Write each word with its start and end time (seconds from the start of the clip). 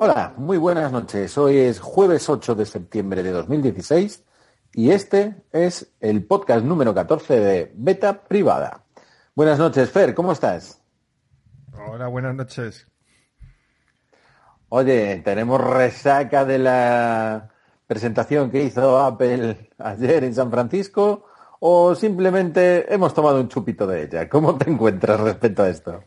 Hola, 0.00 0.32
muy 0.36 0.58
buenas 0.58 0.92
noches. 0.92 1.36
Hoy 1.36 1.58
es 1.58 1.80
jueves 1.80 2.28
8 2.28 2.54
de 2.54 2.66
septiembre 2.66 3.24
de 3.24 3.32
2016 3.32 4.24
y 4.72 4.92
este 4.92 5.42
es 5.50 5.92
el 5.98 6.24
podcast 6.24 6.64
número 6.64 6.94
14 6.94 7.40
de 7.40 7.72
Beta 7.74 8.22
Privada. 8.22 8.84
Buenas 9.34 9.58
noches, 9.58 9.90
Fer, 9.90 10.14
¿cómo 10.14 10.30
estás? 10.30 10.80
Hola, 11.72 12.06
buenas 12.06 12.32
noches. 12.36 12.86
Oye, 14.68 15.20
tenemos 15.24 15.60
resaca 15.60 16.44
de 16.44 16.60
la 16.60 17.48
presentación 17.88 18.52
que 18.52 18.62
hizo 18.62 19.00
Apple 19.00 19.68
ayer 19.78 20.22
en 20.22 20.34
San 20.34 20.52
Francisco 20.52 21.26
o 21.58 21.96
simplemente 21.96 22.94
hemos 22.94 23.12
tomado 23.14 23.40
un 23.40 23.48
chupito 23.48 23.84
de 23.84 24.04
ella. 24.04 24.28
¿Cómo 24.28 24.56
te 24.56 24.70
encuentras 24.70 25.18
respecto 25.18 25.64
a 25.64 25.68
esto? 25.68 26.04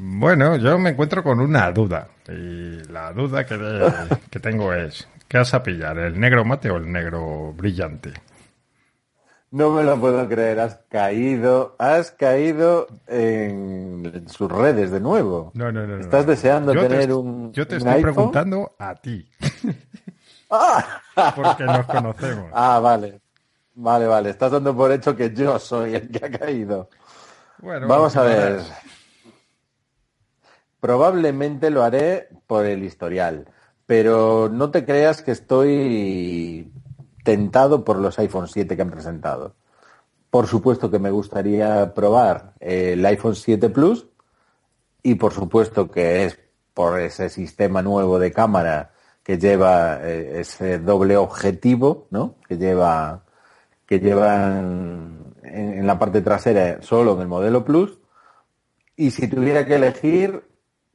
Bueno, 0.00 0.54
yo 0.56 0.78
me 0.78 0.90
encuentro 0.90 1.24
con 1.24 1.40
una 1.40 1.72
duda. 1.72 2.06
Y 2.28 2.82
la 2.90 3.12
duda 3.12 3.44
que, 3.44 3.58
que 4.30 4.38
tengo 4.38 4.72
es, 4.72 5.08
¿qué 5.26 5.38
vas 5.38 5.52
a 5.54 5.62
pillar? 5.62 5.98
¿El 5.98 6.20
negro 6.20 6.44
mate 6.44 6.70
o 6.70 6.76
el 6.76 6.90
negro 6.90 7.52
brillante? 7.52 8.12
No 9.50 9.70
me 9.72 9.82
lo 9.82 9.98
puedo 9.98 10.28
creer, 10.28 10.60
has 10.60 10.76
caído, 10.88 11.74
has 11.78 12.12
caído 12.12 12.86
en 13.08 14.26
sus 14.28 14.52
redes 14.52 14.90
de 14.92 15.00
nuevo. 15.00 15.50
No, 15.54 15.72
no, 15.72 15.84
no. 15.86 15.98
Estás 15.98 16.26
deseando 16.26 16.74
yo 16.74 16.82
tener 16.82 17.06
te, 17.06 17.12
un. 17.14 17.52
Yo 17.52 17.66
te 17.66 17.74
un 17.76 17.78
estoy 17.78 17.94
iPhone? 17.94 18.14
preguntando 18.14 18.76
a 18.78 18.94
ti. 18.94 19.28
¡Ah! 20.50 21.00
Porque 21.34 21.64
nos 21.64 21.86
conocemos. 21.86 22.50
Ah, 22.54 22.78
vale. 22.78 23.20
Vale, 23.74 24.06
vale. 24.06 24.30
Estás 24.30 24.52
dando 24.52 24.76
por 24.76 24.92
hecho 24.92 25.16
que 25.16 25.32
yo 25.32 25.58
soy 25.58 25.94
el 25.94 26.08
que 26.10 26.26
ha 26.26 26.30
caído. 26.38 26.88
Bueno, 27.58 27.88
Vamos 27.88 28.16
a 28.16 28.22
ver. 28.22 28.52
verás. 28.52 28.72
Probablemente 30.80 31.70
lo 31.70 31.82
haré 31.82 32.28
por 32.46 32.64
el 32.64 32.84
historial, 32.84 33.46
pero 33.86 34.48
no 34.48 34.70
te 34.70 34.84
creas 34.84 35.22
que 35.22 35.32
estoy 35.32 36.70
tentado 37.24 37.84
por 37.84 37.98
los 37.98 38.18
iPhone 38.18 38.48
7 38.48 38.76
que 38.76 38.82
han 38.82 38.90
presentado. 38.90 39.54
Por 40.30 40.46
supuesto 40.46 40.90
que 40.90 40.98
me 40.98 41.10
gustaría 41.10 41.94
probar 41.94 42.54
el 42.60 43.04
iPhone 43.04 43.34
7 43.34 43.70
Plus 43.70 44.06
y 45.02 45.16
por 45.16 45.32
supuesto 45.32 45.90
que 45.90 46.24
es 46.24 46.38
por 46.74 47.00
ese 47.00 47.28
sistema 47.28 47.82
nuevo 47.82 48.18
de 48.18 48.32
cámara 48.32 48.92
que 49.22 49.36
lleva 49.36 49.98
eh, 50.02 50.40
ese 50.40 50.78
doble 50.78 51.16
objetivo, 51.16 52.06
¿no? 52.10 52.36
Que 52.46 52.56
lleva 52.56 53.24
que 53.84 53.98
llevan 54.00 55.34
en, 55.42 55.78
en 55.78 55.86
la 55.86 55.98
parte 55.98 56.20
trasera 56.20 56.82
solo 56.82 57.14
en 57.14 57.22
el 57.22 57.28
modelo 57.28 57.64
Plus. 57.64 57.98
Y 58.96 59.10
si 59.10 59.28
tuviera 59.28 59.66
que 59.66 59.76
elegir, 59.76 60.47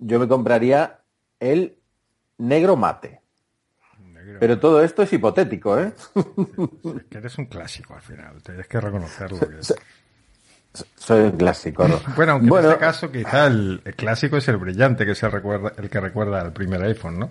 yo 0.05 0.19
me 0.19 0.27
compraría 0.27 0.99
el 1.39 1.77
negro 2.37 2.75
mate. 2.75 3.21
Negro. 3.99 4.37
Pero 4.39 4.59
todo 4.59 4.83
esto 4.83 5.03
es 5.03 5.11
hipotético, 5.13 5.79
¿eh? 5.79 5.93
Es 6.15 7.03
que 7.09 7.17
eres 7.17 7.37
un 7.37 7.45
clásico 7.45 7.93
al 7.95 8.01
final, 8.01 8.41
tienes 8.41 8.67
que 8.67 8.79
reconocerlo. 8.79 9.39
que- 9.39 9.57
Soy 10.95 11.21
un 11.25 11.31
clásico. 11.31 11.87
¿no? 11.87 11.99
Bueno, 12.15 12.31
aunque 12.33 12.49
Bueno, 12.49 12.67
en 12.69 12.73
este 12.73 12.79
caso 12.85 13.11
quizá 13.11 13.45
el, 13.47 13.81
el 13.85 13.95
clásico 13.95 14.37
es 14.37 14.47
el 14.47 14.57
brillante, 14.57 15.05
que 15.05 15.11
es 15.11 15.21
el, 15.23 15.31
recuerda, 15.31 15.73
el 15.77 15.89
que 15.89 15.99
recuerda 15.99 16.41
al 16.41 16.51
primer 16.53 16.81
iPhone, 16.83 17.19
¿no? 17.19 17.29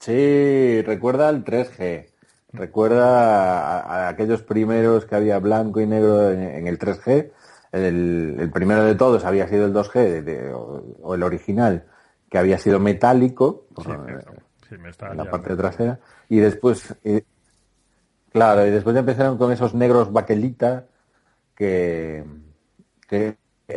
Sí, 0.00 0.82
recuerda 0.82 1.28
al 1.28 1.44
3G. 1.44 2.06
Recuerda 2.52 3.78
a, 3.80 4.06
a 4.06 4.08
aquellos 4.08 4.42
primeros 4.42 5.04
que 5.06 5.14
había 5.14 5.38
blanco 5.38 5.80
y 5.80 5.86
negro 5.86 6.30
en, 6.30 6.42
en 6.42 6.66
el 6.66 6.78
3G. 6.78 7.30
El, 7.76 8.36
el 8.38 8.50
primero 8.50 8.84
de 8.84 8.94
todos 8.94 9.24
había 9.24 9.48
sido 9.48 9.66
el 9.66 9.72
2G 9.72 9.92
de- 9.94 10.22
de- 10.22 10.52
o, 10.54 10.84
o 11.02 11.14
el 11.14 11.22
original, 11.22 11.84
que 12.30 12.38
había 12.38 12.58
sido 12.58 12.78
metálico 12.80 13.66
Sí, 13.68 13.74
por- 13.84 13.98
me, 13.98 14.20
sí, 14.68 14.78
me 14.78 14.90
está 14.90 15.10
en 15.10 15.16
la 15.18 15.30
parte 15.30 15.56
trasera. 15.56 16.00
Y 16.28 16.38
después, 16.38 16.94
y- 17.04 17.22
claro, 18.32 18.66
y 18.66 18.70
después 18.70 18.94
ya 18.94 19.00
empezaron 19.00 19.38
con 19.38 19.52
esos 19.52 19.74
negros 19.74 20.12
baquelita 20.12 20.86
que, 21.54 22.24
que 23.08 23.36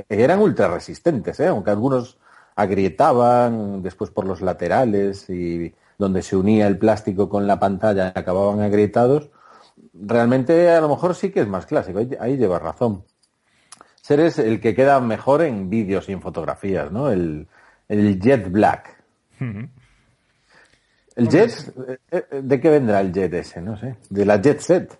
eran 0.09 0.39
ultra 0.39 0.67
resistentes, 0.67 1.39
¿eh? 1.39 1.47
aunque 1.47 1.71
algunos 1.71 2.17
agrietaban 2.55 3.81
después 3.81 4.11
por 4.11 4.25
los 4.25 4.41
laterales 4.41 5.29
y 5.29 5.73
donde 5.97 6.21
se 6.21 6.35
unía 6.35 6.67
el 6.67 6.77
plástico 6.77 7.29
con 7.29 7.47
la 7.47 7.59
pantalla 7.59 8.11
acababan 8.16 8.61
agrietados. 8.61 9.29
Realmente 9.93 10.69
a 10.71 10.81
lo 10.81 10.89
mejor 10.89 11.16
sí 11.16 11.31
que 11.31 11.41
es 11.41 11.47
más 11.47 11.66
clásico, 11.66 11.99
ahí, 11.99 12.09
ahí 12.19 12.37
llevas 12.37 12.61
razón. 12.61 13.03
Ser 14.09 14.20
es 14.22 14.40
el 14.40 14.59
que 14.59 14.74
queda 14.74 15.00
mejor 15.00 15.44
en 15.44 15.70
vídeos 15.70 16.09
y 16.09 16.14
en 16.14 16.22
fotografías, 16.22 16.92
¿no? 16.92 17.12
El, 17.12 17.46
el 17.88 18.20
Jet 18.20 18.50
Black. 18.50 18.97
El 21.16 21.30
Jet, 21.30 21.52
eh, 21.88 21.97
eh, 22.31 22.42
¿de 22.42 22.59
qué 22.59 22.70
vendrá 22.72 23.02
el 23.02 23.12
Jet 23.14 23.31
ese? 23.36 23.62
No 23.62 23.78
sé. 23.78 23.97
De 24.09 24.25
la 24.25 24.42
Jet 24.42 24.59
Set. 24.62 24.97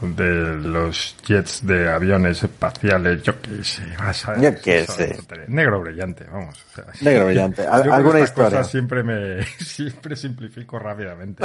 de 0.00 0.56
los 0.56 1.16
jets 1.26 1.66
de 1.66 1.88
aviones 1.88 2.42
espaciales, 2.44 3.22
yo 3.24 3.40
qué 3.40 3.62
sé, 3.64 3.82
vas 3.98 4.28
a- 4.28 4.38
Yo 4.40 4.50
qué 4.62 4.84
sé. 4.86 5.16
Negro 5.48 5.80
brillante, 5.80 6.24
vamos. 6.30 6.64
o 6.64 6.74
sea, 6.76 6.84
Negro 7.02 7.26
brillante. 7.26 7.66
Al- 7.66 7.90
¿Alguna 7.92 8.20
historia? 8.20 8.50
cosas 8.58 8.70
siempre 8.70 9.02
me 9.02 9.42
siempre 9.58 10.14
simplifico 10.16 10.78
rápidamente. 10.78 11.44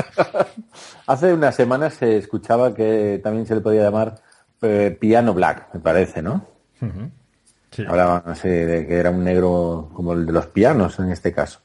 Hace 1.08 1.34
unas 1.34 1.56
semanas 1.56 1.96
se 1.96 2.18
escuchaba 2.18 2.74
que 2.76 3.20
también 3.24 3.46
se 3.48 3.56
le 3.56 3.62
podía 3.62 3.82
llamar 3.84 4.16
eh, 4.62 4.96
Piano 5.00 5.34
Black, 5.34 5.74
me 5.74 5.80
parece, 5.80 6.22
¿no? 6.22 6.59
Sí. 7.72 7.84
Hablaban 7.88 8.24
así 8.26 8.50
de 8.50 8.88
que 8.88 8.96
era 8.98 9.12
un 9.12 9.24
negro 9.24 9.90
como 9.94 10.14
el 10.14 10.26
de 10.26 10.32
los 10.32 10.48
pianos 10.48 10.98
en 11.00 11.12
este 11.12 11.32
caso. 11.32 11.60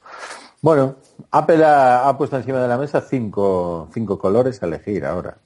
Bueno, 0.61 0.97
Apple 1.31 1.65
ha, 1.65 2.09
ha 2.09 2.17
puesto 2.19 2.37
encima 2.37 2.61
de 2.61 2.69
la 2.69 2.77
mesa 2.79 3.01
cinco, 3.01 3.89
cinco 3.93 4.19
colores 4.19 4.63
a 4.63 4.67
elegir 4.67 5.05
ahora. 5.05 5.37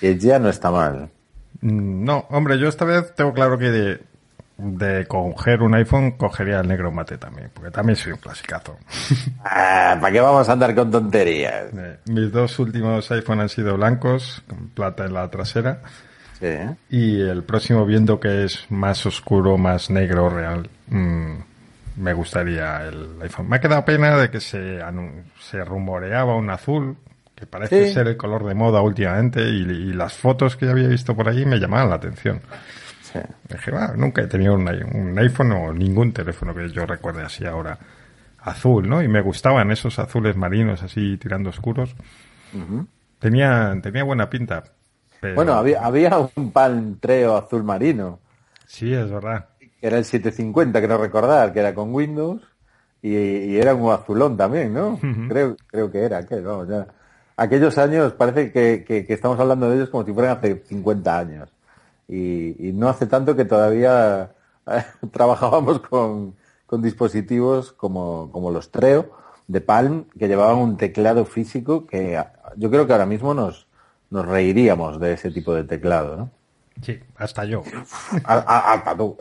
Que 0.00 0.18
ya 0.18 0.38
no 0.38 0.48
está 0.48 0.70
mal. 0.70 1.10
Mm, 1.60 2.04
No, 2.04 2.26
hombre, 2.30 2.58
yo 2.58 2.68
esta 2.68 2.84
vez 2.84 3.14
tengo 3.14 3.32
claro 3.32 3.58
que 3.58 3.70
de, 3.70 4.00
de 4.56 5.06
coger 5.06 5.62
un 5.62 5.74
iPhone 5.74 6.12
cogería 6.12 6.60
el 6.60 6.68
negro 6.68 6.90
mate 6.92 7.18
también, 7.18 7.50
porque 7.54 7.70
también 7.70 7.96
soy 7.96 8.12
un 8.12 8.18
clasicazo. 8.18 8.76
Ah, 9.44 9.96
¿Para 10.00 10.12
qué 10.12 10.20
vamos 10.20 10.48
a 10.48 10.52
andar 10.52 10.74
con 10.74 10.90
tonterías? 10.90 11.66
Eh, 11.76 11.98
Mis 12.06 12.32
dos 12.32 12.58
últimos 12.58 13.10
iPhone 13.10 13.40
han 13.40 13.48
sido 13.48 13.76
blancos, 13.76 14.42
con 14.48 14.68
plata 14.70 15.04
en 15.06 15.14
la 15.14 15.28
trasera, 15.30 15.80
Sí, 16.38 16.46
y 16.90 17.20
el 17.20 17.42
próximo 17.44 17.86
viendo 17.86 18.18
que 18.20 18.44
es 18.44 18.66
más 18.70 19.06
oscuro, 19.06 19.56
más 19.56 19.88
negro 19.90 20.28
real, 20.28 20.68
mm, 20.88 21.32
me 21.96 22.12
gustaría 22.12 22.82
el 22.88 23.08
iPhone. 23.22 23.48
Me 23.48 23.56
ha 23.56 23.60
quedado 23.60 23.84
pena 23.84 24.16
de 24.16 24.30
que 24.30 24.40
se, 24.40 24.80
rumoreaba 25.64 26.34
un 26.36 26.50
azul, 26.50 26.96
que 27.36 27.46
parece 27.46 27.86
Sí. 27.86 27.94
ser 27.94 28.08
el 28.08 28.16
color 28.16 28.44
de 28.44 28.54
moda 28.54 28.80
últimamente, 28.82 29.42
y, 29.48 29.62
y 29.62 29.92
las 29.92 30.14
fotos 30.14 30.56
que 30.56 30.68
había 30.68 30.88
visto 30.88 31.14
por 31.14 31.28
allí 31.28 31.46
me 31.46 31.58
llamaban 31.58 31.88
la 31.90 31.96
atención. 31.96 32.40
sí. 33.02 33.20
Dije, 33.48 33.70
"Va, 33.70 33.92
nunca 33.96 34.22
he 34.22 34.26
tenido 34.26 34.54
un 34.54 35.16
iPhone 35.18 35.52
o 35.52 35.72
ningún 35.72 36.12
teléfono 36.12 36.52
que 36.54 36.68
yo 36.70 36.84
recuerde 36.84 37.22
así 37.22 37.44
ahora 37.44 37.78
azul, 38.40 38.88
¿no? 38.88 39.02
Y 39.02 39.08
me 39.08 39.20
gustaban 39.20 39.70
esos 39.70 39.98
azules 40.00 40.36
marinos 40.36 40.82
así 40.82 41.16
tirando 41.16 41.50
oscuros. 41.50 41.94
tenía, 43.20 43.74
tenía 43.82 44.04
buena 44.04 44.28
pinta. 44.30 44.64
Pero... 45.28 45.34
Bueno, 45.36 45.54
había, 45.54 45.84
había 45.84 46.18
un 46.36 46.52
Palm-Treo 46.52 47.36
azul 47.36 47.64
marino, 47.64 48.18
Sí, 48.66 48.92
es 48.92 49.10
verdad. 49.10 49.46
era 49.80 49.98
el 49.98 50.04
750, 50.04 50.80
creo 50.82 50.98
recordar, 50.98 51.52
que 51.52 51.60
era 51.60 51.74
con 51.74 51.94
Windows, 51.94 52.42
y, 53.02 53.14
y 53.16 53.56
era 53.58 53.74
un 53.74 53.90
azulón 53.92 54.36
también, 54.36 54.72
¿no? 54.72 54.98
creo, 55.28 55.56
creo 55.66 55.90
que 55.90 56.04
era 56.04 56.18
aquel, 56.18 56.42
vamos, 56.44 56.68
ya. 56.68 56.86
Aquellos 57.36 57.76
años, 57.78 58.12
parece 58.12 58.52
que, 58.52 58.84
que- 58.86 59.04
que 59.04 59.12
estamos 59.14 59.38
hablando 59.40 59.68
de 59.68 59.76
ellos 59.76 59.90
como 59.90 60.04
si 60.04 60.12
fueran 60.12 60.36
hace 60.38 60.62
50 60.66 61.18
años. 61.18 61.50
Y, 62.08 62.68
y 62.68 62.72
no 62.72 62.88
hace 62.88 63.06
tanto 63.06 63.34
que 63.34 63.44
todavía 63.44 64.30
eh, 64.66 64.84
trabajábamos 65.12 65.80
con, 65.80 66.34
con 66.66 66.82
dispositivos 66.82 67.72
como, 67.72 68.30
como 68.32 68.50
los 68.50 68.70
Treo 68.70 69.10
de 69.48 69.60
Palm, 69.60 70.04
que 70.18 70.28
llevaban 70.28 70.56
un 70.58 70.76
teclado 70.76 71.24
físico 71.24 71.86
que 71.86 72.22
yo 72.56 72.70
creo 72.70 72.86
que 72.86 72.92
ahora 72.92 73.06
mismo 73.06 73.34
nos, 73.34 73.66
nos 74.14 74.26
reiríamos 74.26 75.00
de 75.00 75.14
ese 75.14 75.32
tipo 75.32 75.52
de 75.52 75.64
teclado, 75.64 76.16
¿no? 76.16 76.30
Sí, 76.80 77.00
hasta 77.16 77.44
yo. 77.44 77.62
Hasta 78.24 78.96
tú. 78.96 79.16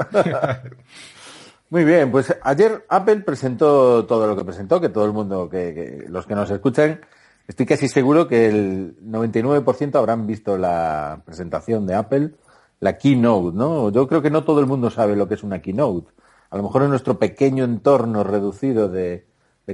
Muy 1.72 1.84
bien, 1.84 2.12
pues 2.12 2.36
ayer 2.44 2.86
Apple 2.88 3.22
presentó 3.22 4.06
todo 4.06 4.28
lo 4.28 4.36
que 4.36 4.46
presentó, 4.46 4.80
que 4.80 4.90
todo 4.90 5.06
el 5.06 5.12
mundo, 5.12 5.50
que, 5.50 6.06
los 6.08 6.28
que 6.28 6.36
nos 6.36 6.52
escuchan, 6.52 7.02
estoy 7.48 7.66
casi 7.66 7.88
seguro 7.88 8.28
que 8.28 8.48
el 8.48 8.96
99% 9.02 9.96
habrán 9.96 10.28
visto 10.28 10.60
la 10.60 11.24
presentación 11.26 11.88
de 11.88 11.96
Apple, 11.96 12.36
la 12.80 13.00
keynote, 13.00 13.58
¿no? 13.58 13.90
Yo 13.90 14.08
creo 14.08 14.22
que 14.22 14.30
no 14.30 14.44
todo 14.44 14.60
el 14.60 14.68
mundo 14.68 14.92
sabe 14.92 15.16
lo 15.16 15.28
que 15.28 15.34
es 15.34 15.42
una 15.42 15.60
keynote. 15.60 16.12
A 16.52 16.58
lo 16.58 16.62
mejor 16.62 16.84
en 16.84 16.92
nuestro 16.92 17.18
pequeño 17.18 17.64
entorno 17.64 18.24
reducido 18.24 18.90
de, 18.90 19.26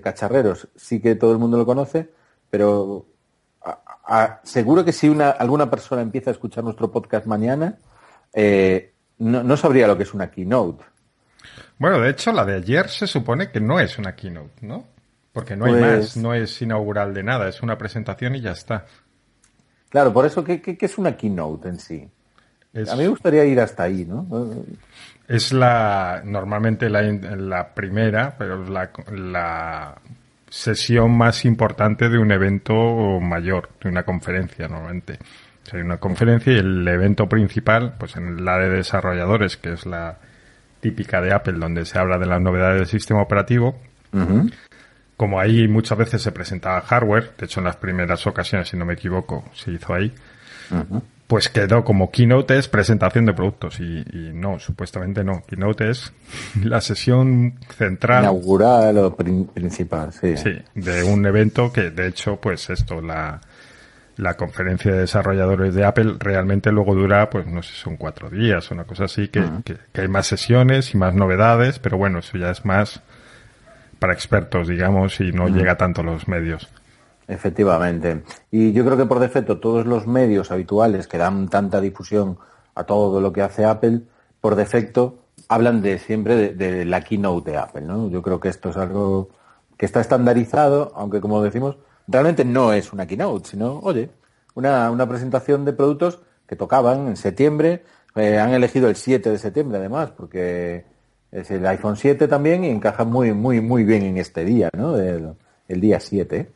cacharreros 0.01 0.69
sí 0.77 1.01
que 1.01 1.15
todo 1.15 1.33
el 1.33 1.39
mundo 1.39 1.57
lo 1.57 1.65
conoce, 1.65 2.09
pero 2.49 3.05
seguro 4.43 4.83
que 4.83 4.91
si 4.91 5.09
una, 5.09 5.29
alguna 5.29 5.69
persona 5.69 6.01
empieza 6.01 6.31
a 6.31 6.33
escuchar 6.33 6.63
nuestro 6.63 6.91
podcast 6.91 7.25
mañana, 7.25 7.77
eh, 8.33 8.93
no, 9.19 9.57
sabría 9.57 9.87
lo 9.87 9.97
que 9.97 10.03
es 10.03 10.13
una 10.13 10.29
keynote. 10.31 10.83
Bueno, 11.77 11.99
de 11.99 12.09
hecho, 12.09 12.31
la 12.31 12.45
de 12.45 12.55
ayer 12.55 12.89
se 12.89 13.07
supone 13.07 13.51
que 13.51 13.59
no 13.59 13.79
es 13.79 13.97
una 13.97 14.15
keynote, 14.15 14.65
¿no? 14.65 14.85
Porque 15.31 15.55
no 15.55 15.65
hay 15.65 15.73
pues 15.73 15.81
más, 15.83 16.17
no 16.17 16.33
es 16.33 16.61
inaugural 16.61 17.13
de 17.13 17.23
nada, 17.23 17.47
es 17.47 17.61
una 17.61 17.77
presentación 17.77 18.35
y 18.35 18.41
ya 18.41 18.51
está. 18.51 18.85
Claro, 19.89 20.11
por 20.13 20.25
eso, 20.25 20.43
¿qué, 20.43 20.77
es 20.79 20.97
una 20.97 21.15
keynote 21.15 21.69
en 21.69 21.79
sí? 21.79 22.09
A 22.73 22.95
mí 22.95 23.03
me 23.03 23.07
gustaría 23.07 23.45
ir 23.45 23.59
hasta 23.59 23.83
ahí, 23.83 24.05
¿no? 24.05 24.27
Es 25.27 25.53
la, 25.53 26.21
normalmente 26.23 26.89
la, 26.89 27.01
la 27.01 27.73
primera, 27.73 28.35
pero 28.37 28.63
la, 28.65 28.91
la 29.11 29.95
sesión 30.49 31.15
más 31.17 31.45
importante 31.45 32.09
de 32.09 32.17
un 32.17 32.31
evento 32.31 33.19
mayor, 33.19 33.69
de 33.81 33.89
una 33.89 34.03
conferencia 34.03 34.67
normalmente. 34.67 35.19
hay 35.71 35.81
una 35.81 35.97
conferencia 35.97 36.53
y 36.53 36.57
el 36.57 36.87
evento 36.87 37.27
principal, 37.27 37.95
pues 37.99 38.15
en 38.15 38.43
la 38.43 38.57
de 38.57 38.69
desarrolladores, 38.69 39.57
que 39.57 39.73
es 39.73 39.85
la 39.85 40.17
típica 40.79 41.21
de 41.21 41.33
Apple, 41.33 41.59
donde 41.59 41.85
se 41.85 41.99
habla 41.99 42.17
de 42.17 42.25
las 42.25 42.41
novedades 42.41 42.77
del 42.79 42.87
sistema 42.87 43.21
operativo. 43.21 43.79
Como 45.15 45.39
ahí 45.39 45.67
muchas 45.67 45.97
veces 45.97 46.21
se 46.21 46.31
presentaba 46.31 46.81
hardware, 46.81 47.33
de 47.37 47.45
hecho 47.45 47.59
en 47.59 47.65
las 47.65 47.75
primeras 47.75 48.25
ocasiones, 48.25 48.69
si 48.69 48.77
no 48.77 48.85
me 48.85 48.93
equivoco, 48.93 49.45
se 49.53 49.71
hizo 49.71 49.93
ahí 49.93 50.13
pues 51.29 51.47
quedó 51.47 51.83
como 51.83 52.09
Keynote 52.09 52.57
es 52.57 52.67
presentación 52.67 53.27
de 53.27 53.35
productos 53.35 53.79
y, 53.79 54.03
no, 54.33 54.57
supuestamente 54.57 55.23
no. 55.23 55.43
Keynote 55.45 55.91
es 55.91 56.11
la 56.63 56.81
sesión 56.81 57.53
central. 57.77 58.23
Inaugural 58.23 58.97
o 58.97 59.15
principal, 59.15 60.11
sí. 60.11 60.35
Sí, 60.37 60.57
de 60.73 61.03
un 61.03 61.23
evento 61.27 61.71
que 61.71 61.91
de 61.91 62.07
hecho, 62.07 62.37
pues 62.37 62.71
esto, 62.71 62.99
la, 62.99 63.39
la 64.17 64.33
conferencia 64.37 64.91
de 64.91 65.01
desarrolladores 65.01 65.75
de 65.75 65.85
Apple 65.85 66.15
realmente 66.17 66.71
luego 66.71 66.95
dura, 66.95 67.29
pues 67.29 67.45
no 67.45 67.61
sé, 67.61 67.75
son 67.75 67.95
cuatro 67.95 68.31
días, 68.31 68.71
una 68.71 68.85
cosa 68.85 69.03
así, 69.03 69.27
que, 69.27 69.43
que, 69.63 70.01
hay 70.01 70.07
más 70.07 70.25
sesiones 70.25 70.95
y 70.95 70.97
más 70.97 71.13
novedades, 71.13 71.77
pero 71.77 71.99
bueno, 71.99 72.19
eso 72.19 72.39
ya 72.39 72.49
es 72.49 72.65
más 72.65 73.03
para 73.99 74.13
expertos, 74.13 74.67
digamos, 74.67 75.19
y 75.19 75.31
no 75.31 75.47
llega 75.47 75.77
tanto 75.77 76.01
a 76.01 76.05
los 76.05 76.27
medios. 76.27 76.67
Efectivamente. 77.29 78.23
Y 78.49 78.73
yo 78.73 78.83
creo 78.83 78.97
que 78.97 79.05
por 79.05 79.19
defecto 79.19 79.59
todos 79.59 79.85
los 79.85 80.07
medios 80.07 80.49
habituales 80.49 81.07
que 81.07 81.19
dan 81.19 81.47
tanta 81.47 81.79
difusión 81.79 82.39
a 82.73 82.85
todo 82.85 83.21
lo 83.21 83.31
que 83.31 83.43
hace 83.43 83.65
Apple, 83.65 84.01
por 84.41 84.55
defecto 84.55 85.19
hablan 85.47 85.83
de 85.83 85.99
siempre 85.99 86.53
de, 86.55 86.85
la 86.85 87.01
keynote 87.01 87.51
de 87.51 87.57
Apple, 87.57 87.81
¿no? 87.81 88.09
Yo 88.09 88.23
creo 88.23 88.39
que 88.39 88.49
esto 88.49 88.69
es 88.71 88.77
algo 88.77 89.29
que 89.77 89.85
está 89.85 90.01
estandarizado, 90.01 90.91
aunque 90.95 91.21
como 91.21 91.41
decimos, 91.43 91.77
realmente 92.07 92.43
no 92.43 92.73
es 92.73 92.91
una 92.93 93.05
keynote, 93.05 93.49
sino, 93.49 93.79
oye, 93.79 94.09
una, 94.55 94.89
una 94.89 95.07
presentación 95.07 95.65
de 95.65 95.73
productos 95.73 96.19
que 96.47 96.55
tocaban 96.55 97.07
en 97.09 97.15
septiembre, 97.15 97.83
eh, 98.15 98.39
han 98.39 98.53
elegido 98.53 98.89
el 98.89 98.95
7 98.95 99.29
de 99.29 99.37
septiembre 99.37 99.77
además, 99.77 100.09
porque 100.17 100.83
es 101.31 101.51
el 101.51 101.65
iPhone 101.67 101.95
7 101.95 102.27
también 102.27 102.63
y 102.63 102.69
encaja 102.69 103.03
muy, 103.03 103.33
muy, 103.33 103.61
muy 103.61 103.83
bien 103.83 104.01
en 104.01 104.17
este 104.17 104.43
día, 104.45 104.69
¿no? 104.75 104.97
El, 104.97 105.35
el 105.67 105.79
día 105.79 105.99
7 105.99 106.51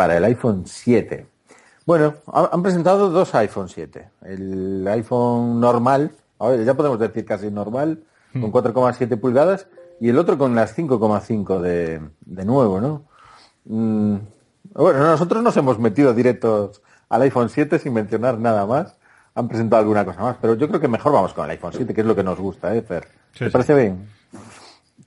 para 0.00 0.16
el 0.16 0.24
iPhone 0.24 0.62
7. 0.64 1.26
Bueno, 1.84 2.14
han 2.32 2.62
presentado 2.62 3.10
dos 3.10 3.34
iPhone 3.34 3.68
7. 3.68 4.08
El 4.22 4.88
iPhone 4.88 5.60
normal, 5.60 6.12
ya 6.64 6.72
podemos 6.72 6.98
decir 6.98 7.26
casi 7.26 7.50
normal, 7.50 8.02
con 8.32 8.50
4,7 8.50 9.14
hmm. 9.14 9.20
pulgadas, 9.20 9.66
y 10.00 10.08
el 10.08 10.16
otro 10.16 10.38
con 10.38 10.54
las 10.54 10.74
5,5 10.74 11.60
de, 11.60 12.00
de 12.20 12.44
nuevo, 12.46 12.80
¿no? 12.80 13.02
Mm, 13.66 14.16
bueno, 14.72 15.00
nosotros 15.00 15.42
nos 15.42 15.54
hemos 15.58 15.78
metido 15.78 16.14
directos 16.14 16.80
al 17.10 17.20
iPhone 17.20 17.50
7 17.50 17.78
sin 17.78 17.92
mencionar 17.92 18.38
nada 18.38 18.64
más. 18.64 18.96
Han 19.34 19.48
presentado 19.48 19.82
alguna 19.82 20.06
cosa 20.06 20.22
más, 20.22 20.36
pero 20.40 20.54
yo 20.54 20.66
creo 20.66 20.80
que 20.80 20.88
mejor 20.88 21.12
vamos 21.12 21.34
con 21.34 21.44
el 21.44 21.50
iPhone 21.50 21.74
7, 21.74 21.92
que 21.92 22.00
es 22.00 22.06
lo 22.06 22.16
que 22.16 22.24
nos 22.24 22.40
gusta, 22.40 22.74
¿eh, 22.74 22.80
Fer? 22.80 23.06
¿Te 23.38 23.50
parece 23.50 23.74
bien? 23.74 24.08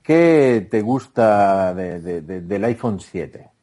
¿Qué 0.04 0.68
te 0.70 0.82
gusta 0.82 1.74
del 1.74 2.64
iPhone 2.64 3.00
7? 3.00 3.53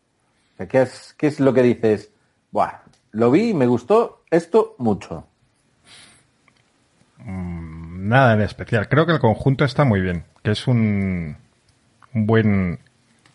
¿Qué 0.68 0.82
es, 0.82 1.16
¿Qué 1.18 1.28
es 1.28 1.40
lo 1.40 1.54
que 1.54 1.64
dices? 1.64 2.12
Buah, 2.52 2.82
lo 3.12 3.32
vi 3.32 3.50
y 3.50 3.54
me 3.54 3.68
gustó 3.68 4.24
esto 4.30 4.76
mucho. 4.78 5.26
Mm, 7.20 8.08
nada 8.08 8.34
en 8.34 8.42
especial. 8.42 8.88
Creo 8.90 9.06
que 9.06 9.14
el 9.14 9.20
conjunto 9.20 9.66
está 9.66 9.84
muy 9.84 10.02
bien. 10.02 10.24
Que 10.44 10.52
es 10.52 10.68
un, 10.68 11.38
un 12.14 12.26
buen, 12.26 12.80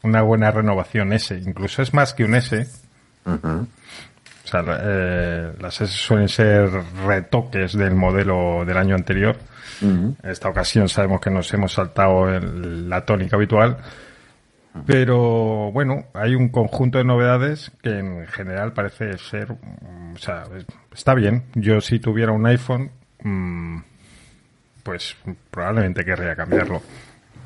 una 0.02 0.22
buena 0.22 0.50
renovación 0.50 1.12
S. 1.12 1.36
Incluso 1.36 1.82
es 1.82 1.94
más 1.94 2.14
que 2.14 2.24
un 2.24 2.34
S. 2.34 2.66
O 3.24 4.48
sea, 4.48 4.64
eh, 4.80 5.52
las 5.60 5.80
S 5.80 5.92
suelen 5.92 6.28
ser 6.28 6.70
retoques 7.04 7.72
del 7.72 7.94
modelo 7.94 8.64
del 8.64 8.76
año 8.76 8.94
anterior. 8.94 9.36
En 9.82 10.16
esta 10.22 10.48
ocasión 10.48 10.88
sabemos 10.88 11.20
que 11.20 11.30
nos 11.30 11.52
hemos 11.52 11.72
saltado 11.72 12.26
la 12.26 13.04
tónica 13.04 13.36
habitual 13.36 13.76
pero 14.84 15.70
bueno, 15.72 16.04
hay 16.12 16.34
un 16.34 16.48
conjunto 16.48 16.98
de 16.98 17.04
novedades 17.04 17.72
que 17.82 17.98
en 17.98 18.26
general 18.26 18.72
parece 18.72 19.16
ser, 19.18 19.52
mm, 19.52 20.14
o 20.14 20.18
sea, 20.18 20.44
está 20.92 21.14
bien. 21.14 21.44
Yo 21.54 21.80
si 21.80 21.98
tuviera 21.98 22.32
un 22.32 22.46
iPhone, 22.46 22.90
mm, 23.22 23.78
pues 24.82 25.16
probablemente 25.50 26.04
querría 26.04 26.36
cambiarlo. 26.36 26.82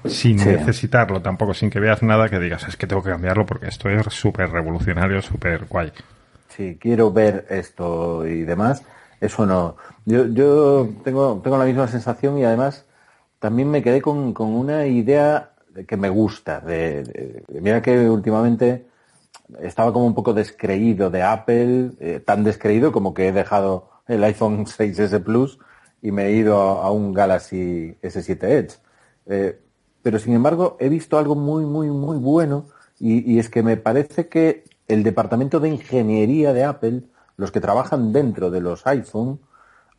Sin 0.06 0.36
necesitarlo, 0.38 1.20
tampoco 1.20 1.52
sin 1.52 1.68
que 1.68 1.78
veas 1.78 2.02
nada 2.02 2.30
que 2.30 2.38
digas, 2.38 2.66
es 2.66 2.76
que 2.76 2.86
tengo 2.86 3.02
que 3.02 3.10
cambiarlo 3.10 3.44
porque 3.44 3.68
esto 3.68 3.90
es 3.90 4.06
súper 4.06 4.50
revolucionario, 4.50 5.20
súper 5.20 5.66
guay. 5.66 5.92
Sí, 6.48 6.78
quiero 6.80 7.12
ver 7.12 7.46
esto 7.50 8.26
y 8.26 8.42
demás. 8.42 8.82
Eso 9.20 9.44
no. 9.44 9.76
Yo, 10.06 10.26
yo 10.26 10.88
tengo, 11.04 11.40
tengo 11.44 11.58
la 11.58 11.66
misma 11.66 11.86
sensación 11.86 12.38
y 12.38 12.44
además 12.44 12.86
también 13.38 13.70
me 13.70 13.82
quedé 13.82 14.00
con, 14.00 14.32
con 14.32 14.48
una 14.48 14.86
idea 14.86 15.50
que 15.86 15.96
me 15.96 16.08
gusta. 16.08 16.60
De, 16.60 17.44
mira 17.48 17.82
que 17.82 18.08
últimamente 18.08 18.86
estaba 19.60 19.92
como 19.92 20.06
un 20.06 20.14
poco 20.14 20.32
descreído 20.32 21.10
de 21.10 21.22
Apple, 21.22 21.92
eh, 22.00 22.20
tan 22.24 22.44
descreído 22.44 22.92
como 22.92 23.14
que 23.14 23.28
he 23.28 23.32
dejado 23.32 23.90
el 24.06 24.22
iPhone 24.24 24.66
6S 24.66 25.22
Plus 25.22 25.58
y 26.02 26.12
me 26.12 26.26
he 26.26 26.32
ido 26.32 26.58
a, 26.58 26.90
un 26.90 27.12
Galaxy 27.12 27.96
S7 28.02 28.44
Edge. 28.44 28.76
Eh, 29.26 29.60
pero 30.02 30.18
sin 30.18 30.34
embargo 30.34 30.76
he 30.80 30.88
visto 30.88 31.18
algo 31.18 31.34
muy, 31.34 31.64
muy, 31.66 31.88
muy 31.88 32.16
bueno 32.16 32.66
y, 32.98 33.38
es 33.38 33.48
que 33.48 33.62
me 33.62 33.78
parece 33.78 34.28
que 34.28 34.64
el 34.86 35.02
departamento 35.02 35.58
de 35.58 35.70
ingeniería 35.70 36.52
de 36.52 36.64
Apple, 36.64 37.02
los 37.38 37.50
que 37.50 37.60
trabajan 37.60 38.12
dentro 38.12 38.50
de 38.50 38.60
los 38.60 38.86
iPhone, 38.86 39.40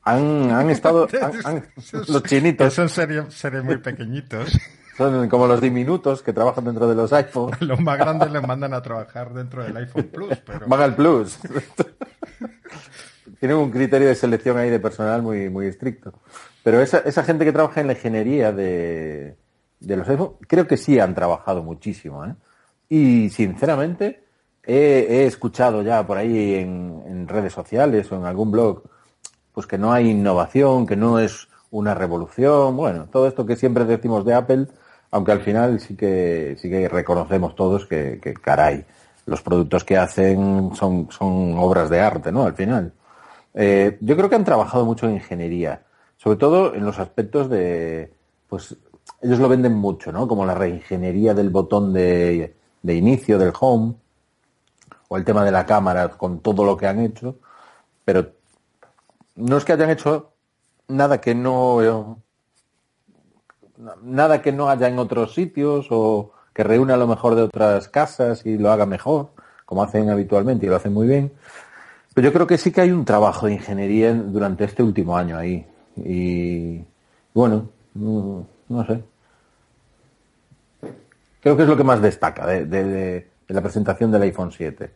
han, 0.04 0.52
han 0.52 0.70
estado... 0.70 1.08
los 2.08 2.24
chinitos. 2.24 2.74
Son 2.74 2.90
seres 2.90 3.64
muy 3.64 3.78
pequeñitos. 3.78 4.52
Son 4.98 5.30
como 5.30 5.48
los 5.48 5.62
diminutos 5.62 6.22
que 6.22 6.34
trabajan 6.34 6.66
dentro 6.66 6.88
de 6.88 6.96
los 6.96 7.12
iPhone. 7.14 7.52
los 7.62 7.80
más 7.80 7.98
grandes 7.98 8.32
les 8.32 8.46
mandan 8.46 8.74
a 8.74 8.82
trabajar 8.82 9.34
dentro 9.34 9.64
del 9.64 9.76
iPhone 9.78 10.10
Plus. 10.12 10.38
Pero... 10.46 10.68
Van 10.68 10.82
al 10.82 10.96
Plus. 10.96 11.40
Tienen 13.40 13.58
un 13.58 13.72
criterio 13.72 14.08
de 14.08 14.16
selección 14.16 14.58
ahí 14.58 14.70
de 14.70 14.80
personal 14.80 15.22
muy, 15.22 15.50
muy 15.50 15.66
estricto. 15.68 16.14
Pero 16.64 16.82
esa, 16.82 17.00
esa 17.00 17.24
gente 17.24 17.46
que 17.46 17.52
trabaja 17.52 17.82
en 17.82 17.88
la 17.88 17.94
ingeniería 17.94 18.52
de, 18.52 19.36
de 19.80 19.98
los 19.98 20.08
iPhone, 20.08 20.34
creo 20.48 20.68
que 20.68 20.78
sí 20.78 21.00
han 21.00 21.16
trabajado 21.16 21.64
muchísimo. 21.64 22.24
¿eh? 22.26 22.36
Y 22.88 23.30
sinceramente, 23.30 24.24
he, 24.64 25.08
he, 25.10 25.26
escuchado 25.26 25.82
ya 25.82 26.06
por 26.06 26.18
ahí 26.18 26.56
en, 26.56 27.02
en 27.08 27.28
redes 27.28 27.54
sociales 27.54 28.12
o 28.12 28.16
en 28.16 28.26
algún 28.26 28.52
blog, 28.52 28.84
pues 29.54 29.66
que 29.66 29.78
no 29.78 29.92
hay 29.92 30.10
innovación, 30.10 30.86
que 30.86 30.96
no 30.96 31.18
es 31.18 31.48
una 31.72 31.94
revolución, 31.94 32.76
bueno, 32.78 33.08
todo 33.12 33.28
esto 33.28 33.46
que 33.46 33.56
siempre 33.56 33.86
decimos 33.86 34.26
de 34.26 34.34
Apple, 34.34 34.68
aunque 35.10 35.32
al 35.32 35.42
final 35.42 35.80
sí 35.80 35.96
que, 35.96 36.56
sí 36.60 36.70
que 36.70 36.88
reconocemos 36.88 37.56
todos 37.56 37.86
que, 37.86 38.20
que 38.22 38.34
caray, 38.34 38.86
los 39.26 39.42
productos 39.42 39.84
que 39.84 39.98
hacen 39.98 40.72
son, 40.76 41.10
son 41.12 41.58
obras 41.58 41.90
de 41.90 42.00
arte, 42.00 42.32
¿no? 42.32 42.44
Al 42.44 42.54
final. 42.54 42.94
Eh, 43.54 43.98
yo 44.02 44.16
creo 44.16 44.30
que 44.30 44.36
han 44.36 44.46
trabajado 44.46 44.86
mucho 44.86 45.08
en 45.08 45.16
ingeniería, 45.16 45.84
sobre 46.18 46.38
todo 46.38 46.74
en 46.74 46.86
los 46.86 47.00
aspectos 47.00 47.50
de, 47.50 48.14
pues, 48.48 48.76
ellos 49.22 49.40
lo 49.40 49.50
venden 49.50 49.74
mucho, 49.74 50.12
¿no? 50.12 50.28
Como 50.28 50.46
la 50.46 50.56
reingeniería 50.56 51.34
del 51.34 51.50
botón 51.50 51.94
de, 51.94 52.56
de 52.82 52.96
inicio 52.96 53.38
del 53.38 53.54
home, 53.60 53.96
o 55.08 55.18
el 55.18 55.26
tema 55.26 55.44
de 55.44 55.52
la 55.52 55.66
cámara 55.66 56.08
con 56.10 56.40
todo 56.40 56.64
lo 56.64 56.78
que 56.78 56.88
han 56.88 57.02
hecho, 57.02 57.36
pero 58.06 58.32
no 59.36 59.58
es 59.58 59.66
que 59.66 59.74
hayan 59.74 59.90
hecho 59.90 60.31
nada 60.92 61.22
que 61.22 61.34
no 61.34 62.20
nada 64.04 64.42
que 64.42 64.52
no 64.52 64.70
haya 64.70 64.88
en 64.88 65.00
otros 65.00 65.34
sitios 65.34 65.88
o 65.90 66.32
que 66.54 66.64
reúna 66.64 66.98
lo 66.98 67.08
mejor 67.08 67.36
de 67.36 67.44
otras 67.44 67.88
casas 67.88 68.46
y 68.46 68.58
lo 68.58 68.72
haga 68.72 68.86
mejor, 68.86 69.30
como 69.66 69.84
hacen 69.84 70.10
habitualmente 70.10 70.66
y 70.66 70.70
lo 70.70 70.76
hacen 70.76 70.94
muy 70.94 71.08
bien. 71.08 71.32
Pero 72.14 72.28
yo 72.28 72.34
creo 72.34 72.48
que 72.48 72.58
sí 72.58 72.72
que 72.72 72.82
hay 72.82 72.92
un 72.92 73.06
trabajo 73.06 73.48
de 73.48 73.54
ingeniería 73.54 74.14
durante 74.14 74.66
este 74.66 74.84
último 74.84 75.18
año 75.18 75.38
ahí. 75.38 75.66
Y 75.96 76.84
bueno, 77.34 77.70
no, 77.94 78.86
sé. 78.86 79.02
Creo 81.40 81.56
que 81.56 81.64
es 81.64 81.70
lo 81.70 81.78
que 81.78 81.84
más 81.84 82.02
destaca 82.02 82.46
de, 82.46 83.28
la 83.48 83.62
presentación 83.62 84.12
del 84.12 84.24
iPhone 84.24 84.52
7. 84.52 84.92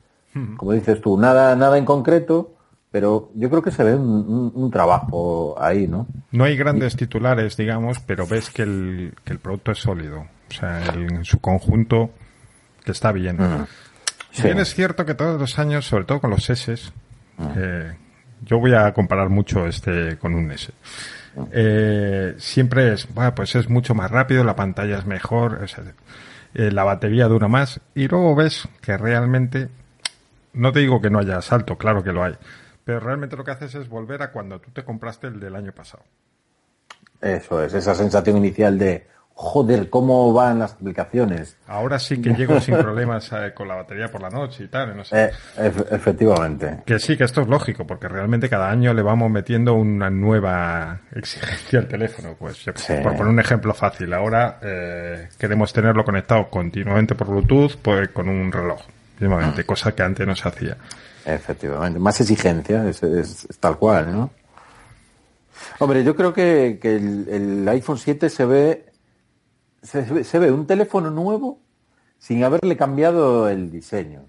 Como 0.57 0.73
dices 0.73 0.99
tú, 0.99 1.17
nada, 1.17 1.55
nada 1.55 1.77
en 1.77 1.85
concreto, 1.85 2.51
pero 2.95 3.29
yo 3.35 3.49
creo 3.49 3.61
que 3.61 3.71
se 3.71 3.83
ve 3.83 3.93
un, 3.93 4.71
trabajo 4.71 5.53
ahí, 5.61 5.85
¿no? 5.85 6.07
No 6.31 6.45
hay 6.45 6.55
grandes 6.55 6.95
titulares, 6.95 7.57
digamos, 7.57 7.99
pero 7.99 8.25
ves 8.25 8.49
que 8.49 8.61
el, 8.61 9.13
que 9.25 9.33
el 9.33 9.39
producto 9.39 9.73
es 9.73 9.79
sólido. 9.79 10.25
O 10.49 10.53
sea, 10.53 10.81
en 10.93 11.25
su 11.25 11.41
conjunto 11.41 12.11
que 12.85 12.93
está 12.93 13.11
bien. 13.11 13.37
Bien 14.41 14.59
es 14.59 14.73
cierto 14.73 15.05
que 15.05 15.13
todos 15.13 15.37
los 15.37 15.59
años, 15.59 15.85
sobre 15.85 16.05
todo 16.05 16.21
con 16.21 16.29
los 16.29 16.49
S, 16.49 16.73
eh, 17.57 17.93
yo 18.45 18.59
voy 18.59 18.73
a 18.73 18.93
comparar 18.93 19.27
mucho 19.27 19.67
este 19.67 20.17
con 20.17 20.33
un 20.33 20.49
S. 20.53 20.71
Eh, 21.51 22.35
siempre 22.37 22.93
es, 22.93 23.13
bueno, 23.13 23.35
pues 23.35 23.55
es 23.55 23.69
mucho 23.69 23.93
más 23.93 24.09
rápido, 24.09 24.45
la 24.45 24.55
pantalla 24.55 24.99
es 24.99 25.05
mejor, 25.05 25.67
eh, 26.53 26.71
la 26.71 26.85
batería 26.85 27.27
dura 27.27 27.49
más 27.49 27.81
y 27.93 28.07
luego 28.07 28.35
ves 28.35 28.69
que 28.79 28.95
realmente, 28.95 29.67
no 30.53 30.71
te 30.71 30.79
digo 30.79 31.01
que 31.01 31.09
no 31.09 31.19
haya 31.19 31.41
salto, 31.41 31.77
claro 31.77 32.01
que 32.01 32.13
lo 32.13 32.23
hay, 32.23 32.35
pero 32.85 32.99
realmente 33.01 33.35
lo 33.35 33.43
que 33.43 33.51
haces 33.51 33.75
es 33.75 33.89
volver 33.89 34.21
a 34.21 34.31
cuando 34.31 34.61
tú 34.61 34.71
te 34.71 34.85
compraste 34.85 35.27
el 35.27 35.39
del 35.39 35.55
año 35.55 35.73
pasado. 35.73 36.03
Eso 37.19 37.61
es, 37.63 37.73
esa 37.73 37.95
sensación 37.95 38.37
inicial 38.37 38.77
de, 38.77 39.07
joder, 39.33 39.89
¿cómo 39.89 40.31
van 40.31 40.59
las 40.59 40.73
aplicaciones? 40.73 41.57
Ahora 41.67 41.97
sí 41.97 42.21
que 42.21 42.33
llego 42.33 42.59
sin 42.61 42.77
problemas 42.77 43.31
eh, 43.33 43.53
con 43.55 43.67
la 43.67 43.75
batería 43.75 44.09
por 44.09 44.21
la 44.21 44.29
noche 44.29 44.65
y 44.65 44.67
tal, 44.67 44.95
no 44.95 45.03
sé. 45.03 45.25
Eh, 45.25 45.31
efectivamente. 45.91 46.83
Que 46.85 46.99
sí, 46.99 47.17
que 47.17 47.23
esto 47.23 47.41
es 47.41 47.47
lógico, 47.47 47.87
porque 47.87 48.07
realmente 48.07 48.49
cada 48.49 48.69
año 48.69 48.93
le 48.93 49.01
vamos 49.01 49.31
metiendo 49.31 49.73
una 49.73 50.11
nueva 50.11 51.01
exigencia 51.13 51.79
al 51.79 51.87
teléfono. 51.87 52.35
Pues 52.37 52.63
por 52.63 53.15
poner 53.15 53.27
un 53.27 53.39
ejemplo 53.39 53.73
fácil, 53.73 54.13
ahora 54.13 54.59
eh, 54.61 55.29
queremos 55.39 55.73
tenerlo 55.73 56.05
conectado 56.05 56.49
continuamente 56.49 57.15
por 57.15 57.27
Bluetooth 57.27 57.77
pues, 57.81 58.09
con 58.09 58.29
un 58.29 58.51
reloj, 58.51 58.81
mm. 59.19 59.61
cosa 59.65 59.93
que 59.93 60.03
antes 60.03 60.27
no 60.27 60.35
se 60.35 60.47
hacía. 60.47 60.77
Efectivamente, 61.25 61.99
más 61.99 62.21
exigencia, 62.21 62.87
es, 62.87 63.47
tal 63.59 63.77
cual, 63.77 64.11
¿no? 64.11 64.29
Hombre, 65.79 66.03
yo 66.03 66.15
creo 66.15 66.33
que, 66.33 66.79
el 66.81 67.67
iPhone 67.67 67.97
7 67.97 68.29
se 68.29 68.45
ve 68.45 68.85
se, 69.85 70.39
ve 70.39 70.51
un 70.51 70.65
teléfono 70.65 71.11
nuevo 71.11 71.59
sin 72.17 72.43
haberle 72.43 72.75
cambiado 72.75 73.49
el 73.49 73.71
diseño. 73.71 74.21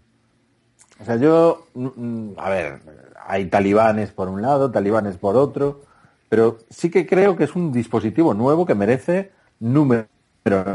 O 1.01 1.05
sea, 1.05 1.17
yo, 1.17 1.67
mm, 1.75 1.87
mm, 1.97 2.35
a 2.37 2.49
ver, 2.49 2.81
hay 3.27 3.47
talibanes 3.47 4.11
por 4.13 4.29
un 4.29 4.43
lado, 4.43 4.71
talibanes 4.71 5.17
por 5.17 5.37
otro, 5.37 5.83
pero 6.29 6.59
sí 6.71 6.91
que 6.91 7.07
creo 7.07 7.37
que 7.37 7.45
es 7.45 7.55
un 7.57 7.73
dispositivo 7.73 8.35
nuevo 8.35 8.67
que 8.67 8.75
merece 8.75 9.33
número 9.61 10.07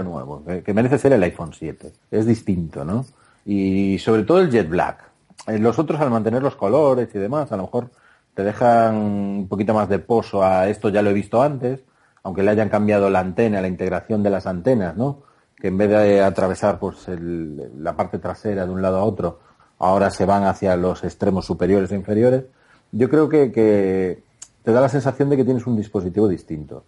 nuevo, 0.04 0.44
que, 0.66 0.74
merece 0.74 0.98
ser 0.98 1.14
el 1.14 1.24
iPhone 1.24 1.54
7. 1.54 1.94
Es 2.12 2.26
distinto, 2.26 2.84
¿no? 2.84 3.06
Y 3.46 3.98
sobre 4.00 4.24
todo 4.24 4.40
el 4.40 4.50
Jet 4.50 4.68
Black. 4.68 5.11
Eh, 5.48 5.60
los 5.60 5.80
otros, 5.80 6.00
al 6.02 6.10
mantener 6.10 6.42
los 6.42 6.56
colores 6.56 7.10
y 7.14 7.20
demás, 7.20 7.52
a 7.52 7.58
lo 7.58 7.64
mejor 7.64 7.90
te 8.34 8.44
dejan 8.44 8.96
un 8.96 9.48
poquito 9.48 9.74
más 9.74 9.90
de 9.90 10.00
pozo 10.00 10.44
a 10.44 10.68
esto, 10.68 10.90
ya 10.90 11.02
lo 11.02 11.10
he 11.10 11.14
visto 11.14 11.42
antes, 11.42 11.84
aunque 12.24 12.44
le 12.44 12.52
hayan 12.52 12.70
cambiado 12.70 13.10
la 13.10 13.20
antena, 13.20 13.62
la 13.62 13.68
integración 13.68 14.24
de 14.24 14.30
las 14.30 14.46
antenas, 14.46 14.96
¿no? 14.96 15.24
Que 15.56 15.68
en 15.68 15.78
vez 15.78 15.90
de 15.90 16.22
atravesar 16.22 16.80
pues 16.80 17.08
la 17.08 17.96
parte 17.96 18.20
trasera 18.20 18.66
de 18.66 18.72
un 18.72 18.82
lado 18.82 18.98
a 18.98 19.04
otro, 19.04 19.40
ahora 19.80 20.10
se 20.10 20.26
van 20.26 20.44
hacia 20.44 20.76
los 20.76 21.04
extremos 21.04 21.46
superiores 21.46 21.92
e 21.92 21.96
inferiores. 21.96 22.46
Yo 22.92 23.10
creo 23.10 23.28
que, 23.30 23.52
que 23.52 24.24
te 24.64 24.72
da 24.72 24.82
la 24.82 24.90
sensación 24.90 25.30
de 25.30 25.38
que 25.38 25.46
tienes 25.46 25.66
un 25.66 25.76
dispositivo 25.76 26.28
distinto. 26.28 26.84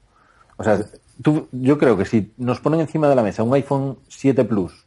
O 0.58 0.64
sea, 0.64 0.80
tú, 1.22 1.48
yo 1.52 1.78
creo 1.78 1.98
que 1.98 2.06
si 2.06 2.34
nos 2.38 2.60
ponen 2.60 2.82
encima 2.82 3.08
de 3.10 3.16
la 3.16 3.24
mesa 3.24 3.44
un 3.44 3.54
iPhone 3.54 3.98
7 4.08 4.46
Plus 4.46 4.86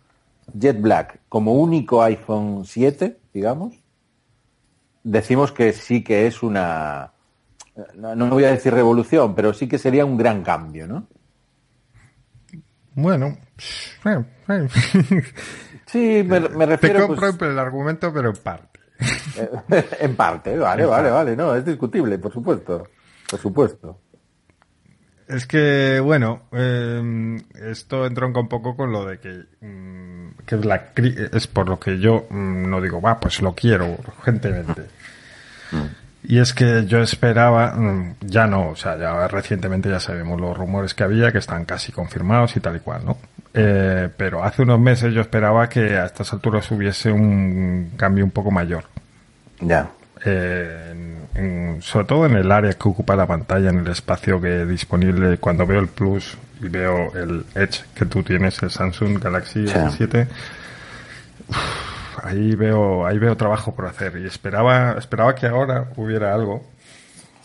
Jet 0.54 0.80
Black 0.80 1.20
como 1.28 1.54
único 1.54 2.02
iPhone 2.02 2.64
7, 2.64 3.18
digamos, 3.36 3.74
decimos 5.04 5.52
que 5.52 5.74
sí 5.74 6.02
que 6.02 6.26
es 6.26 6.42
una, 6.42 7.12
no, 7.94 8.30
voy 8.30 8.44
a 8.44 8.50
decir 8.50 8.72
revolución, 8.72 9.34
pero 9.34 9.52
sí 9.52 9.68
que 9.68 9.76
sería 9.76 10.06
un 10.06 10.16
gran 10.16 10.42
cambio, 10.42 10.86
¿no? 10.86 11.06
Bueno, 12.94 13.36
sí, 15.84 16.24
me, 16.24 16.40
refiero. 16.64 17.00
Te 17.00 17.06
compro 17.08 17.36
pues, 17.36 17.50
el 17.50 17.58
argumento, 17.58 18.10
pero 18.10 18.30
en 18.30 18.36
parte. 18.36 18.80
en 20.00 20.16
parte, 20.16 20.56
vale, 20.56 20.86
vale, 20.86 21.10
vale, 21.10 21.36
no, 21.36 21.54
es 21.54 21.62
discutible, 21.62 22.18
por 22.18 22.32
supuesto, 22.32 22.88
por 23.28 23.38
supuesto. 23.38 24.00
Es 25.28 25.46
que, 25.46 25.98
bueno, 26.00 26.42
eh, 26.52 27.36
esto 27.68 28.06
entronca 28.06 28.38
un 28.38 28.48
poco 28.48 28.76
con 28.76 28.92
lo 28.92 29.04
de 29.04 29.18
que, 29.18 29.42
mm, 29.60 30.44
que 30.46 30.54
es, 30.54 30.64
la, 30.64 30.92
es 31.32 31.46
por 31.48 31.68
lo 31.68 31.80
que 31.80 31.98
yo 31.98 32.26
mm, 32.30 32.70
no 32.70 32.80
digo, 32.80 33.00
va, 33.00 33.18
pues 33.18 33.42
lo 33.42 33.52
quiero 33.52 33.86
urgentemente. 33.86 34.82
Mm. 35.72 36.28
Y 36.28 36.38
es 36.38 36.52
que 36.52 36.86
yo 36.86 37.00
esperaba, 37.00 37.72
mm, 37.74 38.16
ya 38.20 38.46
no, 38.46 38.70
o 38.70 38.76
sea, 38.76 38.96
ya 38.96 39.26
recientemente 39.26 39.88
ya 39.88 40.00
sabemos 40.00 40.40
los 40.40 40.56
rumores 40.56 40.94
que 40.94 41.02
había, 41.02 41.32
que 41.32 41.38
están 41.38 41.64
casi 41.64 41.90
confirmados 41.90 42.56
y 42.56 42.60
tal 42.60 42.76
y 42.76 42.80
cual, 42.80 43.04
¿no? 43.04 43.18
Eh, 43.52 44.08
pero 44.16 44.44
hace 44.44 44.62
unos 44.62 44.78
meses 44.78 45.12
yo 45.12 45.22
esperaba 45.22 45.68
que 45.68 45.96
a 45.96 46.06
estas 46.06 46.32
alturas 46.32 46.70
hubiese 46.70 47.10
un 47.10 47.92
cambio 47.96 48.24
un 48.24 48.30
poco 48.30 48.50
mayor. 48.50 48.84
Ya. 49.60 49.88
Eh, 50.24 51.15
sobre 51.80 52.06
todo 52.06 52.26
en 52.26 52.36
el 52.36 52.50
área 52.50 52.72
que 52.72 52.88
ocupa 52.88 53.16
la 53.16 53.26
pantalla, 53.26 53.70
en 53.70 53.80
el 53.80 53.88
espacio 53.88 54.40
que 54.40 54.62
es 54.62 54.68
disponible. 54.68 55.38
Cuando 55.38 55.66
veo 55.66 55.80
el 55.80 55.88
Plus 55.88 56.36
y 56.60 56.68
veo 56.68 57.12
el 57.14 57.44
Edge 57.54 57.84
que 57.94 58.06
tú 58.06 58.22
tienes, 58.22 58.62
el 58.62 58.70
Samsung 58.70 59.22
Galaxy 59.22 59.66
S7, 59.66 60.26
ahí 62.22 62.54
veo, 62.54 63.06
ahí 63.06 63.18
veo 63.18 63.36
trabajo 63.36 63.74
por 63.74 63.86
hacer 63.86 64.16
y 64.16 64.26
esperaba, 64.26 64.92
esperaba 64.98 65.34
que 65.34 65.46
ahora 65.46 65.90
hubiera 65.96 66.34
algo. 66.34 66.64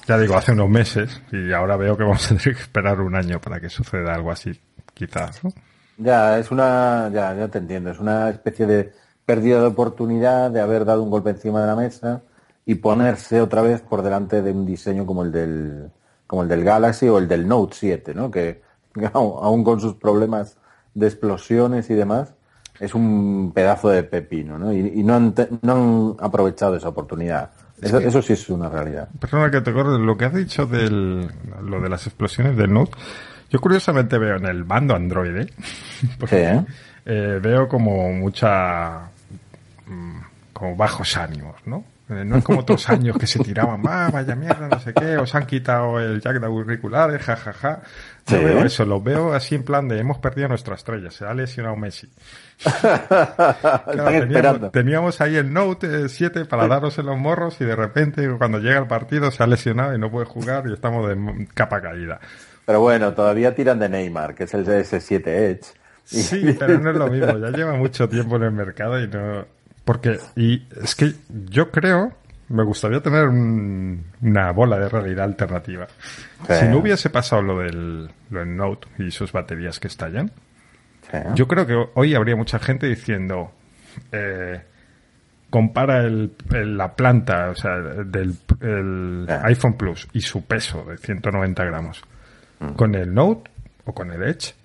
Ya 0.07 0.17
digo, 0.17 0.35
hace 0.35 0.53
unos 0.53 0.69
meses 0.69 1.21
y 1.31 1.51
ahora 1.53 1.77
veo 1.77 1.95
que 1.95 2.03
vamos 2.03 2.25
a 2.25 2.29
tener 2.29 2.55
que 2.55 2.61
esperar 2.61 2.99
un 3.01 3.15
año 3.15 3.39
para 3.39 3.59
que 3.59 3.69
suceda 3.69 4.13
algo 4.13 4.31
así, 4.31 4.59
quizás, 4.93 5.43
¿no? 5.43 5.51
Ya, 5.97 6.39
es 6.39 6.49
una, 6.49 7.11
ya, 7.13 7.35
ya 7.35 7.47
te 7.47 7.59
entiendo, 7.59 7.91
es 7.91 7.99
una 7.99 8.29
especie 8.29 8.65
de 8.65 8.91
pérdida 9.25 9.59
de 9.59 9.67
oportunidad 9.67 10.49
de 10.49 10.59
haber 10.59 10.83
dado 10.83 11.03
un 11.03 11.11
golpe 11.11 11.29
encima 11.29 11.61
de 11.61 11.67
la 11.67 11.75
mesa 11.75 12.23
y 12.65 12.75
ponerse 12.75 13.41
otra 13.41 13.61
vez 13.61 13.81
por 13.81 14.01
delante 14.01 14.41
de 14.41 14.51
un 14.51 14.65
diseño 14.65 15.05
como 15.05 15.23
el 15.23 15.31
del, 15.31 15.91
como 16.27 16.43
el 16.43 16.49
del 16.49 16.63
Galaxy 16.63 17.07
o 17.07 17.17
el 17.17 17.27
del 17.27 17.47
Note 17.47 17.75
7, 17.77 18.13
¿no? 18.13 18.29
Que 18.31 18.61
aún 19.13 19.63
con 19.63 19.79
sus 19.79 19.95
problemas 19.95 20.57
de 20.93 21.07
explosiones 21.07 21.89
y 21.89 21.93
demás, 21.93 22.33
es 22.79 22.95
un 22.95 23.51
pedazo 23.53 23.89
de 23.89 24.03
pepino, 24.03 24.57
¿no? 24.57 24.73
Y, 24.73 25.03
no, 25.03 25.15
han, 25.15 25.35
no, 25.61 26.17
han, 26.19 26.25
aprovechado 26.25 26.75
esa 26.75 26.89
oportunidad. 26.89 27.51
Eso, 27.81 28.21
sí 28.21 28.33
es 28.33 28.49
una 28.49 28.69
realidad. 28.69 29.09
Perdona 29.19 29.49
que 29.49 29.61
te 29.61 29.71
acuerdes, 29.71 29.99
lo 29.99 30.15
que 30.15 30.25
has 30.25 30.33
dicho 30.33 30.65
de 30.67 30.89
lo 30.89 31.81
de 31.81 31.89
las 31.89 32.05
explosiones 32.05 32.55
del 32.55 32.71
Note, 32.73 32.91
yo 33.49 33.59
curiosamente 33.59 34.17
veo 34.17 34.37
en 34.37 34.45
el 34.45 34.65
mando 34.65 34.95
Android, 34.95 35.35
¿eh? 35.35 35.47
¿eh? 36.31 36.65
¿eh? 37.05 37.39
veo 37.41 37.67
como 37.67 38.11
mucha... 38.13 39.09
Mm, 39.87 40.19
como 40.53 40.75
bajos 40.75 41.17
ánimos, 41.17 41.55
¿no? 41.65 41.83
Eh, 42.11 42.25
no 42.25 42.37
es 42.37 42.43
como 42.43 42.59
otros 42.59 42.89
años 42.89 43.17
que 43.17 43.25
se 43.25 43.39
tiraban, 43.39 43.81
ah, 43.87 44.09
vaya 44.11 44.35
mierda, 44.35 44.67
no 44.67 44.79
sé 44.79 44.93
qué, 44.93 45.17
os 45.17 45.33
han 45.33 45.45
quitado 45.45 45.99
el 45.99 46.19
jack 46.19 46.39
de 46.39 46.45
auriculares, 46.45 47.21
jajaja. 47.21 47.53
Ja, 47.53 47.81
ja. 48.27 48.37
veo 48.37 48.65
eso, 48.65 48.85
lo 48.85 49.01
veo 49.01 49.33
así 49.33 49.55
en 49.55 49.63
plan 49.63 49.87
de 49.87 49.99
hemos 49.99 50.17
perdido 50.17 50.49
nuestra 50.49 50.75
estrella, 50.75 51.09
se 51.09 51.25
ha 51.25 51.33
lesionado 51.33 51.77
Messi. 51.77 52.09
teníamos, 54.73 55.21
ahí 55.21 55.37
el 55.37 55.53
Note 55.53 56.09
7 56.09 56.45
para 56.45 56.67
daros 56.67 56.99
en 56.99 57.05
los 57.05 57.17
morros 57.17 57.59
y 57.61 57.65
de 57.65 57.75
repente 57.75 58.29
cuando 58.37 58.59
llega 58.59 58.79
el 58.79 58.87
partido 58.87 59.31
se 59.31 59.43
ha 59.43 59.47
lesionado 59.47 59.95
y 59.95 59.97
no 59.97 60.11
puede 60.11 60.25
jugar 60.25 60.65
y 60.67 60.73
estamos 60.73 61.07
de 61.07 61.47
capa 61.53 61.81
caída. 61.81 62.19
Pero 62.65 62.81
bueno, 62.81 63.13
todavía 63.13 63.55
tiran 63.55 63.79
de 63.79 63.89
Neymar, 63.89 64.35
que 64.35 64.43
es 64.43 64.53
el 64.53 64.65
S7 64.65 65.27
Edge. 65.27 65.65
Sí, 66.03 66.55
pero 66.59 66.77
no 66.77 66.91
es 66.91 66.97
lo 66.97 67.07
mismo, 67.07 67.37
ya 67.37 67.51
lleva 67.51 67.73
mucho 67.73 68.09
tiempo 68.09 68.35
en 68.35 68.43
el 68.43 68.51
mercado 68.51 68.99
y 68.99 69.07
no, 69.07 69.45
porque, 69.91 70.19
y 70.37 70.65
es 70.81 70.95
que 70.95 71.13
yo 71.49 71.69
creo, 71.69 72.13
me 72.47 72.63
gustaría 72.63 73.01
tener 73.01 73.27
una 73.27 74.51
bola 74.53 74.79
de 74.79 74.87
realidad 74.87 75.25
alternativa. 75.25 75.85
Si 76.47 76.65
no 76.69 76.77
hubiese 76.77 77.09
pasado 77.09 77.41
lo 77.41 77.57
del, 77.59 78.09
lo 78.29 78.45
Note 78.45 78.87
y 78.99 79.11
sus 79.11 79.33
baterías 79.33 79.81
que 79.81 79.89
estallan, 79.89 80.31
yo 81.35 81.45
creo 81.45 81.67
que 81.67 81.75
hoy 81.95 82.15
habría 82.15 82.37
mucha 82.37 82.57
gente 82.57 82.87
diciendo, 82.87 83.51
eh, 84.13 84.61
compara 85.49 86.05
el, 86.05 86.37
la 86.49 86.95
planta, 86.95 87.49
o 87.49 87.55
sea, 87.55 87.77
del 87.81 88.37
iPhone 89.43 89.73
Plus 89.73 90.07
y 90.13 90.21
su 90.21 90.45
peso 90.45 90.85
de 90.85 90.95
190 90.99 91.65
gramos 91.65 92.01
mm. 92.61 92.75
con 92.75 92.95
el 92.95 93.13
Note 93.13 93.51
o 93.83 93.93
con 93.93 94.09
el 94.13 94.23
Edge. 94.23 94.55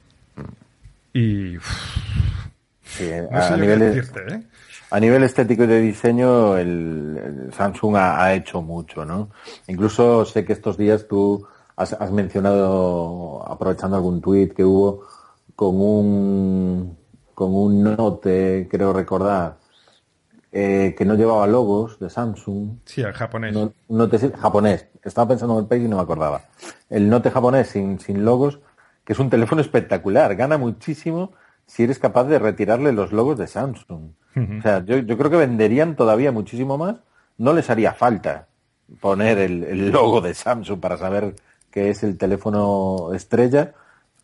Y. 1.12 1.58
sí, 2.96 3.10
a, 3.12 3.56
nivel, 3.56 3.82
¿eh? 3.82 4.42
a 4.90 5.00
nivel 5.00 5.22
estético 5.22 5.64
y 5.64 5.66
de 5.66 5.80
diseño, 5.80 6.56
el, 6.56 7.50
Samsung 7.56 7.96
ha, 7.96 8.34
hecho 8.34 8.62
mucho, 8.62 9.04
¿no? 9.04 9.30
Incluso 9.68 10.24
sé 10.24 10.44
que 10.44 10.52
estos 10.52 10.76
días 10.76 11.06
tú 11.08 11.46
has, 11.76 11.92
has 11.92 12.10
mencionado, 12.10 13.44
aprovechando 13.46 13.96
algún 13.96 14.20
tuit 14.20 14.52
que 14.54 14.64
hubo, 14.64 15.04
con 15.54 15.80
un, 15.80 16.98
con 17.34 17.54
un 17.54 17.82
Note, 17.82 18.68
creo 18.70 18.92
recordar, 18.92 19.56
eh, 20.52 20.94
que 20.96 21.04
no 21.04 21.14
llevaba 21.16 21.46
logos 21.46 21.98
de 21.98 22.08
Samsung. 22.08 22.78
Sí, 22.84 23.02
el 23.02 23.12
japonés. 23.12 23.54
Note 23.88 24.30
japonés. 24.30 24.88
Estaba 25.02 25.28
pensando 25.28 25.54
en 25.54 25.64
el 25.64 25.68
país 25.68 25.84
y 25.84 25.88
no 25.88 25.96
me 25.96 26.02
acordaba. 26.02 26.42
El 26.88 27.10
Note 27.10 27.30
japonés 27.30 27.68
sin, 27.68 27.98
sin 27.98 28.24
logos, 28.24 28.60
que 29.04 29.12
es 29.12 29.18
un 29.18 29.28
teléfono 29.28 29.60
espectacular. 29.60 30.34
Gana 30.34 30.56
muchísimo 30.56 31.32
si 31.66 31.84
eres 31.84 31.98
capaz 31.98 32.24
de 32.24 32.38
retirarle 32.38 32.92
los 32.92 33.12
logos 33.12 33.38
de 33.38 33.46
Samsung. 33.46 34.10
O 34.36 34.62
sea, 34.62 34.84
yo, 34.84 34.98
yo, 34.98 35.16
creo 35.16 35.30
que 35.30 35.38
venderían 35.38 35.96
todavía 35.96 36.30
muchísimo 36.30 36.76
más. 36.76 36.96
No 37.38 37.54
les 37.54 37.70
haría 37.70 37.94
falta 37.94 38.48
poner 39.00 39.38
el, 39.38 39.64
el 39.64 39.90
logo 39.90 40.20
de 40.20 40.34
Samsung 40.34 40.78
para 40.78 40.98
saber 40.98 41.34
que 41.70 41.88
es 41.90 42.02
el 42.02 42.18
teléfono 42.18 43.14
estrella. 43.14 43.72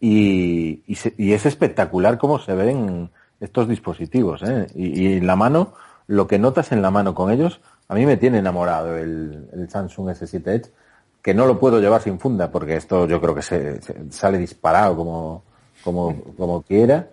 Y, 0.01 0.83
y, 0.87 0.99
y 1.17 1.33
es 1.33 1.47
espectacular 1.47 2.19
cómo 2.19 2.39
se 2.39 2.55
ven 2.55 3.11
estos 3.41 3.69
dispositivos. 3.69 4.43
¿eh? 4.43 4.67
Y, 4.75 5.03
y 5.03 5.13
en 5.15 5.27
la 5.27 5.37
mano 5.37 5.73
lo 6.07 6.27
que 6.27 6.39
notas 6.39 6.73
en 6.73 6.83
la 6.83 6.91
mano 6.91 7.15
con 7.15 7.31
ellos, 7.31 7.61
a 7.89 7.95
mí 7.95 8.07
me 8.07 8.17
tiene 8.17 8.39
enamorado 8.39 8.97
el, 8.97 9.69
Samsung 9.69 10.09
S7 10.11 10.47
Edge, 10.49 10.71
que 11.23 11.35
no 11.35 11.47
lo 11.47 11.59
puedo 11.59 11.81
llevar 11.81 12.03
sin 12.03 12.19
funda, 12.19 12.51
porque 12.51 12.77
esto 12.77 13.07
yo 13.07 13.21
creo 13.21 13.35
que 13.35 13.43
se, 13.43 13.81
sale 14.11 14.39
disparado 14.39 14.97
como, 14.97 15.43
como, 15.85 16.23
como 16.37 16.63
quiera, 16.63 17.09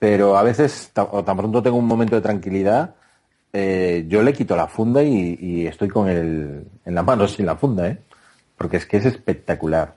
pero 0.00 0.38
a 0.38 0.42
veces, 0.42 0.90
o 0.96 1.22
tan 1.22 1.36
pronto 1.36 1.62
tengo 1.62 1.76
un 1.76 1.86
momento 1.86 2.16
de 2.16 2.22
tranquilidad, 2.22 2.94
eh, 3.52 4.06
yo 4.08 4.22
le 4.22 4.32
quito 4.32 4.56
la 4.56 4.66
funda 4.66 5.02
y, 5.02 5.66
estoy 5.66 5.88
con 5.88 6.08
el, 6.08 6.66
en 6.86 6.94
la 6.94 7.02
mano 7.02 7.28
sin 7.28 7.44
la 7.44 7.56
funda, 7.56 7.86
¿eh? 7.86 7.98
porque 8.56 8.78
es 8.78 8.86
que 8.86 8.96
es 8.96 9.04
espectacular. 9.04 9.94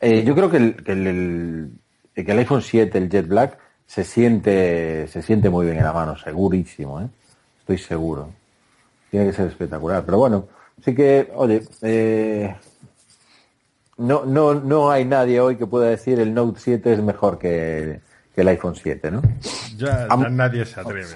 Eh, 0.00 0.22
yo 0.22 0.36
creo 0.36 0.48
que 0.48 0.58
el, 0.58 0.76
que 0.84 0.92
el, 0.92 2.38
iPhone 2.38 2.62
7, 2.62 2.96
el 2.96 3.10
Jet 3.10 3.26
Black, 3.26 3.58
se 3.84 4.04
siente, 4.04 5.08
se 5.08 5.20
siente 5.20 5.50
muy 5.50 5.66
bien 5.66 5.78
en 5.78 5.84
la 5.84 5.92
mano, 5.92 6.16
segurísimo, 6.16 7.00
¿eh? 7.00 7.08
estoy 7.58 7.78
seguro. 7.78 8.30
Tiene 9.10 9.26
que 9.26 9.32
ser 9.32 9.48
espectacular. 9.48 10.04
Pero 10.04 10.18
bueno, 10.18 10.46
sí 10.84 10.94
que, 10.94 11.32
oye, 11.34 11.62
eh, 11.82 12.54
no, 13.96 14.24
no, 14.24 14.54
no 14.54 14.92
hay 14.92 15.04
nadie 15.04 15.40
hoy 15.40 15.56
que 15.56 15.66
pueda 15.66 15.88
decir 15.88 16.20
el 16.20 16.32
Note 16.32 16.60
7 16.60 16.92
es 16.92 17.02
mejor 17.02 17.36
que, 17.36 18.00
el 18.36 18.48
iPhone 18.48 18.74
7, 18.74 19.10
¿no? 19.10 19.22
Ya, 19.76 20.06
nadie 20.30 20.64
se 20.64 20.80
atreve 20.80 21.06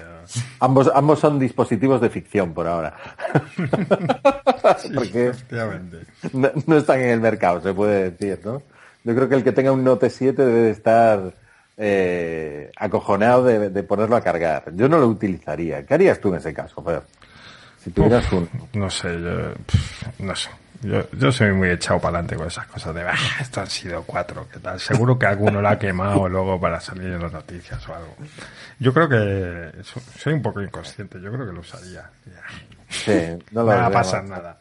Ambos, 0.59 0.91
ambos 0.93 1.19
son 1.19 1.39
dispositivos 1.39 1.99
de 2.01 2.09
ficción 2.09 2.53
por 2.53 2.67
ahora. 2.67 2.95
Porque 4.93 5.31
no, 6.33 6.77
están 6.77 6.99
en 6.99 7.09
el 7.09 7.19
mercado, 7.19 7.61
se 7.61 7.73
puede 7.73 8.11
decir, 8.11 8.39
¿no? 8.45 8.61
Yo 9.03 9.15
creo 9.15 9.29
que 9.29 9.35
el 9.35 9.43
que 9.43 9.51
tenga 9.51 9.71
un 9.71 9.83
Note 9.83 10.09
7 10.09 10.45
debe 10.45 10.69
estar 10.69 11.33
eh, 11.77 12.71
acojonado 12.75 13.43
de, 13.45 13.83
ponerlo 13.83 14.15
a 14.15 14.21
cargar. 14.21 14.65
Yo 14.75 14.87
no 14.87 14.99
lo 14.99 15.07
utilizaría. 15.07 15.85
¿Qué 15.85 15.93
harías 15.93 16.19
tú 16.19 16.29
en 16.29 16.35
ese 16.35 16.53
caso, 16.53 16.83
Fer? 16.83 17.01
Si 17.83 17.91
tuvieras 17.91 18.31
un... 18.33 18.49
No 18.73 18.89
sé, 18.89 19.13
yo... 19.13 19.53
no 20.19 20.35
sé. 20.35 20.49
Yo, 20.81 21.31
soy 21.31 21.51
muy 21.51 21.69
echado 21.69 21.99
para 21.99 22.19
adelante 22.19 22.37
con 22.37 22.47
esas 22.47 22.65
cosas 22.67 22.95
de, 22.95 23.01
ah, 23.01 23.15
esto 23.41 23.59
han 23.59 23.69
sido 23.69 24.03
cuatro, 24.03 24.47
¿qué 24.51 24.59
tal? 24.59 24.79
Seguro 24.79 25.19
que 25.19 25.25
alguno 25.25 25.61
lo 25.61 25.67
ha 25.67 25.77
quemado 25.77 26.29
luego 26.29 26.59
para 26.59 26.79
salir 26.79 27.07
en 27.07 27.21
las 27.21 27.33
noticias 27.33 27.87
o 27.89 27.95
algo. 27.95 28.15
Yo 28.79 28.93
creo 28.93 29.09
que 29.09 29.71
soy 30.17 30.33
un 30.33 30.41
poco 30.41 30.61
inconsciente, 30.61 31.19
yo 31.21 31.31
creo 31.31 31.45
que 31.45 31.53
lo 31.53 31.59
usaría. 31.59 32.09
Sí, 32.87 33.37
no 33.51 33.63
lo 33.63 33.67
va 33.67 33.87
a 33.87 33.91
pasar 33.91 34.23
nada. 34.23 34.57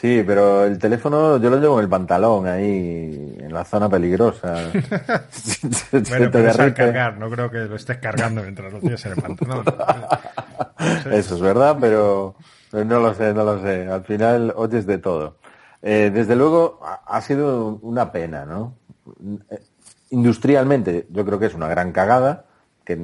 Sí, 0.00 0.22
pero 0.24 0.64
el 0.64 0.78
teléfono 0.78 1.38
yo 1.38 1.50
lo 1.50 1.58
llevo 1.58 1.78
en 1.78 1.84
el 1.84 1.90
pantalón, 1.90 2.46
ahí, 2.46 3.36
en 3.40 3.52
la 3.52 3.64
zona 3.64 3.88
peligrosa. 3.88 4.54
bueno, 4.72 6.30
pero 6.30 6.48
es 6.48 6.72
cargar, 6.72 7.18
no 7.18 7.28
creo 7.28 7.50
que 7.50 7.58
lo 7.58 7.74
estés 7.74 7.96
cargando 7.96 8.42
mientras 8.42 8.72
lo 8.72 8.78
tienes 8.78 9.04
en 9.06 9.12
el 9.12 9.18
pantalón. 9.20 9.64
Eso 11.10 11.34
es 11.34 11.40
verdad, 11.40 11.76
pero, 11.80 12.36
no 12.72 13.00
lo 13.00 13.14
sé, 13.14 13.34
no 13.34 13.44
lo 13.44 13.60
sé. 13.62 13.86
Al 13.88 14.04
final 14.04 14.52
oyes 14.56 14.86
de 14.86 14.98
todo. 14.98 15.36
Eh, 15.82 16.10
desde 16.12 16.36
luego 16.36 16.80
ha 16.82 17.20
sido 17.20 17.78
una 17.82 18.10
pena, 18.10 18.44
¿no? 18.44 18.74
Industrialmente 20.10 21.06
yo 21.10 21.24
creo 21.24 21.38
que 21.38 21.46
es 21.46 21.54
una 21.54 21.68
gran 21.68 21.92
cagada, 21.92 22.46
que 22.84 22.98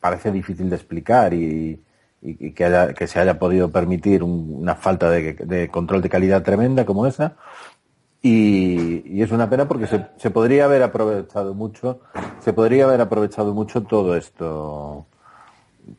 parece 0.00 0.32
difícil 0.32 0.70
de 0.70 0.76
explicar 0.76 1.34
y, 1.34 1.82
que, 2.54 2.64
haya, 2.64 2.94
que 2.94 3.06
se 3.06 3.20
haya 3.20 3.38
podido 3.38 3.70
permitir 3.70 4.22
una 4.22 4.74
falta 4.74 5.10
de, 5.10 5.68
control 5.70 6.02
de 6.02 6.08
calidad 6.08 6.42
tremenda 6.42 6.84
como 6.84 7.06
esa. 7.06 7.36
Y, 8.22 9.20
es 9.22 9.30
una 9.32 9.48
pena 9.48 9.68
porque 9.68 9.86
se, 9.86 10.06
se, 10.16 10.30
podría 10.30 10.64
haber 10.64 10.82
aprovechado 10.82 11.54
mucho, 11.54 12.00
se 12.40 12.52
podría 12.52 12.84
haber 12.84 13.00
aprovechado 13.00 13.54
mucho 13.54 13.82
todo 13.82 14.16
esto, 14.16 15.06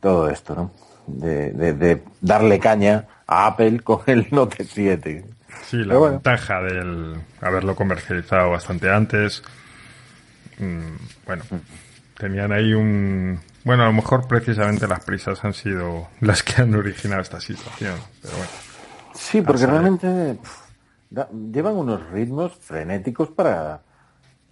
todo 0.00 0.28
esto, 0.28 0.54
¿no? 0.54 0.70
De, 1.06 2.02
darle 2.20 2.58
caña 2.58 3.06
a 3.26 3.46
Apple 3.46 3.80
con 3.80 4.00
el 4.06 4.28
Note 4.30 4.64
7. 4.64 5.24
Sí, 5.64 5.78
la 5.78 5.98
ventaja 5.98 6.60
del 6.62 7.16
haberlo 7.40 7.74
comercializado 7.74 8.50
bastante 8.50 8.90
antes. 8.90 9.42
Mm, 10.58 10.96
bueno, 11.26 11.44
tenían 12.16 12.52
ahí 12.52 12.72
un, 12.72 13.40
bueno, 13.64 13.84
a 13.84 13.86
lo 13.86 13.92
mejor 13.92 14.26
precisamente 14.26 14.88
las 14.88 15.04
prisas 15.04 15.44
han 15.44 15.54
sido 15.54 16.08
las 16.20 16.42
que 16.42 16.62
han 16.62 16.74
originado 16.74 17.22
esta 17.22 17.40
situación. 17.40 17.94
Pero 18.20 18.36
bueno, 18.36 18.50
sí, 19.14 19.40
porque 19.40 19.66
realmente 19.66 20.38
llevan 21.50 21.76
unos 21.76 22.10
ritmos 22.10 22.54
frenéticos 22.56 23.30
para... 23.30 23.82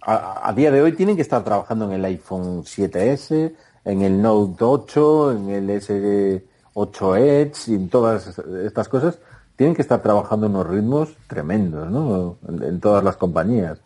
A, 0.03 0.51
día 0.55 0.71
de 0.71 0.81
hoy 0.81 0.93
tienen 0.93 1.15
que 1.15 1.21
estar 1.21 1.43
trabajando 1.43 1.85
en 1.85 1.91
el 1.91 2.05
iPhone 2.05 2.63
7S, 2.63 3.53
en 3.85 4.01
el 4.01 4.21
Note 4.21 4.63
8, 4.63 5.31
en 5.33 5.49
el 5.49 5.69
S8 5.69 7.17
Edge 7.17 7.71
y 7.71 7.75
en 7.75 7.89
todas 7.89 8.37
estas 8.63 8.87
cosas. 8.87 9.19
Tienen 9.55 9.75
que 9.75 9.81
estar 9.81 10.01
trabajando 10.01 10.47
unos 10.47 10.67
ritmos 10.67 11.09
tremendos, 11.27 11.89
¿no? 11.89 12.37
En, 12.47 12.79
todas 12.79 13.03
las 13.03 13.17
compañías. 13.17 13.79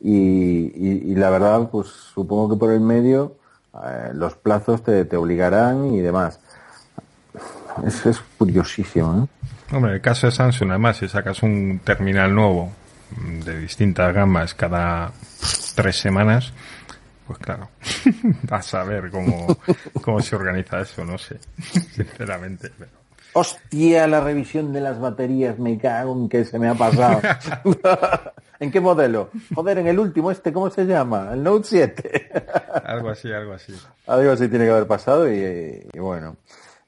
Y, 0.00 1.10
y 1.10 1.14
la 1.14 1.30
verdad, 1.30 1.70
pues 1.70 1.88
supongo 1.88 2.50
que 2.50 2.58
por 2.58 2.72
el 2.72 2.80
medio 2.80 3.36
eh, 3.82 4.10
los 4.14 4.34
plazos 4.36 4.82
te, 4.84 5.04
te, 5.04 5.16
obligarán 5.16 5.92
y 5.94 6.00
demás. 6.00 6.38
Eso 7.84 8.10
es 8.10 8.20
curiosísimo. 8.38 9.24
¿eh? 9.24 9.74
Hombre, 9.74 9.94
el 9.94 10.00
caso 10.00 10.28
de 10.28 10.32
Samsung, 10.32 10.70
además, 10.70 10.98
si 10.98 11.08
sacas 11.08 11.42
un 11.42 11.80
terminal 11.82 12.32
nuevo 12.32 12.70
de 13.44 13.58
distintas 13.58 14.14
gamas 14.14 14.54
cada 14.54 15.10
tres 15.74 15.96
semanas, 15.96 16.52
pues 17.26 17.38
claro, 17.38 17.68
a 18.50 18.62
saber 18.62 19.10
cómo, 19.10 19.46
cómo 20.02 20.20
se 20.20 20.36
organiza 20.36 20.80
eso, 20.80 21.04
no 21.04 21.18
sé, 21.18 21.38
sinceramente. 21.94 22.70
Pero... 22.76 22.90
Hostia, 23.36 24.06
la 24.06 24.20
revisión 24.20 24.72
de 24.72 24.80
las 24.80 25.00
baterías, 25.00 25.58
me 25.58 25.76
cago 25.76 26.12
en 26.12 26.28
que 26.28 26.44
se 26.44 26.56
me 26.58 26.68
ha 26.68 26.74
pasado. 26.74 27.20
¿En 28.60 28.70
qué 28.70 28.80
modelo? 28.80 29.30
Joder, 29.52 29.78
en 29.78 29.88
el 29.88 29.98
último 29.98 30.30
este, 30.30 30.52
¿cómo 30.52 30.70
se 30.70 30.84
llama? 30.84 31.30
El 31.32 31.42
Note 31.42 31.66
7. 31.68 32.30
algo 32.84 33.10
así, 33.10 33.32
algo 33.32 33.54
así. 33.54 33.74
Algo 34.06 34.30
así 34.30 34.48
tiene 34.48 34.66
que 34.66 34.70
haber 34.70 34.86
pasado 34.86 35.28
y, 35.28 35.82
bueno. 35.98 36.36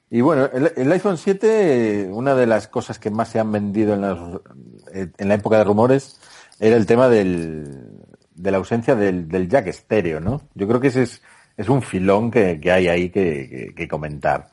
Y 0.09 0.21
bueno, 0.21 0.49
el, 0.53 0.89
iPhone 0.93 1.17
7, 1.17 2.07
una 2.11 2.33
de 2.33 2.47
las 2.47 2.69
cosas 2.69 2.97
que 2.97 3.11
más 3.11 3.27
se 3.27 3.39
han 3.39 3.51
vendido 3.51 3.93
en, 3.93 5.13
en 5.17 5.27
la 5.27 5.33
época 5.33 5.57
de 5.57 5.65
rumores 5.65 6.17
era 6.61 6.77
el 6.77 6.85
tema 6.85 7.09
del, 7.09 7.96
de 8.37 8.51
la 8.51 8.57
ausencia 8.57 8.95
del, 8.95 9.49
jack 9.49 9.67
estéreo, 9.67 10.19
¿no? 10.19 10.41
Yo 10.53 10.67
creo 10.67 10.79
que 10.79 10.87
ese 10.87 11.03
es, 11.03 11.21
es 11.57 11.69
un 11.69 11.81
filón 11.81 12.31
que, 12.31 12.59
hay 12.71 12.87
ahí 12.87 13.09
que, 13.09 13.87
comentar. 13.89 14.49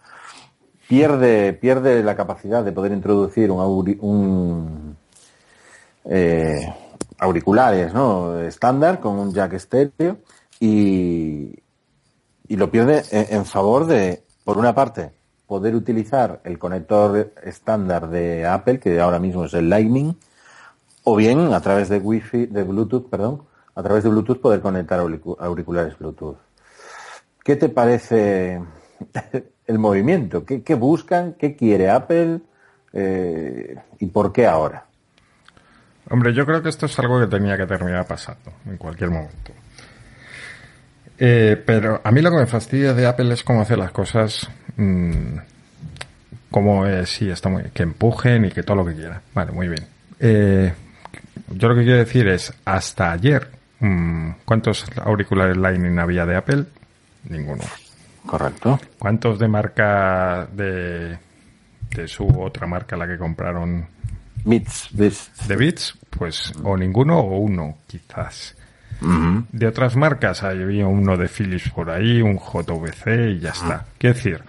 Pierde, 0.89 1.53
pierde 1.53 2.03
la 2.03 2.17
capacidad 2.17 2.65
de 2.65 2.73
poder 2.73 2.93
introducir 2.93 3.51
un, 3.51 3.97
un 4.01 4.97
eh, 6.05 6.67
auriculares, 7.19 7.93
¿no? 7.95 8.41
Estándar 8.41 9.01
con 9.01 9.19
un 9.19 9.33
jack 9.33 9.55
estéreo 9.55 10.19
y, 10.61 11.55
y 12.49 12.57
lo 12.57 12.71
pierde 12.71 13.03
en, 13.11 13.45
favor 13.45 13.87
de, 13.87 14.23
por 14.45 14.59
una 14.59 14.75
parte, 14.75 15.13
poder 15.47 15.75
utilizar 15.75 16.41
el 16.45 16.59
conector 16.59 17.33
estándar 17.43 18.09
de 18.09 18.47
Apple, 18.47 18.79
que 18.79 19.01
ahora 19.01 19.19
mismo 19.19 19.45
es 19.45 19.55
el 19.55 19.69
Lightning, 19.69 20.17
o 21.05 21.17
bien 21.17 21.53
a 21.53 21.61
través 21.61 21.89
de 21.89 21.99
Wi-Fi, 21.99 22.47
de 22.47 22.63
Bluetooth, 22.63 23.09
perdón, 23.09 23.43
a 23.75 23.83
través 23.83 24.05
de 24.05 24.11
Bluetooth 24.11 24.41
poder 24.41 24.61
conectar 24.61 25.01
auriculares 25.01 25.99
Bluetooth. 25.99 26.37
¿Qué 27.43 27.57
te 27.57 27.69
parece 27.69 28.61
el 29.67 29.79
movimiento? 29.79 30.45
¿Qué, 30.45 30.75
buscan? 30.75 31.35
¿Qué 31.35 31.57
quiere 31.57 31.91
Apple? 31.91 32.41
Eh, 32.93 33.77
¿Y 33.99 34.07
por 34.07 34.33
qué 34.33 34.47
ahora? 34.47 34.87
Hombre, 36.11 36.33
yo 36.33 36.45
creo 36.45 36.63
que 36.63 36.69
esto 36.69 36.87
es 36.87 36.99
algo 36.99 37.21
que 37.21 37.27
tenía 37.27 37.57
que 37.57 37.67
terminar 37.67 38.07
pasando 38.07 38.53
en 38.67 38.77
cualquier 38.77 39.11
momento. 39.11 39.53
Eh, 41.19 41.63
pero 41.65 42.01
a 42.03 42.11
mí 42.11 42.21
lo 42.21 42.31
que 42.31 42.39
me 42.39 42.47
fastidia 42.47 42.93
de 42.93 43.07
Apple 43.07 43.33
es 43.33 43.43
cómo 43.43 43.63
hace 43.63 43.77
las 43.77 43.93
cosas, 43.93 44.49
mm, 44.77 45.37
como 46.51 46.87
es, 46.87 47.09
sí, 47.09 47.29
está 47.31 47.49
muy, 47.49 47.65
que 47.65 47.83
empujen 47.83 48.45
y 48.45 48.51
que 48.51 48.63
todo 48.63 48.77
lo 48.79 48.85
que 48.85 48.95
quiera. 48.95 49.23
Vale, 49.33 49.53
muy 49.53 49.69
bien. 49.69 49.87
Eh, 50.21 50.73
yo 51.51 51.69
lo 51.69 51.75
que 51.75 51.83
quiero 51.83 51.99
decir 51.99 52.29
es, 52.29 52.53
hasta 52.65 53.13
ayer, 53.13 53.49
¿cuántos 54.45 54.87
auriculares 55.03 55.57
Lightning 55.57 55.99
había 55.99 56.27
de 56.27 56.37
Apple? 56.37 56.65
Ninguno. 57.29 57.65
Correcto. 58.27 58.81
¿Cuántos 58.99 59.39
de 59.39 59.49
marca 59.49 60.47
de, 60.53 61.19
de 61.91 62.09
su 62.09 62.27
otra 62.41 62.67
marca, 62.67 62.97
la 62.97 63.07
que 63.07 63.19
compraron? 63.19 63.87
Beats, 64.45 64.89
Beats. 64.93 65.49
¿De 65.49 65.57
Beats? 65.57 65.99
Pues 66.11 66.53
o 66.63 66.77
ninguno 66.77 67.19
o 67.19 67.39
uno, 67.39 67.79
quizás. 67.87 68.57
De 69.53 69.67
otras 69.67 69.97
marcas 69.97 70.43
había 70.43 70.87
uno 70.87 71.17
de 71.17 71.29
Philips 71.29 71.69
por 71.71 71.91
ahí, 71.91 72.23
un 72.23 72.39
JVC 72.39 73.33
y 73.37 73.39
ya 73.41 73.51
está. 73.51 73.85
Quiero 73.99 74.15
decir, 74.15 74.43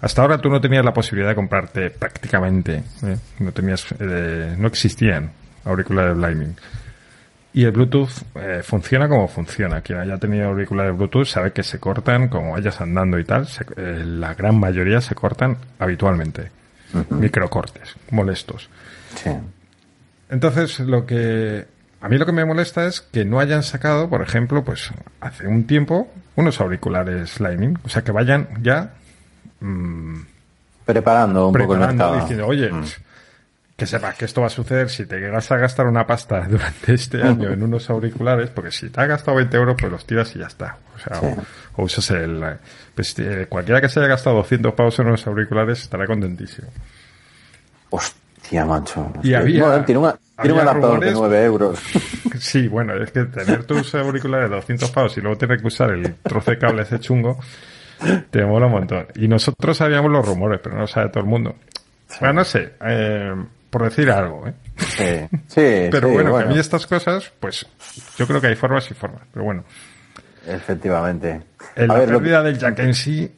hasta 0.00 0.22
ahora 0.22 0.38
tú 0.38 0.48
no 0.48 0.60
tenías 0.60 0.84
la 0.84 0.92
posibilidad 0.92 1.30
de 1.30 1.34
comprarte 1.34 1.90
prácticamente, 1.90 2.84
¿eh? 3.02 3.16
no 3.40 3.52
tenías, 3.52 3.86
eh, 3.98 4.54
no 4.56 4.68
existían 4.68 5.32
auriculares 5.64 6.16
Lightning. 6.16 6.54
Y 7.56 7.64
el 7.64 7.70
Bluetooth 7.70 8.10
eh, 8.34 8.60
funciona 8.62 9.08
como 9.08 9.26
funciona. 9.28 9.80
Quien 9.80 9.98
haya 9.98 10.18
tenido 10.18 10.48
auriculares 10.48 10.94
Bluetooth 10.94 11.24
sabe 11.24 11.52
que 11.52 11.62
se 11.62 11.80
cortan 11.80 12.28
como 12.28 12.52
vayas 12.52 12.82
andando 12.82 13.18
y 13.18 13.24
tal. 13.24 13.48
la 13.78 14.34
gran 14.34 14.60
mayoría 14.60 15.00
se 15.00 15.14
cortan 15.14 15.56
habitualmente. 15.78 16.50
Microcortes, 17.08 17.96
molestos. 18.10 18.68
Entonces, 20.28 20.80
lo 20.80 21.06
que 21.06 21.66
a 22.02 22.10
mí 22.10 22.18
lo 22.18 22.26
que 22.26 22.32
me 22.32 22.44
molesta 22.44 22.84
es 22.84 23.00
que 23.00 23.24
no 23.24 23.40
hayan 23.40 23.62
sacado, 23.62 24.10
por 24.10 24.20
ejemplo, 24.20 24.62
pues 24.62 24.90
hace 25.22 25.46
un 25.46 25.66
tiempo, 25.66 26.12
unos 26.34 26.60
auriculares 26.60 27.40
Lightning. 27.40 27.78
O 27.84 27.88
sea, 27.88 28.04
que 28.04 28.12
vayan 28.12 28.48
ya 28.60 28.92
mm, 29.60 30.16
preparando 30.84 31.48
un 31.48 31.54
poco 31.54 31.72
el 31.72 31.80
mercado. 31.80 32.20
Diciendo, 32.20 32.48
oye, 32.48 32.70
mm. 32.70 32.84
Que 33.76 33.86
sepas 33.86 34.16
que 34.16 34.24
esto 34.24 34.40
va 34.40 34.46
a 34.46 34.50
suceder 34.50 34.88
si 34.88 35.04
te 35.04 35.18
llegas 35.20 35.50
a 35.52 35.56
gastar 35.58 35.86
una 35.86 36.06
pasta 36.06 36.40
durante 36.48 36.94
este 36.94 37.22
año 37.22 37.50
en 37.50 37.62
unos 37.62 37.90
auriculares, 37.90 38.50
porque 38.50 38.72
si 38.72 38.88
te 38.88 39.00
has 39.00 39.08
gastado 39.08 39.36
20 39.36 39.56
euros, 39.56 39.76
pues 39.78 39.92
los 39.92 40.06
tiras 40.06 40.34
y 40.34 40.38
ya 40.38 40.46
está. 40.46 40.78
O 40.94 40.98
sea, 40.98 41.20
o, 41.76 41.82
usas 41.82 42.10
el... 42.10 42.42
Pues, 42.94 43.18
eh, 43.18 43.46
cualquiera 43.48 43.80
que 43.80 43.88
se 43.88 44.00
haya 44.00 44.08
gastado 44.08 44.36
200 44.36 44.72
pavos 44.72 44.98
en 44.98 45.08
unos 45.08 45.26
auriculares 45.26 45.82
estará 45.82 46.06
contentísimo. 46.06 46.68
Hostia, 47.90 48.64
macho. 48.64 49.12
Y 49.22 49.34
había, 49.34 49.84
tiene, 49.84 50.00
una, 50.00 50.18
tiene 50.40 50.54
un 50.54 50.60
adaptador 50.60 51.00
de 51.00 51.12
9 51.12 51.44
euros. 51.44 51.78
Sí, 52.38 52.68
bueno, 52.68 52.94
es 53.02 53.12
que 53.12 53.24
tener 53.24 53.64
tus 53.64 53.94
auriculares 53.94 54.50
de 54.50 54.56
200 54.56 54.90
pavos 54.90 55.16
y 55.16 55.22
luego 55.22 55.38
tener 55.38 55.58
que 55.58 55.68
usar 55.68 55.92
el 55.92 56.16
trozo 56.16 56.50
de 56.50 56.58
cable 56.58 56.82
ese 56.82 57.00
chungo, 57.00 57.38
te 58.30 58.44
mola 58.44 58.66
un 58.66 58.72
montón. 58.72 59.06
Y 59.14 59.26
nosotros 59.26 59.78
sabíamos 59.78 60.10
los 60.10 60.26
rumores, 60.26 60.60
pero 60.62 60.74
no 60.74 60.82
lo 60.82 60.86
sabe 60.86 61.08
todo 61.08 61.20
el 61.20 61.30
mundo. 61.30 61.56
Bueno, 62.20 62.34
no 62.34 62.44
sé, 62.44 62.74
eh, 62.84 63.34
por 63.76 63.90
decir 63.90 64.10
algo, 64.10 64.46
¿eh? 64.46 64.54
Sí, 64.78 65.36
sí. 65.48 65.88
pero 65.90 66.08
bueno, 66.08 66.34
a 66.34 66.46
mí 66.46 66.58
estas 66.58 66.86
cosas, 66.86 67.30
pues 67.38 67.66
yo 68.16 68.26
creo 68.26 68.40
que 68.40 68.46
hay 68.46 68.56
formas 68.56 68.90
y 68.90 68.94
formas, 68.94 69.20
pero 69.30 69.44
bueno. 69.44 69.64
Efectivamente. 70.46 71.42
En 71.74 71.88
la 71.88 71.96
pérdida 71.96 72.42
del 72.42 72.56
jack 72.56 72.78
en 72.78 72.94
sí, 72.94 73.30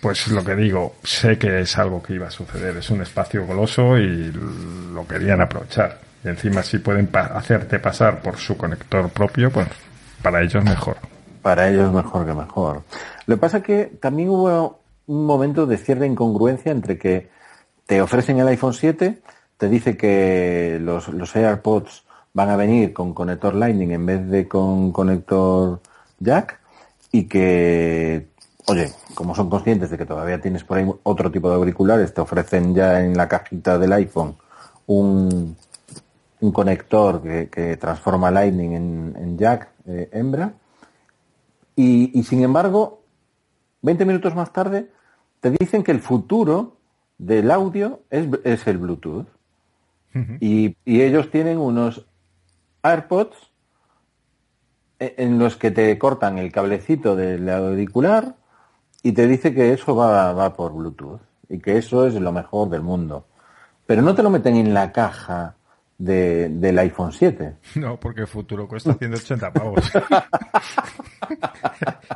pues 0.00 0.28
lo 0.28 0.44
que 0.44 0.54
digo, 0.54 0.94
sé 1.02 1.38
que 1.38 1.58
es 1.58 1.76
algo 1.76 2.00
que 2.00 2.12
iba 2.12 2.28
a 2.28 2.30
suceder. 2.30 2.76
Es 2.76 2.88
un 2.90 3.02
espacio 3.02 3.44
goloso 3.46 3.98
y 3.98 4.30
lo 4.30 5.04
querían 5.08 5.40
aprovechar. 5.40 5.98
Y 6.22 6.28
encima 6.28 6.62
si 6.62 6.78
pueden 6.78 7.10
hacerte 7.12 7.80
pasar 7.80 8.22
por 8.22 8.36
su 8.36 8.56
conector 8.56 9.10
propio, 9.10 9.50
pues 9.50 9.66
para 10.22 10.40
ellos 10.40 10.62
mejor. 10.62 10.98
Para 11.42 11.68
ellos 11.68 11.92
mejor 11.92 12.24
que 12.24 12.32
mejor. 12.32 12.84
Lo 13.26 13.34
que 13.34 13.40
pasa 13.40 13.56
es 13.56 13.64
que 13.64 13.86
también 14.00 14.28
hubo 14.28 14.82
un 15.08 15.26
momento 15.26 15.66
de 15.66 15.78
cierta 15.78 16.06
incongruencia 16.06 16.70
entre 16.70 16.96
que 16.96 17.28
te 17.86 18.00
ofrecen 18.00 18.38
el 18.38 18.46
iPhone 18.46 18.72
7, 18.72 19.20
te 19.64 19.70
dice 19.70 19.96
que 19.96 20.78
los, 20.78 21.08
los 21.08 21.34
AirPods 21.34 22.04
van 22.34 22.50
a 22.50 22.56
venir 22.56 22.92
con 22.92 23.14
conector 23.14 23.54
Lightning 23.54 23.92
en 23.92 24.04
vez 24.04 24.28
de 24.28 24.46
con 24.46 24.92
conector 24.92 25.80
jack 26.18 26.60
y 27.10 27.24
que 27.24 28.28
oye, 28.66 28.92
como 29.14 29.34
son 29.34 29.48
conscientes 29.48 29.88
de 29.88 29.96
que 29.96 30.04
todavía 30.04 30.38
tienes 30.38 30.64
por 30.64 30.76
ahí 30.76 30.86
otro 31.02 31.30
tipo 31.30 31.48
de 31.48 31.54
auriculares, 31.54 32.12
te 32.12 32.20
ofrecen 32.20 32.74
ya 32.74 33.00
en 33.00 33.16
la 33.16 33.26
cajita 33.26 33.78
del 33.78 33.94
iPhone 33.94 34.36
un, 34.84 35.56
un 36.40 36.52
conector 36.52 37.22
que, 37.22 37.78
transforma 37.78 38.30
Lightning 38.30 38.74
en, 39.16 39.38
jack 39.38 39.70
eh, 39.86 40.10
hembra. 40.12 40.52
Y, 41.74 42.22
sin 42.24 42.42
embargo, 42.42 43.02
20 43.80 44.04
minutos 44.04 44.34
más 44.34 44.52
tarde, 44.52 44.90
te 45.40 45.50
dicen 45.50 45.82
que 45.82 45.90
el 45.90 46.00
futuro 46.00 46.76
del 47.16 47.50
audio 47.50 48.02
es, 48.10 48.66
el 48.66 48.76
Bluetooth. 48.76 49.26
Y, 50.40 50.76
y 50.84 51.02
ellos 51.02 51.30
tienen 51.30 51.58
unos 51.58 52.06
AirPods 52.82 53.36
e, 54.98 55.14
en 55.18 55.38
los 55.38 55.56
que 55.56 55.70
te 55.70 55.96
cortan 55.98 56.38
el 56.38 56.52
cablecito 56.52 57.16
del 57.16 57.48
auricular 57.48 58.36
y 59.02 59.12
te 59.12 59.26
dice 59.26 59.52
que 59.52 59.72
eso 59.72 59.96
va, 59.96 60.32
va 60.32 60.54
por 60.54 60.72
Bluetooth 60.72 61.20
y 61.48 61.58
que 61.58 61.78
eso 61.78 62.06
es 62.06 62.14
lo 62.14 62.32
mejor 62.32 62.70
del 62.70 62.82
mundo. 62.82 63.26
Pero 63.86 64.02
no 64.02 64.14
te 64.14 64.22
lo 64.22 64.30
meten 64.30 64.56
en 64.56 64.72
la 64.72 64.92
caja 64.92 65.56
de, 65.98 66.48
del 66.48 66.78
iPhone 66.78 67.12
7. 67.12 67.56
No, 67.76 67.98
porque 67.98 68.22
el 68.22 68.26
futuro 68.26 68.68
cuesta 68.68 68.94
180 68.94 69.52
pavos. 69.52 69.84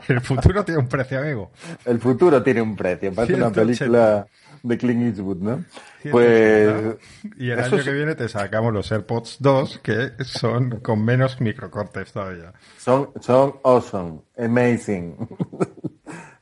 el 0.09 0.21
futuro 0.21 0.65
tiene 0.65 0.81
un 0.81 0.89
precio, 0.89 1.19
amigo. 1.19 1.51
El 1.85 2.01
futuro 2.01 2.43
tiene 2.43 2.63
un 2.63 2.77
precio. 2.77 3.13
Parece 3.13 3.35
una 3.35 3.51
película 3.51 4.27
de 4.63 4.79
Clint 4.79 5.03
Eastwood, 5.03 5.39
¿no? 5.39 5.65
Pues... 6.11 6.97
Y 7.37 7.51
el 7.51 7.59
año 7.59 7.83
que 7.83 7.93
viene 7.93 8.15
te 8.15 8.29
sacamos 8.29 8.73
los 8.73 8.91
AirPods 8.91 9.39
2, 9.41 9.79
que 9.79 10.13
son 10.25 10.81
con 10.81 11.05
menos 11.05 11.41
microcortes 11.41 12.13
todavía. 12.13 12.53
Son, 12.79 13.11
son 13.21 13.57
awesome, 13.65 14.21
amazing. 14.39 15.17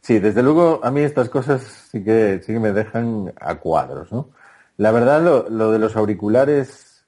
Sí, 0.00 0.20
desde 0.20 0.40
luego 0.40 0.78
a 0.84 0.92
mí 0.92 1.00
estas 1.00 1.28
cosas 1.28 1.62
sí 1.90 2.04
que, 2.04 2.40
sí 2.40 2.52
que 2.52 2.60
me 2.60 2.70
dejan 2.70 3.32
a 3.40 3.56
cuadros, 3.56 4.12
¿no? 4.12 4.30
La 4.76 4.92
verdad, 4.92 5.20
lo, 5.20 5.48
lo 5.48 5.72
de 5.72 5.80
los 5.80 5.96
auriculares 5.96 7.04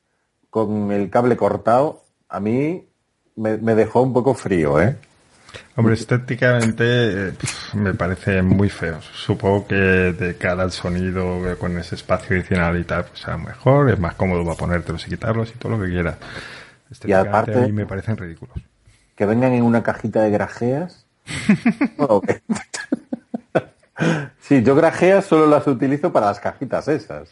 con 0.50 0.90
el 0.90 1.08
cable 1.08 1.36
cortado, 1.36 2.02
a 2.28 2.40
mí 2.40 2.88
me, 3.36 3.56
dejó 3.74 4.02
un 4.02 4.12
poco 4.12 4.34
frío, 4.34 4.80
¿eh? 4.80 4.96
Hombre, 5.76 5.94
estéticamente 5.94 7.32
me 7.74 7.94
parece 7.94 8.42
muy 8.42 8.68
feo. 8.68 9.00
Supongo 9.00 9.68
que 9.68 9.74
de 9.74 10.36
cara 10.36 10.64
al 10.64 10.72
sonido 10.72 11.40
con 11.58 11.78
ese 11.78 11.94
espacio 11.94 12.36
adicional 12.36 12.78
y 12.78 12.84
tal, 12.84 13.04
pues 13.04 13.20
sea 13.20 13.36
mejor, 13.36 13.90
es 13.90 13.98
más 13.98 14.14
cómodo 14.14 14.44
para 14.44 14.56
ponértelos 14.56 15.06
y 15.06 15.10
quitarlos 15.10 15.50
y 15.50 15.58
todo 15.58 15.76
lo 15.76 15.84
que 15.84 15.90
quieras. 15.90 16.16
y 17.04 17.12
aparte, 17.12 17.54
a 17.54 17.66
mí 17.66 17.72
me 17.72 17.86
parecen 17.86 18.16
ridículos. 18.16 18.56
Que 19.14 19.24
vengan 19.24 19.52
en 19.52 19.62
una 19.62 19.82
cajita 19.82 20.22
de 20.22 20.30
grajeas. 20.30 21.06
Sí, 24.40 24.62
yo 24.62 24.74
grajeas 24.74 25.26
solo 25.26 25.46
las 25.46 25.66
utilizo 25.66 26.10
para 26.10 26.26
las 26.26 26.40
cajitas 26.40 26.88
esas. 26.88 27.28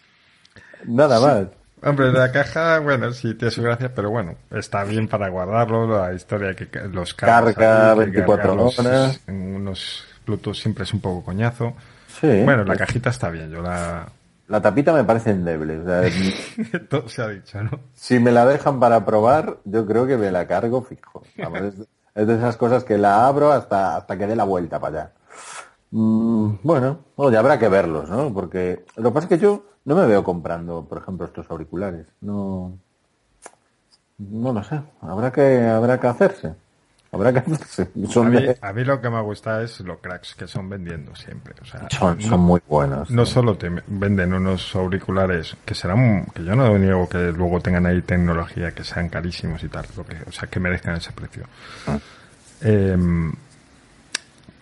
Nada 0.84 1.18
más. 1.18 1.46
Hombre, 1.82 2.10
la 2.10 2.32
caja, 2.32 2.78
bueno, 2.78 3.12
sí, 3.12 3.34
tiene 3.34 3.50
su 3.50 3.62
gracia, 3.62 3.92
pero 3.94 4.10
bueno, 4.10 4.34
está 4.50 4.82
bien 4.84 5.08
para 5.08 5.28
guardarlo, 5.28 5.86
la 5.86 6.14
historia 6.14 6.54
que 6.54 6.68
los 6.88 7.14
carga 7.14 7.94
24 7.94 8.54
horas. 8.54 9.20
En 9.26 9.54
unos 9.54 10.04
Bluetooth 10.26 10.54
siempre 10.54 10.84
es 10.84 10.92
un 10.92 11.00
poco 11.00 11.24
coñazo. 11.24 11.74
Sí. 12.20 12.42
Bueno, 12.44 12.64
la 12.64 12.76
cajita 12.76 13.10
está 13.10 13.30
bien, 13.30 13.50
yo 13.50 13.62
la... 13.62 14.08
La 14.48 14.62
tapita 14.62 14.92
me 14.92 15.02
parece 15.02 15.30
endeble. 15.30 15.78
Todo 16.88 17.08
se 17.08 17.20
ha 17.20 17.28
dicho, 17.28 17.62
¿no? 17.64 17.80
Si 17.94 18.20
me 18.20 18.30
la 18.30 18.46
dejan 18.46 18.78
para 18.78 19.04
probar, 19.04 19.58
yo 19.64 19.86
creo 19.86 20.06
que 20.06 20.16
me 20.16 20.30
la 20.30 20.46
cargo 20.46 20.82
fijo. 20.82 21.24
es, 21.36 22.26
de 22.26 22.34
esas 22.34 22.56
cosas 22.56 22.84
que 22.84 22.96
la 22.96 23.26
abro 23.26 23.50
hasta, 23.50 23.96
hasta 23.96 24.16
que 24.16 24.26
dé 24.26 24.36
la 24.36 24.44
vuelta 24.44 24.78
para 24.78 25.00
allá. 25.00 25.12
Mm, 25.90 26.54
bueno, 26.62 26.98
oye, 27.16 27.36
habrá 27.36 27.58
que 27.58 27.68
verlos, 27.68 28.08
¿no? 28.10 28.32
Porque 28.32 28.84
lo 28.96 29.10
que 29.10 29.14
pasa 29.14 29.26
es 29.26 29.28
que 29.28 29.38
yo 29.38 29.64
no 29.84 29.94
me 29.94 30.06
veo 30.06 30.24
comprando, 30.24 30.84
por 30.84 30.98
ejemplo, 30.98 31.26
estos 31.26 31.48
auriculares. 31.50 32.06
No, 32.20 32.76
no 34.18 34.52
lo 34.52 34.62
sé. 34.64 34.80
Habrá 35.00 35.30
que, 35.30 35.60
habrá 35.64 36.00
que 36.00 36.06
hacerse. 36.06 36.54
Habrá 37.12 37.32
que 37.32 37.38
hacerse. 37.52 37.90
a, 38.60 38.72
mí, 38.72 38.84
lo 38.84 39.00
que 39.00 39.08
me 39.08 39.22
gusta 39.22 39.62
es 39.62 39.80
los 39.80 39.98
cracks 39.98 40.34
que 40.34 40.48
son 40.48 40.68
vendiendo 40.68 41.14
siempre. 41.14 41.54
O 41.62 41.64
sea, 41.64 41.88
son, 41.90 42.20
son 42.20 42.40
muy 42.40 42.60
buenos. 42.68 43.10
No 43.10 43.24
solo 43.24 43.56
te 43.56 43.70
venden 43.86 44.34
unos 44.34 44.74
auriculares 44.74 45.56
que 45.64 45.74
serán, 45.74 46.26
que 46.34 46.44
yo 46.44 46.56
no 46.56 46.76
niego 46.76 47.08
que 47.08 47.30
luego 47.30 47.60
tengan 47.60 47.86
ahí 47.86 48.02
tecnología 48.02 48.72
que 48.72 48.82
sean 48.82 49.08
carísimos 49.08 49.62
y 49.62 49.68
tal, 49.68 49.86
que, 49.86 50.28
o 50.28 50.32
sea, 50.32 50.48
que 50.48 50.58
merezcan 50.58 50.96
ese 50.96 51.12
precio. 51.12 51.44
Ah. 51.86 51.98
Eh, 52.62 52.96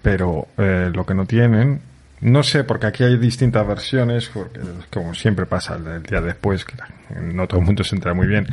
pero 0.04 0.48
eh, 0.58 0.90
lo 0.94 1.06
que 1.06 1.14
no 1.14 1.24
tienen 1.24 1.80
No 2.20 2.42
sé, 2.42 2.62
porque 2.62 2.86
aquí 2.86 3.02
hay 3.04 3.16
distintas 3.16 3.66
versiones, 3.66 4.30
porque 4.32 4.60
como 4.92 5.14
siempre 5.14 5.46
pasa 5.46 5.76
el 5.76 6.02
día 6.02 6.20
después, 6.20 6.64
que 6.64 6.74
no 7.20 7.46
todo 7.48 7.60
el 7.60 7.66
mundo 7.66 7.82
se 7.82 7.96
entra 7.96 8.14
muy 8.14 8.26
bien. 8.26 8.46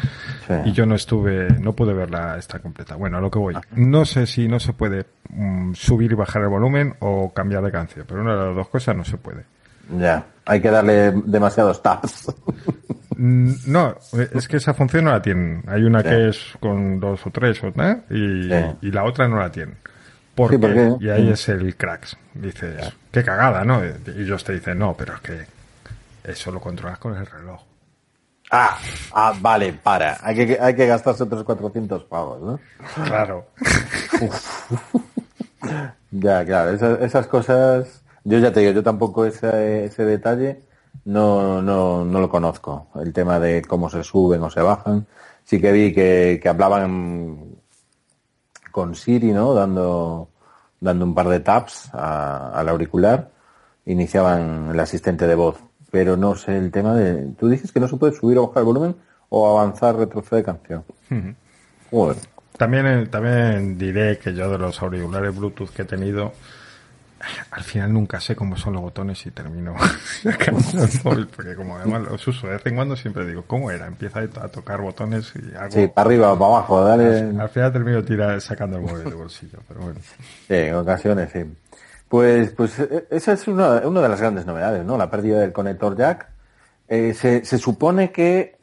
Y 0.65 0.71
yo 0.71 0.85
no 0.85 0.95
estuve, 0.95 1.47
no 1.59 1.73
pude 1.73 1.93
verla 1.93 2.37
esta 2.37 2.59
completa. 2.59 2.95
Bueno, 2.95 3.17
a 3.17 3.21
lo 3.21 3.29
que 3.29 3.39
voy. 3.39 3.55
No 3.75 4.05
sé 4.05 4.25
si 4.27 4.47
no 4.47 4.59
se 4.59 4.73
puede 4.73 5.05
mm, 5.29 5.73
subir 5.73 6.11
y 6.11 6.15
bajar 6.15 6.41
el 6.41 6.49
volumen 6.49 6.95
o 6.99 7.31
cambiar 7.33 7.63
de 7.63 7.71
canción, 7.71 8.05
pero 8.07 8.21
una 8.21 8.35
de 8.35 8.45
las 8.47 8.55
dos 8.55 8.67
cosas 8.69 8.95
no 8.95 9.05
se 9.05 9.17
puede. 9.17 9.43
Ya, 9.97 10.25
hay 10.45 10.61
que 10.61 10.71
darle 10.71 11.11
demasiados 11.25 11.81
taps. 11.81 12.33
Mm, 13.17 13.53
no, 13.67 13.95
es 14.33 14.47
que 14.47 14.57
esa 14.57 14.73
función 14.73 15.05
no 15.05 15.11
la 15.11 15.21
tienen. 15.21 15.63
Hay 15.67 15.83
una 15.83 16.01
que 16.01 16.29
es 16.29 16.57
con 16.59 16.99
dos 16.99 17.25
o 17.27 17.29
tres, 17.29 17.61
y, 18.09 18.49
y 18.81 18.91
la 18.91 19.03
otra 19.03 19.27
no 19.27 19.37
la 19.37 19.51
tienen. 19.51 19.75
Porque, 20.35 20.95
y 20.99 21.09
ahí 21.09 21.29
es 21.29 21.49
el 21.49 21.75
cracks. 21.75 22.17
Dices, 22.33 22.93
qué 23.11 23.23
cagada, 23.23 23.65
¿no? 23.65 23.83
Y 23.83 23.91
ellos 24.17 24.43
te 24.43 24.53
dicen, 24.53 24.79
no, 24.79 24.95
pero 24.95 25.15
es 25.15 25.21
que 25.21 25.45
eso 26.23 26.51
lo 26.51 26.61
controlas 26.61 26.99
con 26.99 27.15
el 27.15 27.25
reloj. 27.25 27.61
Ah, 28.49 28.77
ah, 29.13 29.33
vale, 29.39 29.73
para. 29.73 30.17
Hay 30.21 30.35
que, 30.35 30.57
hay 30.59 30.75
que 30.75 30.85
gastarse 30.85 31.23
otros 31.23 31.43
400 31.43 32.03
pavos, 32.05 32.41
¿no? 32.41 32.59
Claro. 33.05 33.47
ya, 36.11 36.45
claro, 36.45 36.71
esas, 36.71 37.27
cosas, 37.27 38.03
yo 38.25 38.39
ya 38.39 38.51
te 38.51 38.59
digo, 38.59 38.73
yo 38.73 38.83
tampoco 38.83 39.25
ese, 39.25 39.85
ese 39.85 40.03
detalle 40.03 40.63
no, 41.05 41.61
no, 41.61 42.03
no 42.03 42.19
lo 42.19 42.29
conozco. 42.29 42.87
El 42.95 43.13
tema 43.13 43.39
de 43.39 43.61
cómo 43.61 43.89
se 43.89 44.03
suben 44.03 44.43
o 44.43 44.49
se 44.49 44.61
bajan. 44.61 45.07
Sí 45.43 45.61
que 45.61 45.71
vi 45.71 45.93
que, 45.93 46.39
que 46.41 46.49
hablaban 46.49 47.60
con 48.71 48.95
Siri, 48.95 49.31
¿no? 49.31 49.53
Dando, 49.53 50.29
dando 50.79 51.05
un 51.05 51.13
par 51.13 51.29
de 51.29 51.39
taps 51.39 51.93
al 51.93 52.67
auricular, 52.69 53.31
iniciaban 53.85 54.69
el 54.71 54.79
asistente 54.79 55.27
de 55.27 55.35
voz. 55.35 55.57
Pero 55.91 56.15
no 56.15 56.35
sé 56.35 56.57
el 56.57 56.71
tema 56.71 56.95
de. 56.95 57.33
Tú 57.37 57.49
dices 57.49 57.71
que 57.71 57.79
no 57.79 57.87
se 57.87 57.97
puede 57.97 58.13
subir 58.13 58.37
o 58.37 58.47
bajar 58.47 58.61
el 58.61 58.65
volumen 58.65 58.95
o 59.29 59.59
avanzar, 59.59 59.95
retroceder 59.97 60.45
canción. 60.45 60.83
También, 62.57 62.85
eh, 62.85 63.05
también 63.07 63.77
diré 63.77 64.17
que 64.17 64.33
yo 64.33 64.49
de 64.49 64.57
los 64.57 64.81
auriculares 64.81 65.35
Bluetooth 65.35 65.69
que 65.71 65.81
he 65.81 65.85
tenido, 65.85 66.33
al 67.51 67.63
final 67.63 67.93
nunca 67.93 68.19
sé 68.19 68.35
cómo 68.35 68.57
son 68.57 68.73
los 68.73 68.81
botones 68.81 69.25
y 69.25 69.31
termino 69.31 69.75
porque 71.33 71.55
como 71.55 71.77
además 71.77 72.03
los 72.03 72.27
uso 72.27 72.47
de 72.47 72.53
vez 72.53 72.65
en 72.65 72.75
cuando 72.75 72.95
siempre 72.95 73.25
digo, 73.25 73.43
¿cómo 73.47 73.71
era? 73.71 73.87
Empieza 73.87 74.19
a 74.19 74.47
tocar 74.47 74.81
botones 74.81 75.33
y 75.35 75.55
hago... 75.55 75.71
Sí, 75.71 75.87
para 75.87 76.07
arriba, 76.07 76.37
para 76.37 76.45
abajo, 76.45 76.83
dale... 76.83 77.39
Al, 77.39 77.49
final 77.49 77.73
termino 77.73 78.03
tira, 78.03 78.39
sacando 78.39 78.77
el 78.77 78.83
móvil 78.83 79.05
de 79.05 79.15
bolsillo, 79.15 79.59
pero 79.67 79.81
bueno. 79.81 79.99
Sí, 80.47 80.53
en 80.53 80.75
ocasiones 80.75 81.29
sí. 81.31 81.43
Pues, 82.07 82.51
pues 82.51 82.79
e, 82.79 83.07
esa 83.09 83.33
es 83.33 83.47
una, 83.47 83.87
una 83.87 84.01
de 84.01 84.09
las 84.09 84.19
grandes 84.19 84.45
novedades, 84.45 84.85
¿no? 84.85 84.97
La 84.97 85.09
pérdida 85.09 85.39
del 85.39 85.53
conector 85.53 85.97
jack. 85.97 86.27
Eh, 86.87 87.13
se, 87.13 87.45
se 87.45 87.57
supone 87.57 88.11
que 88.11 88.57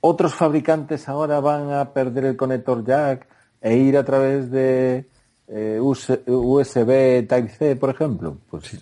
otros 0.00 0.34
fabricantes 0.34 1.08
ahora 1.08 1.40
van 1.40 1.72
a 1.72 1.92
perder 1.92 2.26
el 2.26 2.36
conector 2.36 2.84
jack 2.84 3.26
e 3.60 3.76
ir 3.76 3.96
a 3.96 4.04
través 4.04 4.50
de 4.50 5.08
eh, 5.48 5.78
USB 5.80 7.26
Type-C, 7.26 7.76
por 7.76 7.90
ejemplo? 7.90 8.36
Pues 8.50 8.64
sí, 8.64 8.78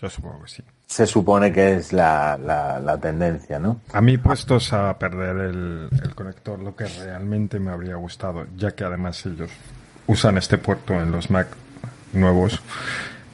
yo 0.00 0.10
supongo 0.10 0.42
que 0.42 0.48
sí. 0.48 0.62
Se 0.86 1.06
supone 1.06 1.50
que 1.50 1.76
es 1.76 1.92
la, 1.94 2.36
la, 2.36 2.98
tendencia, 2.98 3.58
¿no? 3.58 3.80
A 3.94 4.02
mí, 4.02 4.18
puestos 4.18 4.74
a 4.74 4.98
perder 4.98 5.36
el, 5.36 6.14
conector, 6.14 6.58
lo 6.58 6.76
que 6.76 6.86
realmente 6.86 7.58
me 7.58 7.70
habría 7.70 7.96
gustado, 7.96 8.46
ya 8.56 8.72
que 8.72 8.84
además 8.84 9.24
ellos 9.24 9.50
usan 10.06 10.36
este 10.36 10.58
puerto 10.58 10.92
en 11.00 11.10
los 11.10 11.30
Mac 11.30 11.48
nuevos, 12.12 12.60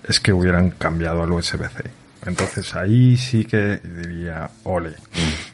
es 0.08 0.20
que 0.20 0.32
hubieran 0.32 0.70
cambiado 0.70 1.24
al 1.24 1.32
USB-C. 1.32 1.82
Entonces 2.26 2.76
ahí 2.76 3.16
sí 3.16 3.44
que 3.44 3.78
diría, 3.78 4.48
ole. 4.62 4.94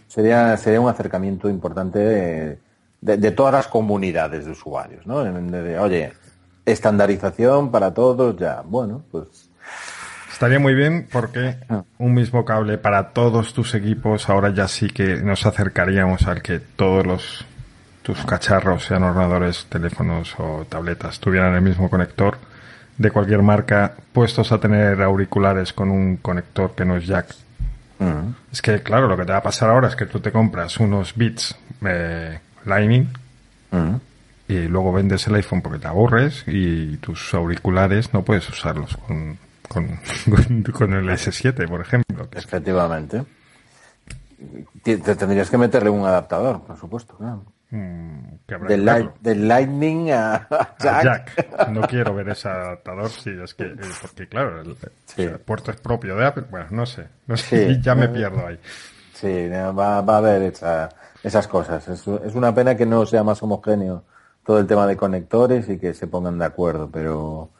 Sería, 0.06 0.56
sería 0.58 0.82
un 0.82 0.90
acercamiento 0.90 1.48
importante 1.48 2.58
de, 3.00 3.30
todas 3.30 3.54
las 3.54 3.66
comunidades 3.66 4.44
de 4.44 4.50
usuarios, 4.50 5.06
¿no? 5.06 5.24
de, 5.24 5.78
oye, 5.78 6.12
estandarización 6.66 7.70
para 7.70 7.92
todos 7.92 8.36
ya. 8.36 8.62
Bueno, 8.64 9.02
pues 9.10 9.48
Estaría 10.34 10.58
muy 10.58 10.74
bien 10.74 11.06
porque 11.12 11.58
ah. 11.68 11.84
un 11.98 12.12
mismo 12.12 12.44
cable 12.44 12.76
para 12.76 13.10
todos 13.10 13.54
tus 13.54 13.72
equipos 13.76 14.28
ahora 14.28 14.52
ya 14.52 14.66
sí 14.66 14.88
que 14.88 15.22
nos 15.22 15.46
acercaríamos 15.46 16.26
al 16.26 16.42
que 16.42 16.58
todos 16.58 17.06
los 17.06 17.46
tus 18.02 18.26
cacharros, 18.26 18.84
sean 18.84 19.04
ordenadores, 19.04 19.66
teléfonos 19.68 20.34
o 20.38 20.66
tabletas, 20.68 21.20
tuvieran 21.20 21.54
el 21.54 21.62
mismo 21.62 21.88
conector 21.88 22.36
de 22.98 23.10
cualquier 23.12 23.42
marca, 23.42 23.94
puestos 24.12 24.50
a 24.50 24.58
tener 24.58 25.00
auriculares 25.02 25.72
con 25.72 25.90
un 25.90 26.16
conector 26.16 26.74
que 26.74 26.84
no 26.84 26.96
es 26.96 27.06
jack. 27.06 27.34
Mm. 28.00 28.34
Es 28.52 28.60
que, 28.60 28.82
claro, 28.82 29.06
lo 29.06 29.16
que 29.16 29.24
te 29.24 29.32
va 29.32 29.38
a 29.38 29.42
pasar 29.42 29.70
ahora 29.70 29.86
es 29.86 29.94
que 29.94 30.06
tú 30.06 30.18
te 30.18 30.32
compras 30.32 30.78
unos 30.78 31.14
bits 31.14 31.56
eh, 31.86 32.40
Lightning 32.66 33.08
mm 33.70 33.94
y 34.46 34.68
luego 34.68 34.92
vendes 34.92 35.26
el 35.26 35.36
iPhone 35.36 35.62
porque 35.62 35.78
te 35.78 35.88
aburres 35.88 36.44
y 36.46 36.96
tus 36.98 37.32
auriculares 37.34 38.12
no 38.12 38.22
puedes 38.22 38.48
usarlos 38.48 38.96
con, 38.98 39.38
con, 39.68 39.84
el 39.86 41.08
S7, 41.08 41.68
por 41.68 41.80
ejemplo. 41.80 42.28
Efectivamente. 42.32 43.24
Te, 44.82 44.98
tendrías 44.98 45.48
que 45.48 45.56
meterle 45.56 45.88
un 45.88 46.04
adaptador, 46.04 46.62
por 46.62 46.76
supuesto, 46.76 47.16
claro. 47.16 47.44
Mm, 47.70 48.34
del, 49.22 49.48
Lightning 49.48 50.10
a, 50.12 50.46
Jack. 50.78 51.70
No 51.70 51.80
quiero 51.82 52.14
ver 52.14 52.28
ese 52.28 52.48
adaptador, 52.48 53.08
sí, 53.08 53.30
es 53.42 53.54
que, 53.54 53.64
eh, 53.64 53.76
porque 54.02 54.28
claro, 54.28 54.60
el, 54.60 55.40
puerto 55.40 55.70
es 55.70 55.78
propio 55.78 56.14
de 56.14 56.26
Apple, 56.26 56.44
bueno, 56.50 56.66
no 56.70 56.86
sé, 56.86 57.08
no 57.26 57.36
sé, 57.36 57.80
ya 57.82 57.94
me 57.94 58.08
pierdo 58.08 58.46
ahí. 58.46 58.60
Sí, 59.14 59.48
va, 59.48 60.02
va 60.02 60.14
a 60.14 60.18
haber 60.18 60.52
esas 61.22 61.48
cosas. 61.48 61.88
Es, 61.88 62.06
es 62.06 62.34
una 62.34 62.54
pena 62.54 62.76
que 62.76 62.84
no 62.84 63.06
sea 63.06 63.24
más 63.24 63.42
homogéneo 63.42 64.04
todo 64.44 64.58
el 64.58 64.66
tema 64.66 64.86
de 64.86 64.96
conectores 64.96 65.68
y 65.68 65.78
que 65.78 65.94
se 65.94 66.06
pongan 66.06 66.38
de 66.38 66.44
acuerdo, 66.44 66.88
pero 66.92 67.50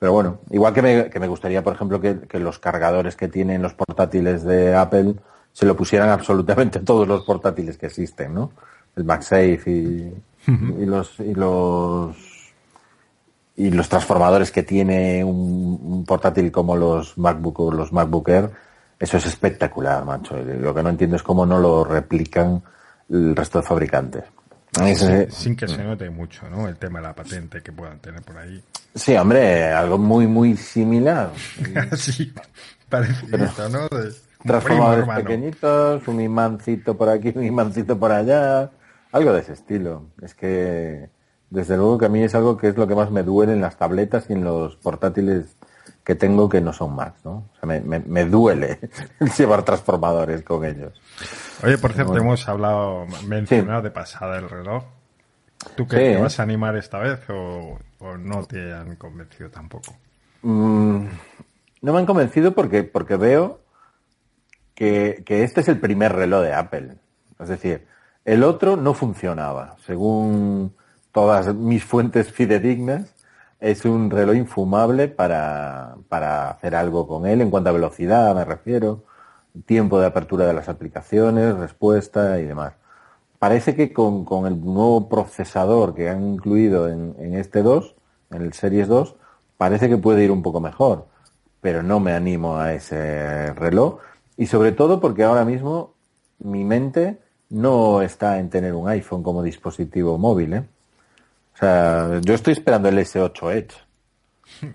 pero 0.00 0.14
bueno, 0.14 0.38
igual 0.50 0.72
que 0.72 0.80
me, 0.80 1.10
que 1.10 1.20
me 1.20 1.28
gustaría, 1.28 1.62
por 1.62 1.74
ejemplo, 1.74 2.00
que, 2.00 2.38
los 2.38 2.58
cargadores 2.58 3.16
que 3.16 3.28
tienen 3.28 3.60
los 3.60 3.74
portátiles 3.74 4.44
de 4.44 4.74
Apple 4.74 5.16
se 5.52 5.66
lo 5.66 5.76
pusieran 5.76 6.08
absolutamente 6.10 6.80
todos 6.80 7.06
los 7.06 7.24
portátiles 7.24 7.76
que 7.76 7.86
existen, 7.86 8.34
¿no? 8.34 8.52
El 8.96 9.04
MagSafe 9.04 9.62
y, 9.66 10.14
y 10.46 10.86
los 10.86 11.20
y 11.20 11.34
los 11.34 12.16
y 13.56 13.70
los 13.70 13.90
transformadores 13.90 14.50
que 14.50 14.62
tiene 14.62 15.22
un, 15.22 16.04
portátil 16.06 16.50
como 16.50 16.76
los 16.76 17.18
MacBook 17.18 17.60
o 17.60 17.70
los 17.70 17.92
MacBook 17.92 18.28
Air, 18.30 18.50
eso 18.98 19.18
es 19.18 19.26
espectacular, 19.26 20.02
macho. 20.06 20.34
Lo 20.38 20.74
que 20.74 20.82
no 20.82 20.88
entiendo 20.88 21.16
es 21.16 21.22
cómo 21.22 21.44
no 21.44 21.58
lo 21.58 21.84
replican 21.84 22.62
el 23.10 23.36
resto 23.36 23.60
de 23.60 23.66
fabricantes. 23.66 24.24
Sin, 25.30 25.56
que 25.56 25.66
se 25.66 25.82
note 25.82 26.08
mucho, 26.10 26.48
¿no? 26.48 26.68
El 26.68 26.76
tema 26.76 27.00
de 27.00 27.06
la 27.06 27.14
patente 27.14 27.60
que 27.60 27.72
puedan 27.72 27.98
tener 27.98 28.22
por 28.22 28.38
ahí. 28.38 28.62
Sí, 28.94 29.16
hombre, 29.16 29.72
algo 29.72 29.98
muy, 29.98 30.26
muy 30.26 30.56
similar. 30.56 31.32
sí, 31.96 32.32
parecido, 32.88 33.38
¿no? 33.68 33.88
transformadores 34.44 35.06
pequeñitos, 35.16 36.08
un 36.08 36.20
imancito 36.20 36.96
por 36.96 37.08
aquí, 37.08 37.32
un 37.34 37.44
imancito 37.44 37.98
por 37.98 38.12
allá, 38.12 38.70
algo 39.12 39.32
de 39.32 39.40
ese 39.40 39.52
estilo. 39.52 40.06
Es 40.22 40.34
que, 40.34 41.10
desde 41.50 41.76
luego 41.76 41.98
que 41.98 42.06
a 42.06 42.08
mí 42.08 42.22
es 42.22 42.34
algo 42.34 42.56
que 42.56 42.68
es 42.68 42.76
lo 42.76 42.86
que 42.86 42.94
más 42.94 43.10
me 43.10 43.22
duele 43.22 43.52
en 43.52 43.60
las 43.60 43.76
tabletas 43.76 44.26
y 44.28 44.34
en 44.34 44.44
los 44.44 44.76
portátiles 44.76 45.56
que 46.10 46.16
tengo 46.16 46.48
que 46.48 46.60
no 46.60 46.72
son 46.72 46.96
Macs, 46.96 47.24
¿no? 47.24 47.30
O 47.30 47.50
sea, 47.54 47.68
me, 47.68 48.00
me, 48.00 48.24
duele 48.24 48.80
llevar 49.38 49.62
transformadores 49.62 50.42
con 50.42 50.64
ellos. 50.64 51.00
Oye, 51.62 51.78
por 51.78 51.92
cierto, 51.92 52.16
hemos 52.16 52.48
hablado, 52.48 53.06
mencionado 53.28 53.82
de 53.82 53.92
pasada 53.92 54.36
el 54.38 54.50
reloj. 54.50 54.82
¿Tú 55.76 55.86
qué, 55.86 55.96
te 55.96 56.16
vas 56.16 56.40
a 56.40 56.42
animar 56.42 56.74
esta 56.76 56.98
vez 56.98 57.20
o, 57.28 57.78
no 58.18 58.44
te 58.44 58.72
han 58.72 58.96
convencido 58.96 59.50
tampoco? 59.50 59.94
Mm, 60.42 61.04
no 61.82 61.92
me 61.92 61.98
han 62.00 62.06
convencido 62.06 62.54
porque, 62.54 62.82
porque 62.82 63.14
veo 63.14 63.60
que, 64.74 65.22
que 65.24 65.44
este 65.44 65.60
es 65.60 65.68
el 65.68 65.78
primer 65.78 66.12
reloj 66.12 66.42
de 66.42 66.54
Apple. 66.54 66.94
Es 67.38 67.46
decir, 67.46 67.86
el 68.24 68.42
otro 68.42 68.76
no 68.76 68.94
funcionaba, 68.94 69.76
según 69.86 70.74
todas 71.12 71.54
mis 71.54 71.84
fuentes 71.84 72.32
fidedignas 72.32 73.14
es 73.60 73.84
un 73.84 74.10
reloj 74.10 74.36
infumable 74.36 75.08
para, 75.08 75.96
para 76.08 76.50
hacer 76.50 76.74
algo 76.74 77.06
con 77.06 77.26
él 77.26 77.40
en 77.40 77.50
cuanto 77.50 77.70
a 77.70 77.72
velocidad, 77.74 78.34
me 78.34 78.44
refiero, 78.44 79.04
tiempo 79.66 80.00
de 80.00 80.06
apertura 80.06 80.46
de 80.46 80.54
las 80.54 80.68
aplicaciones, 80.68 81.56
respuesta 81.56 82.40
y 82.40 82.46
demás. 82.46 82.74
Parece 83.38 83.74
que 83.74 83.92
con, 83.92 84.24
con 84.24 84.46
el 84.46 84.60
nuevo 84.60 85.08
procesador 85.08 85.94
que 85.94 86.08
han 86.08 86.34
incluido 86.34 86.88
en, 86.88 87.14
en 87.18 87.34
este 87.34 87.62
2, 87.62 87.94
en 88.30 88.42
el 88.42 88.52
Series 88.52 88.88
2, 88.88 89.16
parece 89.56 89.88
que 89.88 89.98
puede 89.98 90.24
ir 90.24 90.30
un 90.30 90.42
poco 90.42 90.60
mejor, 90.60 91.06
pero 91.60 91.82
no 91.82 92.00
me 92.00 92.12
animo 92.12 92.56
a 92.56 92.72
ese 92.74 93.52
reloj 93.54 93.98
y 94.36 94.46
sobre 94.46 94.72
todo 94.72 95.00
porque 95.00 95.24
ahora 95.24 95.44
mismo 95.44 95.94
mi 96.38 96.64
mente 96.64 97.18
no 97.50 98.00
está 98.02 98.38
en 98.38 98.48
tener 98.48 98.74
un 98.74 98.88
iPhone 98.88 99.22
como 99.22 99.42
dispositivo 99.42 100.16
móvil, 100.16 100.54
¿eh? 100.54 100.64
Sea, 101.60 102.20
yo 102.22 102.34
estoy 102.34 102.54
esperando 102.54 102.88
el 102.88 102.98
S8 102.98 103.52
Edge. 103.52 103.74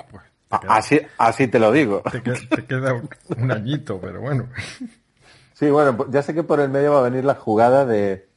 así, 0.49 0.99
así 1.17 1.47
te 1.47 1.59
lo 1.59 1.71
digo. 1.71 2.03
Te, 2.11 2.21
queda 2.65 3.01
un, 3.37 3.51
añito, 3.51 3.99
pero 3.99 4.21
bueno. 4.21 4.47
Sí, 5.53 5.69
bueno, 5.69 5.95
pues 5.95 6.09
ya 6.11 6.21
sé 6.21 6.33
que 6.33 6.43
por 6.43 6.59
el 6.59 6.69
medio 6.69 6.91
va 6.91 6.99
a 6.99 7.09
venir 7.09 7.23
la 7.23 7.35
jugada 7.35 7.85
de 7.85 8.27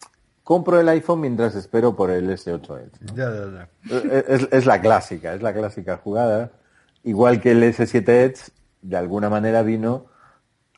compro 0.45 0.79
el 0.79 0.89
iPhone 0.89 1.21
mientras 1.21 1.57
espero 1.57 1.97
por 1.97 2.13
el 2.13 2.31
S8 2.31 2.81
Edge. 2.81 3.15
Ya, 3.17 3.29
ya, 3.29 3.69
ya. 3.91 4.23
Es, 4.29 4.47
es, 4.53 4.67
la 4.67 4.81
clásica, 4.81 5.35
es 5.35 5.43
la 5.43 5.53
clásica 5.53 5.97
jugada. 5.97 6.53
Igual 7.03 7.41
que 7.41 7.51
el 7.51 7.65
S7 7.65 8.09
Edge, 8.09 8.53
de 8.83 8.97
alguna 8.97 9.29
manera 9.29 9.63
vino 9.65 10.07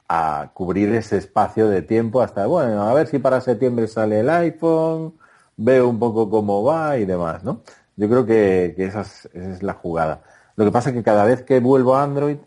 a 0.09 0.51
cubrir 0.55 0.93
ese 0.95 1.19
espacio 1.19 1.69
de 1.69 1.83
tiempo 1.83 2.21
hasta, 2.21 2.47
bueno, 2.47 2.83
a 2.83 2.95
ver 2.95 3.07
si 3.07 3.21
para 3.21 3.41
septiembre 3.41 3.87
sale 3.87 4.21
el 4.21 4.31
iPhone, 4.31 5.15
veo 5.61 5.89
un 5.89 5.99
poco 5.99 6.29
cómo 6.31 6.65
va 6.65 6.97
y 6.97 7.05
demás, 7.05 7.45
¿no? 7.45 7.61
Yo 7.97 8.09
creo 8.09 8.25
que, 8.25 8.75
esa, 8.79 9.03
es, 9.03 9.63
la 9.63 9.75
jugada. 9.75 10.23
Lo 10.57 10.65
que 10.65 10.73
pasa 10.73 10.91
es 10.91 10.97
que 10.97 11.03
cada 11.03 11.25
vez 11.25 11.43
que 11.43 11.61
vuelvo 11.61 11.95
a 11.95 12.03
Android 12.03 12.39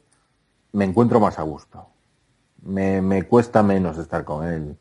me 0.74 0.86
encuentro 0.86 1.20
más 1.20 1.38
a 1.38 1.44
gusto. 1.44 1.88
Me, 2.64 3.24
cuesta 3.24 3.62
menos 3.62 3.98
estar 3.98 4.24
con 4.24 4.46
él. 4.46 4.76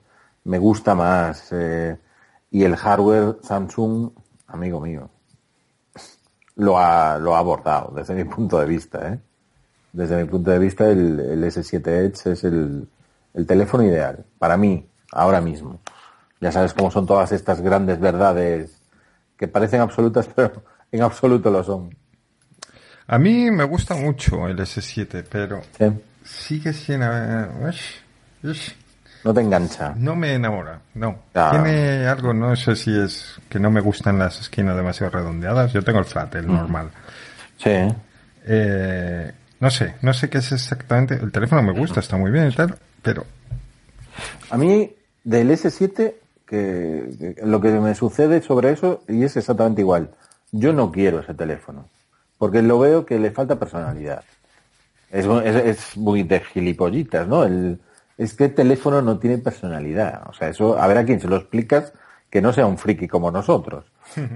Me 0.44 0.58
gusta 0.58 0.94
más. 0.94 1.48
Eh, 1.52 1.98
y 2.50 2.64
el 2.64 2.76
hardware 2.76 3.36
Samsung, 3.42 4.10
amigo 4.46 4.80
mío, 4.80 5.10
lo 6.56 6.78
ha, 6.78 7.18
lo 7.18 7.34
ha 7.34 7.38
abordado 7.38 7.92
desde 7.94 8.14
mi 8.14 8.24
punto 8.24 8.58
de 8.58 8.66
vista. 8.66 9.12
¿eh? 9.12 9.20
Desde 9.92 10.16
mi 10.22 10.28
punto 10.28 10.50
de 10.50 10.58
vista, 10.58 10.88
el, 10.88 11.42
S7 11.44 11.86
Edge 11.86 12.32
es 12.32 12.44
el, 12.44 12.88
teléfono 13.46 13.82
ideal 13.82 14.24
para 14.38 14.56
mí, 14.56 14.88
ahora 15.12 15.40
mismo. 15.40 15.80
Ya 16.42 16.50
sabes 16.50 16.74
cómo 16.74 16.90
son 16.90 17.06
todas 17.06 17.30
estas 17.30 17.60
grandes 17.60 18.00
verdades 18.00 18.76
que 19.36 19.46
parecen 19.46 19.80
absolutas, 19.80 20.28
pero 20.34 20.64
en 20.90 21.02
absoluto 21.02 21.50
lo 21.52 21.62
son. 21.62 21.96
A 23.06 23.16
mí 23.16 23.48
me 23.52 23.62
gusta 23.62 23.94
mucho 23.94 24.48
el 24.48 24.58
S7, 24.58 25.24
pero 25.30 25.62
sigue 26.24 26.72
siendo... 26.72 27.06
No 29.24 29.32
te 29.32 29.40
engancha. 29.40 29.94
No 29.96 30.16
me 30.16 30.34
enamora, 30.34 30.80
no. 30.94 31.16
Ah. 31.32 31.50
Tiene 31.52 32.08
algo, 32.08 32.34
no 32.34 32.56
sé 32.56 32.74
si 32.74 32.90
es 32.90 33.40
que 33.48 33.60
no 33.60 33.70
me 33.70 33.80
gustan 33.80 34.18
las 34.18 34.40
esquinas 34.40 34.74
demasiado 34.74 35.12
redondeadas. 35.12 35.72
Yo 35.72 35.84
tengo 35.84 36.00
el 36.00 36.04
flat, 36.06 36.34
el 36.34 36.48
mm. 36.48 36.52
normal. 36.52 36.90
Sí. 37.56 37.70
Eh, 38.46 39.32
no 39.60 39.70
sé, 39.70 39.94
no 40.02 40.12
sé 40.12 40.28
qué 40.28 40.38
es 40.38 40.50
exactamente. 40.50 41.14
El 41.14 41.30
teléfono 41.30 41.62
me 41.62 41.72
gusta, 41.72 42.00
está 42.00 42.16
muy 42.16 42.32
bien 42.32 42.48
y 42.48 42.52
tal, 42.52 42.76
pero. 43.00 43.24
A 44.50 44.56
mí, 44.56 44.92
del 45.22 45.50
S7, 45.52 46.14
que, 46.52 47.36
lo 47.42 47.60
que 47.60 47.70
me 47.72 47.94
sucede 47.94 48.42
sobre 48.42 48.72
eso, 48.72 49.02
y 49.08 49.24
es 49.24 49.36
exactamente 49.36 49.80
igual. 49.80 50.10
Yo 50.50 50.72
no 50.72 50.92
quiero 50.92 51.20
ese 51.20 51.34
teléfono. 51.34 51.88
Porque 52.36 52.60
lo 52.60 52.78
veo 52.78 53.06
que 53.06 53.18
le 53.18 53.30
falta 53.30 53.58
personalidad. 53.58 54.22
Es, 55.10 55.26
es 55.26 55.96
muy 55.96 56.22
de 56.22 56.40
gilipollitas, 56.40 57.26
¿no? 57.26 57.44
El, 57.44 57.80
es 58.18 58.34
que 58.34 58.46
el 58.46 58.54
teléfono 58.54 59.00
no 59.00 59.18
tiene 59.18 59.38
personalidad. 59.38 60.22
O 60.28 60.32
sea, 60.32 60.48
eso, 60.48 60.78
a 60.78 60.86
ver 60.86 60.98
a 60.98 61.04
quién 61.04 61.20
se 61.20 61.28
lo 61.28 61.36
explicas 61.36 61.92
que 62.28 62.42
no 62.42 62.52
sea 62.52 62.66
un 62.66 62.78
friki 62.78 63.08
como 63.08 63.30
nosotros. 63.30 63.84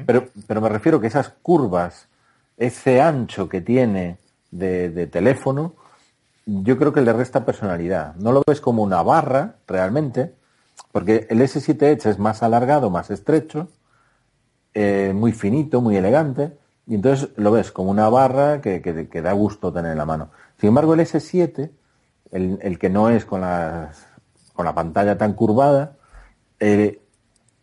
Pero, 0.07 0.29
pero 0.46 0.61
me 0.61 0.68
refiero 0.68 1.00
que 1.00 1.07
esas 1.07 1.31
curvas, 1.42 2.09
ese 2.57 3.00
ancho 3.00 3.48
que 3.48 3.61
tiene 3.61 4.18
de, 4.50 5.07
teléfono, 5.07 5.74
yo 6.46 6.79
creo 6.79 6.92
que 6.92 7.00
le 7.00 7.12
resta 7.12 7.44
personalidad. 7.44 8.14
No 8.16 8.33
lo 8.33 8.42
ves 8.46 8.61
como 8.61 8.83
una 8.83 9.02
barra, 9.02 9.57
realmente, 9.66 10.35
porque 10.96 11.26
el 11.28 11.42
S7 11.42 11.82
Edge 11.82 12.09
es 12.09 12.18
más 12.18 12.42
alargado, 12.42 12.88
más 12.88 13.11
estrecho, 13.11 13.68
eh, 14.72 15.12
muy 15.14 15.32
finito, 15.32 15.82
muy 15.82 15.94
elegante, 15.94 16.56
y 16.87 16.94
entonces 16.94 17.28
lo 17.37 17.52
ves 17.52 17.70
como 17.70 17.90
una 17.90 18.09
barra 18.09 18.62
que, 18.62 18.80
da 19.22 19.32
gusto 19.32 19.70
tener 19.74 19.92
en 19.92 19.98
la 19.98 20.06
mano. 20.06 20.30
Sin 20.59 20.68
embargo, 20.68 20.94
el 20.94 21.00
S7 21.00 21.70
el, 22.32 22.78
que 22.78 22.88
no 22.88 23.11
es 23.11 23.26
con, 23.26 23.42
con 24.54 24.64
la 24.64 24.74
pantalla 24.74 25.18
tan 25.18 25.35
curvada, 25.35 25.98
eh, 26.61 27.02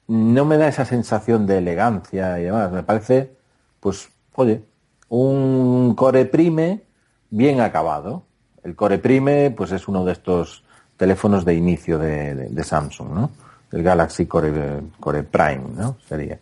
no 0.07 0.45
me 0.45 0.57
da 0.57 0.67
esa 0.67 0.85
sensación 0.85 1.47
de 1.47 1.57
elegancia 1.57 2.39
y 2.39 2.43
demás. 2.43 2.71
Me 2.71 2.83
parece, 2.83 3.35
pues, 3.79 4.09
oye, 4.35 4.63
un 5.09 5.95
Core 5.95 6.25
Prime 6.25 6.83
bien 7.31 7.61
acabado. 7.61 8.27
El 8.63 8.75
Core 8.75 8.99
Prime, 8.99 9.49
pues 9.57 9.71
es 9.71 9.87
uno 9.87 10.05
de 10.05 10.11
estos 10.11 10.62
teléfonos 10.97 11.45
de 11.45 11.55
inicio 11.55 11.97
de, 11.97 12.63
Samsung, 12.63 13.09
¿no? 13.13 13.31
El 13.71 13.83
Galaxy 13.83 14.25
Core, 14.25 14.81
Core 14.99 15.23
Prime, 15.23 15.63
¿no? 15.75 15.97
Sería. 16.07 16.39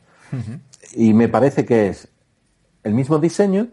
Y 0.94 1.14
me 1.14 1.30
parece 1.30 1.66
que 1.66 1.90
es 1.90 2.08
el 2.84 2.94
mismo 2.94 3.20
diseño, 3.20 3.68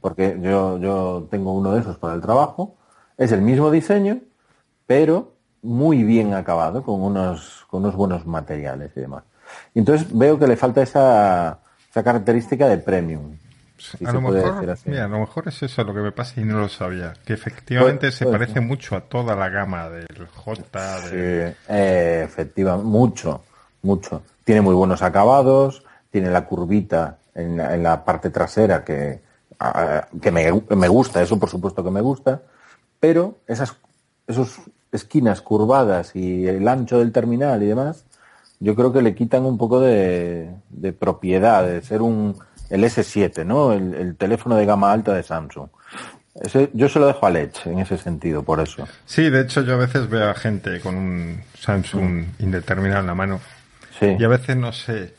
porque 0.00 0.38
yo, 0.40 0.78
yo 0.78 1.28
tengo 1.30 1.52
uno 1.52 1.72
de 1.72 1.80
esos 1.80 1.98
para 1.98 2.14
el 2.14 2.20
trabajo, 2.20 2.76
es 3.16 3.32
el 3.32 3.42
mismo 3.42 3.70
diseño, 3.70 4.20
pero 4.86 5.34
muy 5.62 6.04
bien 6.04 6.34
acabado, 6.34 6.82
con 6.82 7.02
unos, 7.02 7.66
con 7.68 7.82
unos 7.82 7.96
buenos 7.96 8.26
materiales 8.26 8.92
y 8.96 9.00
demás. 9.00 9.24
Y 9.74 9.80
entonces 9.80 10.06
veo 10.16 10.38
que 10.38 10.46
le 10.46 10.56
falta 10.56 10.82
esa, 10.82 11.60
esa 11.90 12.02
característica 12.02 12.68
de 12.68 12.78
premium. 12.78 13.36
A, 14.04 14.12
lo 14.12 14.20
mejor, 14.20 14.76
mira, 14.86 15.04
a 15.04 15.08
lo 15.08 15.20
mejor 15.20 15.48
es 15.48 15.62
eso 15.62 15.84
lo 15.84 15.94
que 15.94 16.00
me 16.00 16.12
pasa 16.12 16.40
y 16.40 16.44
no 16.44 16.60
lo 16.60 16.68
sabía. 16.68 17.14
Que 17.24 17.34
efectivamente 17.34 18.10
se 18.10 18.26
parece 18.26 18.60
mucho 18.60 18.96
a 18.96 19.00
toda 19.02 19.36
la 19.36 19.48
gama 19.48 19.88
del 19.90 20.06
J. 20.34 20.98
Sí, 21.02 21.14
eh, 21.14 22.22
efectivamente, 22.24 22.88
mucho, 22.88 23.42
mucho. 23.82 24.22
Tiene 24.44 24.60
muy 24.60 24.74
buenos 24.74 25.02
acabados, 25.02 25.84
tiene 26.10 26.30
la 26.30 26.46
curvita 26.46 27.18
en 27.34 27.56
la, 27.56 27.74
en 27.74 27.82
la 27.82 28.04
parte 28.04 28.30
trasera 28.30 28.84
que, 28.84 29.20
que 30.20 30.30
me, 30.30 30.50
me 30.74 30.88
gusta, 30.88 31.22
eso 31.22 31.38
por 31.38 31.50
supuesto 31.50 31.84
que 31.84 31.90
me 31.90 32.00
gusta 32.00 32.42
pero 33.00 33.36
esas 33.46 33.76
esos 34.26 34.58
esquinas 34.92 35.40
curvadas 35.40 36.16
y 36.16 36.46
el 36.46 36.66
ancho 36.66 36.98
del 36.98 37.12
terminal 37.12 37.62
y 37.62 37.66
demás, 37.66 38.04
yo 38.58 38.74
creo 38.74 38.92
que 38.92 39.02
le 39.02 39.14
quitan 39.14 39.44
un 39.44 39.58
poco 39.58 39.80
de, 39.80 40.50
propiedad, 40.98 41.64
de 41.64 41.82
ser 41.82 42.02
un 42.02 42.36
el 42.70 42.84
S7, 42.84 43.44
¿no? 43.44 43.72
El, 43.72 44.16
teléfono 44.16 44.56
de 44.56 44.66
gama 44.66 44.92
alta 44.92 45.14
de 45.14 45.22
Samsung. 45.22 45.68
yo 46.72 46.88
se 46.88 46.98
lo 46.98 47.06
dejo 47.06 47.26
a 47.26 47.30
Edge 47.30 47.66
en 47.66 47.78
ese 47.78 47.98
sentido, 47.98 48.42
por 48.42 48.60
eso. 48.60 48.86
Sí, 49.04 49.30
de 49.30 49.42
hecho 49.42 49.62
yo 49.62 49.74
a 49.74 49.78
veces 49.78 50.08
veo 50.08 50.28
a 50.30 50.34
gente 50.34 50.80
con 50.80 50.94
un 50.96 51.42
Samsung 51.58 52.24
indeterminado 52.38 53.00
en 53.00 53.06
la 53.06 53.14
mano. 53.14 53.40
Sí. 53.98 54.16
Y 54.18 54.24
a 54.24 54.28
veces 54.28 54.56
no 54.56 54.72
sé. 54.72 55.14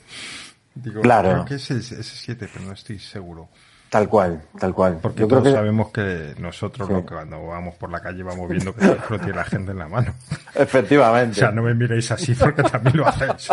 Digo, 0.76 1.02
claro. 1.02 1.32
creo 1.32 1.46
que 1.46 1.56
es 1.56 1.72
el 1.72 1.82
S7, 1.82 2.50
pero 2.54 2.66
no 2.66 2.74
estoy 2.74 3.00
seguro. 3.00 3.50
Tal 3.90 4.10
cual, 4.10 4.42
tal 4.60 4.74
cual. 4.74 5.00
Porque 5.02 5.22
Yo 5.22 5.28
todos 5.28 5.52
sabemos 5.52 5.92
que 5.92 6.36
nosotros 6.40 6.90
lo 6.90 7.06
que 7.06 7.14
cuando 7.14 7.46
vamos 7.48 7.76
por 7.76 7.90
la 7.90 8.02
calle 8.02 8.22
vamos 8.22 8.50
viendo 8.50 8.76
que 8.76 8.86
tiene 9.20 9.34
la 9.34 9.46
gente 9.46 9.72
en 9.72 9.80
la 9.80 9.88
mano. 9.88 10.14
Efectivamente. 10.56 11.32
O 11.32 11.36
sea, 11.36 11.52
no 11.52 11.64
me 11.64 11.74
miréis 11.74 12.12
así 12.12 12.36
porque 12.36 12.64
también 12.64 12.98
lo 12.98 13.08
hacéis. 13.08 13.50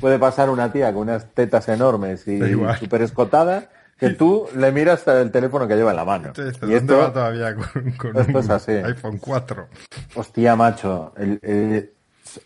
Puede 0.00 0.18
pasar 0.18 0.48
una 0.48 0.72
tía 0.72 0.92
con 0.92 1.02
unas 1.02 1.26
tetas 1.34 1.68
enormes 1.68 2.26
y 2.26 2.40
súper 2.78 3.02
escotada 3.02 3.68
que 4.00 4.10
tú 4.10 4.48
le 4.56 4.72
miras 4.72 5.06
el 5.08 5.30
teléfono 5.30 5.68
que 5.68 5.76
lleva 5.76 5.90
en 5.90 5.96
la 5.96 6.04
mano. 6.06 6.32
y 6.66 6.72
esto 6.72 6.96
va 6.96 7.12
todavía 7.12 7.54
con, 7.54 8.14
un 8.16 8.84
iPhone 8.86 9.18
4. 9.18 9.68
Hostia, 10.14 10.56
macho. 10.56 11.12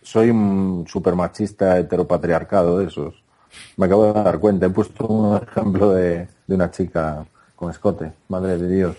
soy 0.03 0.31
un 0.31 0.85
super 0.89 1.15
machista 1.15 1.79
heteropatriarcado 1.79 2.81
de 2.81 2.87
esos. 2.87 3.24
Me 3.77 3.87
acabo 3.87 4.07
de 4.07 4.13
dar 4.13 4.39
cuenta. 4.39 4.67
He 4.67 4.71
puesto 4.71 5.07
un 5.07 5.43
ejemplo 5.43 5.91
de, 5.91 6.29
una 6.49 6.71
chica 6.71 7.25
con 7.57 7.71
escote. 7.71 8.13
Madre 8.29 8.59
de 8.59 8.69
Dios. 8.69 8.97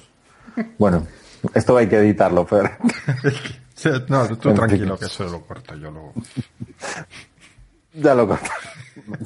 Bueno, 0.78 1.06
esto 1.54 1.78
hay 1.78 1.88
que 1.88 1.98
editarlo, 1.98 2.46
Fer. 2.46 2.72
no, 4.10 4.28
tú 4.38 4.54
tranquilo, 4.54 4.98
que 4.98 5.06
eso 5.06 5.26
lo 5.26 5.42
corto 5.42 5.76
yo 5.76 5.92
luego. 5.92 6.14
ya 7.94 8.16
lo 8.16 8.28
corto. 8.28 8.50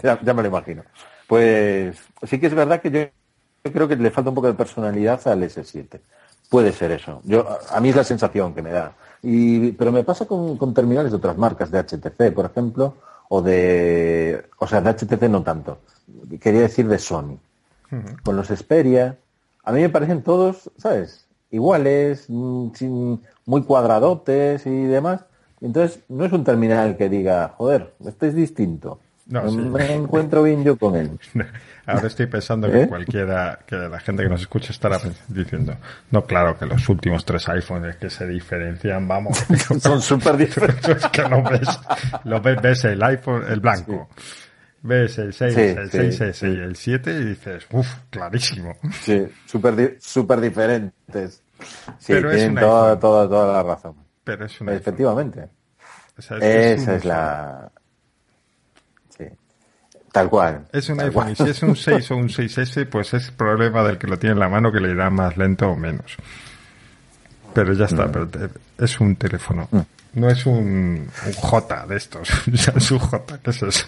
Ya, 0.02 0.34
me 0.34 0.42
lo 0.42 0.48
imagino. 0.48 0.84
Pues 1.28 1.98
sí 2.24 2.40
que 2.40 2.48
es 2.48 2.54
verdad 2.54 2.82
que 2.82 2.92
yo, 2.92 3.72
creo 3.72 3.88
que 3.88 3.96
le 3.96 4.12
falta 4.12 4.30
un 4.30 4.36
poco 4.36 4.48
de 4.48 4.54
personalidad 4.54 5.26
al 5.28 5.44
S7. 5.44 6.00
Puede 6.50 6.72
ser 6.72 6.92
eso. 6.92 7.22
Yo, 7.24 7.48
a 7.70 7.80
mí 7.80 7.90
es 7.90 7.96
la 7.96 8.04
sensación 8.04 8.56
que 8.56 8.64
me 8.64 8.72
da. 8.72 8.94
Y, 9.22 9.72
pero 9.74 9.92
me 9.92 10.04
pasa 10.04 10.26
con, 10.26 10.58
con 10.58 10.74
terminales 10.74 11.12
de 11.12 11.18
otras 11.18 11.38
marcas, 11.38 11.70
de 11.70 11.84
HTC, 11.84 12.34
por 12.34 12.46
ejemplo, 12.46 12.96
o 13.30 13.42
de, 13.42 14.44
o 14.58 14.68
sea, 14.68 14.82
de 14.82 14.90
HTC 14.90 15.30
no 15.30 15.44
tanto, 15.44 15.78
quería 16.42 16.62
decir 16.62 16.88
de 16.88 17.00
Sony. 17.00 17.38
Con 18.24 18.36
los 18.36 18.48
Xperia, 18.48 19.18
a 19.64 19.72
mí 19.72 19.82
me 19.82 19.90
parecen 19.90 20.22
todos, 20.22 20.70
¿sabes? 20.78 21.26
Iguales, 21.50 22.26
mm, 22.28 23.14
muy 23.46 23.64
cuadradotes 23.64 24.66
y 24.68 24.84
demás. 24.84 25.26
Entonces, 25.62 26.02
no 26.08 26.26
es 26.26 26.32
un 26.32 26.44
terminal 26.44 26.98
que 26.98 27.10
diga, 27.10 27.56
joder, 27.58 27.94
este 28.06 28.28
es 28.28 28.36
distinto. 28.36 29.00
No, 29.30 29.44
me 29.52 29.94
encuentro 29.94 30.42
bien 30.44 30.64
yo 30.64 30.76
con 30.76 30.96
él. 30.96 31.12
Ahora 31.86 32.08
estoy 32.08 32.26
pensando 32.26 32.70
que 32.72 32.84
¿Eh? 32.84 32.88
cualquiera, 32.88 33.60
que 33.66 33.76
la 33.76 34.00
gente 34.00 34.24
que 34.24 34.30
nos 34.30 34.42
escucha 34.42 34.72
estará 34.72 35.00
diciendo, 35.28 35.76
no, 36.12 36.24
claro, 36.24 36.58
que 36.58 36.66
los 36.66 36.88
últimos 36.90 37.26
tres 37.26 37.48
iPhones 37.50 37.96
que 37.98 38.10
se 38.10 38.28
diferencian, 38.28 39.08
vamos. 39.08 39.38
Son 39.80 40.02
súper 40.02 40.38
diferentes. 40.38 41.08
que 41.08 41.22
lo 41.24 41.44
ves, 41.44 41.80
lo 42.26 42.42
ves, 42.42 42.62
ves, 42.62 42.86
el 42.86 43.02
iPhone, 43.04 43.44
el 43.48 43.60
blanco. 43.60 44.10
ves 44.82 45.18
el 45.20 45.34
6, 45.34 45.58
el 45.58 45.92
6S 45.92 46.56
y 46.56 46.60
el 46.60 46.76
7 46.76 47.12
y 47.12 47.26
dices, 47.26 47.68
uff, 47.72 47.88
clarísimo. 48.10 48.76
Sí, 49.02 49.28
súper 49.46 49.98
super 50.00 50.42
diferentes. 50.42 51.44
Sí, 51.98 52.14
Pero 52.14 52.32
tienen 52.32 52.56
toda, 52.56 53.00
toda, 53.00 53.28
toda, 53.28 53.54
la 53.54 53.64
razón. 53.64 53.96
Pero 54.24 54.46
es 54.46 54.62
un 54.62 54.70
Efectivamente. 54.70 55.50
Esa 56.18 56.38
es 56.38 57.06
la... 57.06 57.72
Tal 60.12 60.30
cual. 60.30 60.66
Es 60.72 60.90
un 60.90 61.00
iPhone. 61.02 61.32
Y 61.32 61.36
si 61.36 61.44
es 61.44 61.62
un 61.62 61.76
6 61.76 62.12
o 62.12 62.16
un 62.16 62.30
6S, 62.30 62.88
pues 62.90 63.14
es 63.14 63.32
problema 63.32 63.84
del 63.84 63.98
que 63.98 64.08
lo 64.08 64.18
tiene 64.18 64.34
en 64.34 64.40
la 64.40 64.50
mano 64.50 64.72
que 64.72 64.80
le 64.80 64.92
irá 64.92 65.10
más 65.10 65.38
lento 65.38 65.70
o 65.70 65.76
menos. 65.76 66.18
Pero 67.54 67.74
ya 67.74 67.86
está, 67.86 68.08
mm. 68.08 68.12
pero 68.12 68.50
es 68.78 69.00
un 69.00 69.16
teléfono. 69.16 69.68
Mm. 69.72 69.80
No 70.14 70.30
es 70.30 70.46
un, 70.46 71.08
J 71.38 71.86
de 71.86 71.98
estos. 71.98 72.30
Samsung 72.56 73.00
J, 73.00 73.38
¿qué 73.44 73.50
es 73.52 73.62
eso? 73.62 73.86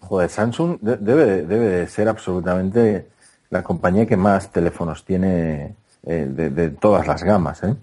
Joder, 0.00 0.30
Samsung 0.30 0.78
debe, 0.80 1.42
debe 1.42 1.86
ser 1.88 2.08
absolutamente 2.08 3.08
la 3.50 3.62
compañía 3.62 4.06
que 4.06 4.16
más 4.16 4.50
teléfonos 4.50 5.04
tiene 5.04 5.74
eh, 6.04 6.26
de, 6.30 6.70
todas 6.70 7.06
las 7.06 7.22
gamas. 7.24 7.62
¿eh? 7.64 7.74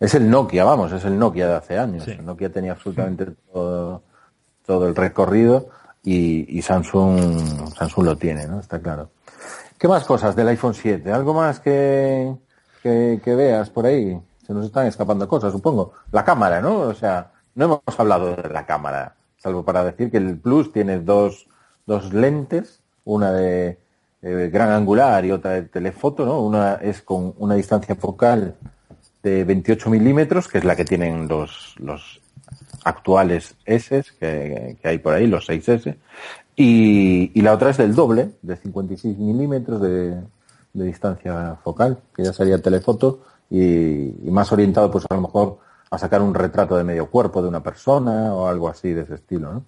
Es 0.00 0.14
el 0.14 0.28
Nokia, 0.28 0.64
vamos, 0.64 0.92
es 0.92 1.04
el 1.04 1.18
Nokia 1.18 1.46
de 1.46 1.54
hace 1.54 1.78
años. 1.78 2.06
El 2.08 2.24
Nokia 2.24 2.50
tenía 2.50 2.72
absolutamente 2.72 3.26
todo, 3.52 4.02
todo 4.66 4.88
el 4.88 4.96
recorrido 4.96 5.70
y, 6.04 6.60
Samsung, 6.62 7.74
Samsung 7.74 8.04
lo 8.04 8.16
tiene, 8.16 8.46
¿no? 8.46 8.60
Está 8.60 8.80
claro. 8.80 9.10
¿Qué 9.78 9.88
más 9.88 10.04
cosas 10.04 10.36
del 10.36 10.48
iPhone 10.48 10.74
7? 10.74 11.10
¿Algo 11.10 11.34
más 11.34 11.60
que, 11.60 12.34
que, 12.82 13.34
veas 13.34 13.70
por 13.70 13.86
ahí? 13.86 14.20
Se 14.46 14.52
nos 14.52 14.66
están 14.66 14.86
escapando 14.86 15.26
cosas, 15.26 15.52
supongo. 15.52 15.92
La 16.12 16.24
cámara, 16.24 16.60
¿no? 16.60 16.80
O 16.80 16.94
sea, 16.94 17.32
no 17.54 17.64
hemos 17.64 18.00
hablado 18.00 18.36
de 18.36 18.48
la 18.50 18.66
cámara, 18.66 19.16
salvo 19.38 19.64
para 19.64 19.84
decir 19.84 20.10
que 20.10 20.18
el 20.18 20.38
Plus 20.38 20.72
tiene 20.72 20.98
dos, 20.98 21.48
dos 21.86 22.12
lentes, 22.12 22.80
una 23.04 23.32
de 23.32 23.78
gran 24.20 24.70
angular 24.70 25.24
y 25.24 25.32
otra 25.32 25.52
de 25.52 25.62
telefoto, 25.62 26.24
¿no? 26.24 26.40
Una 26.40 26.74
es 26.76 27.02
con 27.02 27.34
una 27.38 27.54
distancia 27.54 27.94
focal 27.94 28.56
de 29.22 29.44
28 29.44 29.90
milímetros, 29.90 30.48
que 30.48 30.58
es 30.58 30.64
la 30.64 30.76
que 30.76 30.84
tienen 30.84 31.28
los, 31.28 31.74
los 31.78 32.20
actuales 32.84 33.56
S 33.64 34.04
que, 34.20 34.76
hay 34.82 34.98
por 34.98 35.14
ahí, 35.14 35.26
los 35.26 35.48
6S, 35.48 35.96
y, 36.56 37.32
y, 37.34 37.42
la 37.42 37.52
otra 37.52 37.70
es 37.70 37.78
del 37.78 37.94
doble, 37.94 38.30
de 38.42 38.56
56 38.56 39.18
milímetros 39.18 39.80
de, 39.80 40.22
de 40.74 40.84
distancia 40.84 41.56
focal, 41.64 41.98
que 42.14 42.22
ya 42.22 42.32
sería 42.32 42.60
telefoto, 42.60 43.20
y, 43.50 44.30
más 44.30 44.52
orientado 44.52 44.90
pues 44.90 45.04
a 45.08 45.14
lo 45.14 45.22
mejor 45.22 45.58
a 45.90 45.98
sacar 45.98 46.20
un 46.22 46.34
retrato 46.34 46.76
de 46.76 46.84
medio 46.84 47.10
cuerpo 47.10 47.40
de 47.40 47.48
una 47.48 47.62
persona 47.62 48.34
o 48.34 48.48
algo 48.48 48.68
así 48.68 48.92
de 48.92 49.02
ese 49.02 49.14
estilo, 49.14 49.52
¿no? 49.52 49.64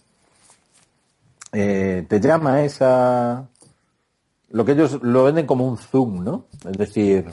Eh, 1.52 2.04
te 2.08 2.20
llama 2.20 2.62
esa 2.62 3.48
lo 4.50 4.64
que 4.64 4.72
ellos 4.72 4.98
lo 5.02 5.24
venden 5.24 5.46
como 5.46 5.66
un 5.66 5.78
zoom, 5.78 6.24
¿no? 6.24 6.46
Es 6.68 6.76
decir, 6.76 7.26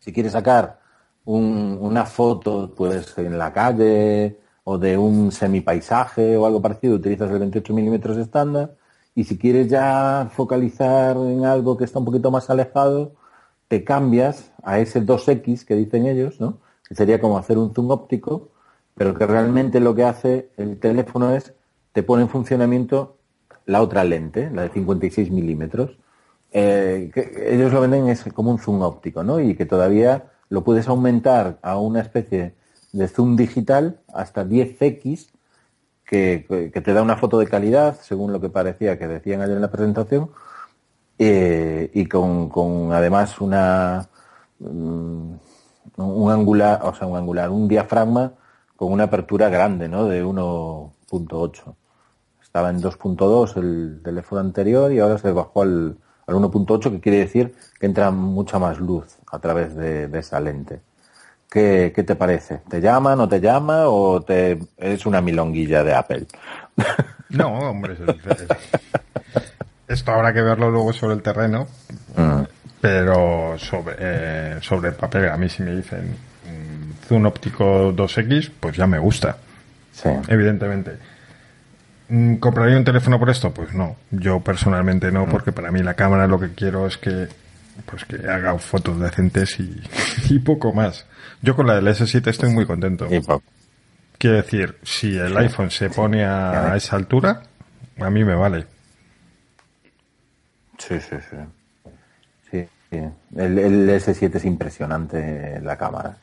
si 0.00 0.12
quieres 0.12 0.32
sacar 0.32 0.80
una 1.24 2.04
foto, 2.04 2.72
pues 2.76 3.16
en 3.16 3.38
la 3.38 3.52
calle 3.52 4.38
o 4.64 4.78
de 4.78 4.96
un 4.98 5.30
semipaisaje 5.30 6.36
o 6.36 6.46
algo 6.46 6.62
parecido, 6.62 6.96
utilizas 6.96 7.30
el 7.30 7.38
28 7.38 7.74
milímetros 7.74 8.16
estándar. 8.16 8.76
Y 9.14 9.24
si 9.24 9.38
quieres 9.38 9.68
ya 9.68 10.30
focalizar 10.32 11.16
en 11.16 11.44
algo 11.44 11.76
que 11.76 11.84
está 11.84 11.98
un 11.98 12.06
poquito 12.06 12.30
más 12.30 12.50
alejado, 12.50 13.12
te 13.68 13.84
cambias 13.84 14.52
a 14.62 14.80
ese 14.80 15.04
2X 15.04 15.64
que 15.64 15.76
dicen 15.76 16.06
ellos, 16.06 16.40
¿no? 16.40 16.58
Que 16.88 16.94
sería 16.94 17.20
como 17.20 17.38
hacer 17.38 17.58
un 17.58 17.74
zoom 17.74 17.90
óptico, 17.90 18.50
pero 18.94 19.14
que 19.14 19.26
realmente 19.26 19.80
lo 19.80 19.94
que 19.94 20.04
hace 20.04 20.50
el 20.56 20.78
teléfono 20.80 21.34
es 21.34 21.54
te 21.92 22.02
pone 22.02 22.22
en 22.22 22.28
funcionamiento 22.28 23.18
la 23.66 23.82
otra 23.82 24.04
lente, 24.04 24.50
la 24.50 24.62
de 24.62 24.70
56 24.70 25.30
milímetros. 25.30 25.98
Eh, 26.52 27.10
ellos 27.50 27.72
lo 27.72 27.80
venden 27.80 28.08
es 28.08 28.24
como 28.32 28.50
un 28.50 28.58
zoom 28.58 28.82
óptico, 28.82 29.22
¿no? 29.22 29.40
Y 29.40 29.54
que 29.56 29.66
todavía 29.66 30.32
lo 30.48 30.64
puedes 30.64 30.88
aumentar 30.88 31.58
a 31.62 31.78
una 31.78 32.00
especie 32.00 32.54
de 32.94 33.08
zoom 33.08 33.36
digital 33.36 34.00
hasta 34.12 34.44
10x, 34.44 35.28
que, 36.04 36.70
te 36.72 36.92
da 36.92 37.02
una 37.02 37.16
foto 37.16 37.38
de 37.38 37.46
calidad, 37.46 37.98
según 38.00 38.32
lo 38.32 38.40
que 38.40 38.50
parecía 38.50 38.98
que 38.98 39.08
decían 39.08 39.40
ayer 39.40 39.56
en 39.56 39.62
la 39.62 39.70
presentación, 39.70 40.30
eh, 41.18 41.90
y 41.94 42.06
con, 42.06 42.48
con, 42.48 42.92
además 42.92 43.40
una 43.40 44.08
mm, 44.58 45.34
un 45.96 46.30
angular, 46.30 46.80
o 46.84 46.94
sea, 46.94 47.06
un 47.06 47.16
angular, 47.16 47.50
un 47.50 47.68
diafragma 47.68 48.32
con 48.76 48.92
una 48.92 49.04
apertura 49.04 49.48
grande, 49.48 49.88
¿no? 49.88 50.06
De 50.06 50.24
1.8. 50.24 51.74
Estaba 52.42 52.70
en 52.70 52.80
2.2 52.80 53.56
el 53.56 54.00
teléfono 54.02 54.40
anterior 54.40 54.92
y 54.92 55.00
ahora 55.00 55.18
se 55.18 55.30
bajó 55.32 55.62
al, 55.62 55.98
al 56.26 56.34
1.8, 56.34 56.90
que 56.90 57.00
quiere 57.00 57.18
decir 57.18 57.54
que 57.78 57.86
entra 57.86 58.10
mucha 58.10 58.58
más 58.58 58.78
luz 58.78 59.18
a 59.30 59.38
través 59.38 59.74
de, 59.76 60.10
esa 60.18 60.40
lente. 60.40 60.80
¿Qué, 61.54 61.90
te 62.04 62.16
parece? 62.16 62.62
¿Te 62.68 62.80
llama, 62.80 63.14
no 63.14 63.28
te 63.28 63.40
llama 63.40 63.86
o 63.86 64.20
te 64.20 64.58
es 64.76 65.06
una 65.06 65.20
milonguilla 65.20 65.84
de 65.84 65.94
Apple? 65.94 66.26
No, 67.30 67.48
hombre, 67.70 67.96
esto 69.88 70.12
habrá 70.12 70.32
que 70.32 70.40
verlo 70.40 70.70
luego 70.70 70.92
sobre 70.92 71.14
el 71.14 71.22
terreno, 71.22 71.66
mm. 72.16 72.42
pero 72.80 73.58
sobre, 73.58 73.96
eh, 73.98 74.58
sobre 74.60 74.90
el 74.90 74.94
papel, 74.94 75.28
a 75.28 75.36
mí 75.36 75.48
si 75.48 75.64
me 75.64 75.74
dicen 75.74 76.10
mm, 76.44 77.08
zoom 77.08 77.26
óptico 77.26 77.92
2X, 77.92 78.52
pues 78.60 78.76
ya 78.76 78.86
me 78.86 79.00
gusta. 79.00 79.36
Sí. 79.90 80.10
Evidentemente. 80.28 80.92
Mm, 82.08 82.36
¿Compraría 82.36 82.76
un 82.76 82.84
teléfono 82.84 83.18
por 83.18 83.30
esto? 83.30 83.52
Pues 83.52 83.74
no, 83.74 83.96
yo 84.12 84.38
personalmente 84.38 85.10
no, 85.10 85.26
porque 85.26 85.50
para 85.50 85.72
mí 85.72 85.82
la 85.82 85.94
cámara 85.94 86.28
lo 86.28 86.38
que 86.38 86.52
quiero 86.52 86.86
es 86.86 86.98
que 86.98 87.26
pues 87.86 88.04
que 88.04 88.16
haga 88.28 88.56
fotos 88.58 89.00
decentes 89.00 89.58
y, 89.58 90.38
poco 90.44 90.72
más. 90.72 91.04
Yo 91.44 91.54
con 91.54 91.66
la 91.66 91.74
del 91.74 91.86
S7 91.86 92.26
estoy 92.28 92.50
muy 92.50 92.64
contento. 92.64 93.06
Quiero 94.16 94.36
decir, 94.36 94.78
si 94.82 95.14
el 95.14 95.36
iPhone 95.36 95.70
se 95.70 95.90
pone 95.90 96.24
a 96.24 96.74
esa 96.74 96.96
altura, 96.96 97.42
a 98.00 98.08
mí 98.08 98.24
me 98.24 98.34
vale. 98.34 98.66
Sí, 100.78 100.98
sí, 101.00 101.16
sí. 101.30 101.36
Sí, 102.50 102.98
El, 103.36 103.58
el, 103.58 103.90
S7 103.90 104.36
es 104.36 104.44
impresionante 104.46 105.60
la 105.60 105.76
cámara. 105.76 106.16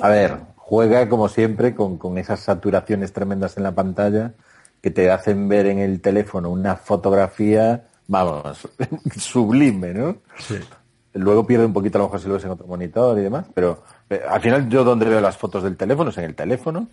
A 0.00 0.08
ver, 0.08 0.36
juega 0.54 1.08
como 1.08 1.28
siempre 1.28 1.74
con, 1.74 1.98
con 1.98 2.16
esas 2.16 2.38
saturaciones 2.38 3.12
tremendas 3.12 3.56
en 3.56 3.64
la 3.64 3.72
pantalla 3.72 4.34
que 4.80 4.92
te 4.92 5.10
hacen 5.10 5.48
ver 5.48 5.66
en 5.66 5.80
el 5.80 6.00
teléfono 6.00 6.50
una 6.50 6.76
fotografía, 6.76 7.88
vamos, 8.06 8.68
sublime, 9.16 9.94
¿no? 9.94 10.18
Sí. 10.38 10.60
Luego 11.14 11.44
pierde 11.44 11.66
un 11.66 11.72
poquito 11.72 11.98
a 11.98 12.02
lo 12.02 12.06
mejor 12.06 12.20
si 12.20 12.28
lo 12.28 12.34
ves 12.34 12.44
en 12.44 12.50
otro 12.50 12.68
monitor 12.68 13.18
y 13.18 13.22
demás, 13.22 13.46
pero 13.52 13.82
al 14.28 14.40
final 14.40 14.68
yo 14.68 14.84
donde 14.84 15.06
veo 15.06 15.20
las 15.20 15.36
fotos 15.36 15.62
del 15.62 15.76
teléfono 15.76 16.10
es 16.10 16.18
en 16.18 16.24
el 16.24 16.34
teléfono 16.34 16.88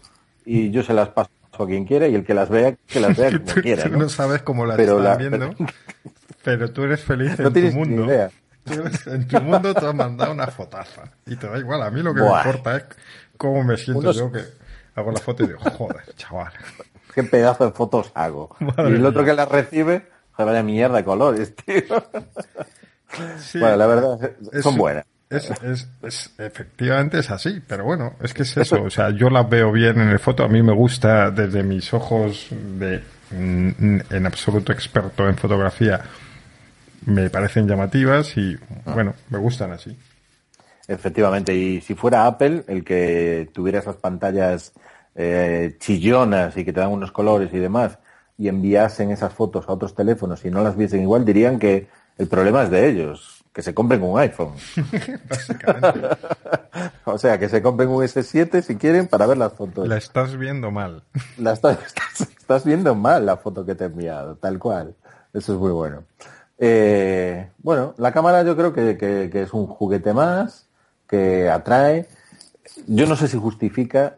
y 0.46 0.72
yo 0.72 0.84
se 0.84 0.94
las 0.94 1.10
paso 1.10 1.30
a 1.60 1.66
quien 1.66 1.86
quiera 1.86 2.08
y 2.08 2.16
el 2.16 2.24
que 2.26 2.34
las 2.34 2.50
vea, 2.50 2.76
que 2.88 3.00
las 3.00 3.18
vea 3.18 3.32
como 3.40 3.62
quiera. 3.62 3.88
¿no? 3.90 4.10
sabes 4.10 4.42
cómo 4.42 4.66
las 4.66 4.78
pero 4.78 5.00
viendo, 5.18 5.54
pero... 6.44 6.72
tú 6.72 6.84
eres 6.84 7.04
feliz 7.04 7.40
en 7.40 7.54
tu 7.54 7.78
mundo. 7.78 8.12
en 8.12 9.28
tu 9.28 9.42
mundo 9.42 9.74
te 9.74 9.86
has 9.86 9.96
mandado 9.96 10.32
una 10.32 10.48
fotaza 10.48 11.04
y 11.26 11.36
te 11.36 11.48
da 11.48 11.58
igual. 11.58 11.84
A 11.84 11.92
mí 11.92 12.02
lo 12.02 12.14
que 12.14 12.22
me 12.22 12.28
importa 12.28 12.78
es 12.78 12.86
cómo 13.38 13.64
me 13.64 13.78
siento 13.78 14.12
yo 14.12 14.32
que 14.32 14.42
hago 14.96 15.12
la 15.12 15.20
foto 15.20 15.44
y 15.44 15.48
digo, 15.48 15.60
joder, 15.60 16.16
chaval 16.16 16.52
qué 17.14 17.24
pedazo 17.24 17.66
de 17.66 17.72
fotos 17.72 18.12
hago. 18.14 18.56
y 18.60 18.94
el 18.94 19.06
otro 19.06 19.26
que 19.26 19.34
las 19.34 19.50
recibe, 19.50 20.08
vaya 20.38 20.64
mierda 20.64 20.98
de 20.98 21.04
colores, 21.04 21.56
tío. 21.56 22.04
bueno, 23.60 23.76
la 23.76 23.88
verdad, 23.88 24.32
son 24.62 24.76
buenas. 24.76 25.06
Es, 25.32 25.88
es, 26.04 26.30
efectivamente 26.38 27.20
es 27.20 27.32
así, 27.32 27.62
pero 27.66 27.86
bueno, 27.86 28.16
es 28.22 28.34
que 28.34 28.44
es 28.44 28.58
eso. 28.58 28.84
O 28.84 28.90
sea, 28.90 29.12
yo 29.12 29.30
las 29.30 29.50
veo 29.50 29.72
bien 29.72 30.02
en 30.02 30.10
el 30.10 30.20
foto. 30.20 30.44
A 30.44 30.50
mí 30.50 30.62
me 30.62 30.74
gusta 30.74 31.32
desde 31.32 31.64
mis 31.64 31.94
ojos 31.94 32.48
de 32.52 33.02
mm, 33.32 34.00
en 34.10 34.26
absoluto 34.26 34.74
experto 34.74 35.30
en 35.30 35.38
fotografía. 35.38 36.02
Me 37.06 37.30
parecen 37.30 37.66
llamativas 37.66 38.36
y 38.36 38.58
ah. 38.86 38.94
bueno, 38.94 39.14
me 39.30 39.38
gustan 39.38 39.72
así. 39.72 39.98
Efectivamente, 40.86 41.56
y 41.56 41.80
si 41.80 41.96
fuera 41.96 42.26
Apple 42.26 42.66
el 42.68 42.84
que 42.84 43.50
tuviera 43.54 43.80
esas 43.80 43.96
pantallas 43.96 44.74
eh, 45.16 45.78
chillonas 45.80 46.58
y 46.58 46.66
que 46.66 46.74
te 46.74 46.82
dan 46.82 46.92
unos 46.92 47.14
colores 47.14 47.54
y 47.54 47.60
demás, 47.60 48.00
y 48.38 48.50
enviasen 48.50 49.12
esas 49.12 49.34
fotos 49.34 49.70
a 49.70 49.72
otros 49.72 49.96
teléfonos 49.96 50.44
y 50.44 50.50
no 50.50 50.62
las 50.62 50.76
viesen 50.76 51.02
igual, 51.04 51.24
dirían 51.24 51.58
que 51.58 51.88
el 52.18 52.28
problema 52.28 52.64
es 52.64 52.70
de 52.70 52.90
ellos, 52.90 53.41
que 53.54 53.62
se 53.62 53.74
compren 53.74 54.02
un 54.02 54.20
iPhone. 54.20 54.54
o 57.06 57.18
sea, 57.18 57.38
que 57.38 57.50
se 57.50 57.62
compren 57.62 57.90
un 57.90 58.04
S7 58.04 58.62
si 58.62 58.78
quieren 58.78 59.08
para 59.08 59.28
ver 59.28 59.38
las 59.38 59.54
fotos. 59.54 59.88
La 59.88 59.98
estás 59.98 60.38
viendo 60.38 60.72
mal. 60.72 61.04
La 61.38 61.54
estás, 61.54 61.78
estás, 62.40 62.66
viendo 62.66 62.96
mal 62.96 63.26
la 63.26 63.38
foto 63.38 63.66
que 63.66 63.76
te 63.76 63.86
he 63.86 63.88
enviado, 63.88 64.36
tal 64.36 64.60
cual. 64.60 64.96
Eso 65.34 65.54
es 65.54 65.60
muy 65.60 65.72
bueno. 65.72 66.04
Eh, 66.58 67.50
bueno, 67.58 67.94
la 67.98 68.12
cámara 68.12 68.44
yo 68.44 68.56
creo 68.56 68.74
que, 68.74 68.98
que 68.98 69.42
es 69.42 69.54
un 69.54 69.68
juguete 69.68 70.14
más, 70.14 70.68
que 71.08 71.50
atrae. 71.50 72.08
Yo 72.88 73.06
no 73.06 73.16
sé 73.16 73.28
si 73.28 73.38
justifica 73.38 74.16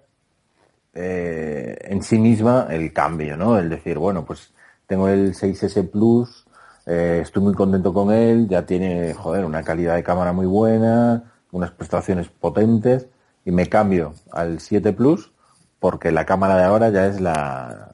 eh, 0.95 1.75
en 1.81 2.03
sí 2.03 2.19
misma 2.19 2.67
el 2.69 2.93
cambio, 2.93 3.35
¿no? 3.35 3.57
El 3.57 3.69
decir, 3.69 3.97
bueno, 3.97 4.25
pues 4.25 4.53
tengo 4.85 5.09
el 5.09 5.33
6S 5.33 5.89
Plus, 5.89 6.42
eh, 6.85 7.19
estoy 7.21 7.43
muy 7.43 7.53
contento 7.53 7.93
con 7.93 8.11
él, 8.11 8.47
ya 8.47 8.65
tiene, 8.65 9.13
joder, 9.13 9.45
una 9.45 9.63
calidad 9.63 9.95
de 9.95 10.03
cámara 10.03 10.33
muy 10.33 10.45
buena, 10.45 11.23
unas 11.51 11.71
prestaciones 11.71 12.27
potentes, 12.27 13.07
y 13.45 13.51
me 13.51 13.67
cambio 13.67 14.13
al 14.31 14.59
7 14.59 14.93
Plus 14.93 15.31
porque 15.79 16.11
la 16.11 16.25
cámara 16.25 16.55
de 16.55 16.63
ahora 16.63 16.89
ya 16.89 17.07
es 17.07 17.19
la, 17.19 17.93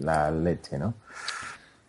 la 0.00 0.30
leche, 0.30 0.78
¿no? 0.78 0.94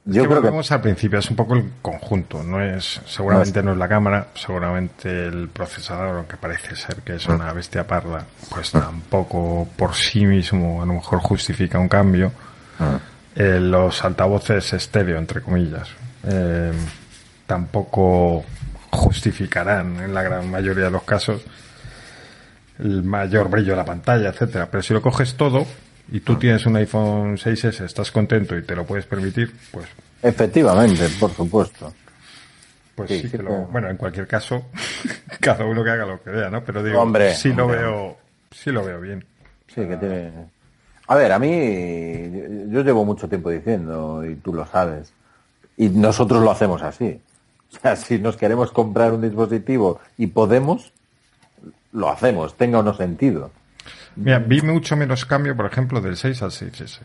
Yo 0.07 0.27
creo 0.27 0.39
que 0.39 0.49
vamos 0.49 0.71
al 0.71 0.81
principio, 0.81 1.17
es 1.17 1.29
un 1.31 1.35
poco 1.35 1.55
el 1.55 1.71
conjunto, 1.81 2.43
no 2.43 2.61
es, 2.61 3.01
seguramente 3.07 3.63
no 3.63 3.71
es, 3.71 3.77
la 3.77 3.87
cámara, 3.87 4.27
seguramente 4.35 5.25
el 5.25 5.49
procesador, 5.49 6.17
aunque 6.17 6.37
parece 6.37 6.75
ser 6.75 6.97
que 6.97 7.15
es 7.15 7.27
una 7.27 7.51
bestia 7.53 7.87
parda, 7.87 8.23
pues 8.51 8.71
tampoco 8.71 9.67
por 9.75 9.95
sí 9.95 10.27
mismo 10.27 10.83
a 10.83 10.85
lo 10.85 10.93
mejor 10.93 11.19
justifica 11.19 11.79
un 11.79 11.89
cambio. 11.89 12.31
Eh, 13.35 13.59
los 13.59 14.05
altavoces 14.05 14.73
estéreo, 14.73 15.17
entre 15.17 15.41
comillas, 15.41 15.89
eh, 16.27 16.71
tampoco 17.45 18.43
justificarán 18.91 19.99
en 19.99 20.13
la 20.13 20.23
gran 20.23 20.49
mayoría 20.49 20.85
de 20.85 20.91
los 20.91 21.03
casos 21.03 21.43
el 22.79 23.03
mayor 23.03 23.49
brillo 23.49 23.71
de 23.71 23.77
la 23.77 23.85
pantalla, 23.85 24.29
etcétera. 24.29 24.69
Pero 24.69 24.83
si 24.83 24.93
lo 24.93 25.01
coges 25.01 25.35
todo, 25.35 25.65
y 26.11 26.19
tú 26.19 26.35
tienes 26.35 26.65
un 26.65 26.75
iPhone 26.75 27.37
6S, 27.37 27.85
estás 27.85 28.11
contento 28.11 28.57
y 28.57 28.63
te 28.63 28.75
lo 28.75 28.85
puedes 28.85 29.05
permitir, 29.05 29.53
pues... 29.71 29.87
Efectivamente, 30.21 31.07
por 31.19 31.31
supuesto. 31.31 31.93
Pues 32.95 33.09
sí, 33.09 33.29
que 33.29 33.37
lo... 33.37 33.65
Bueno, 33.67 33.89
en 33.89 33.97
cualquier 33.97 34.27
caso, 34.27 34.65
cada 35.39 35.65
uno 35.65 35.83
que 35.83 35.89
haga 35.89 36.05
lo 36.05 36.21
que 36.21 36.29
vea, 36.29 36.49
¿no? 36.49 36.63
Pero 36.63 36.83
digo, 36.83 36.99
hombre, 36.99 37.33
sí 37.35 37.53
lo 37.53 37.67
veo, 37.67 38.17
sí 38.51 38.71
lo 38.71 38.83
veo 38.83 38.99
bien. 39.01 39.25
Sí, 39.67 39.87
que 39.87 39.97
tiene... 39.97 40.31
A 41.07 41.15
ver, 41.15 41.31
a 41.31 41.39
mí, 41.39 41.49
yo 42.69 42.81
llevo 42.81 43.05
mucho 43.05 43.27
tiempo 43.27 43.49
diciendo, 43.51 44.25
y 44.25 44.35
tú 44.35 44.53
lo 44.53 44.65
sabes, 44.65 45.13
y 45.77 45.89
nosotros 45.89 46.43
lo 46.43 46.51
hacemos 46.51 46.81
así. 46.81 47.19
O 47.75 47.77
sea, 47.77 47.97
si 47.97 48.19
nos 48.19 48.37
queremos 48.37 48.71
comprar 48.71 49.11
un 49.11 49.21
dispositivo 49.21 49.99
y 50.17 50.27
podemos, 50.27 50.93
lo 51.91 52.09
hacemos, 52.09 52.55
tenga 52.55 52.79
o 52.79 52.83
no 52.83 52.93
sentido. 52.93 53.51
Mira, 54.15 54.39
vi 54.39 54.61
mucho 54.61 54.95
menos 54.95 55.25
cambio, 55.25 55.57
por 55.57 55.65
ejemplo, 55.65 55.99
del 55.99 56.15
6 56.15 56.41
al 56.41 56.51
6S. 56.51 56.99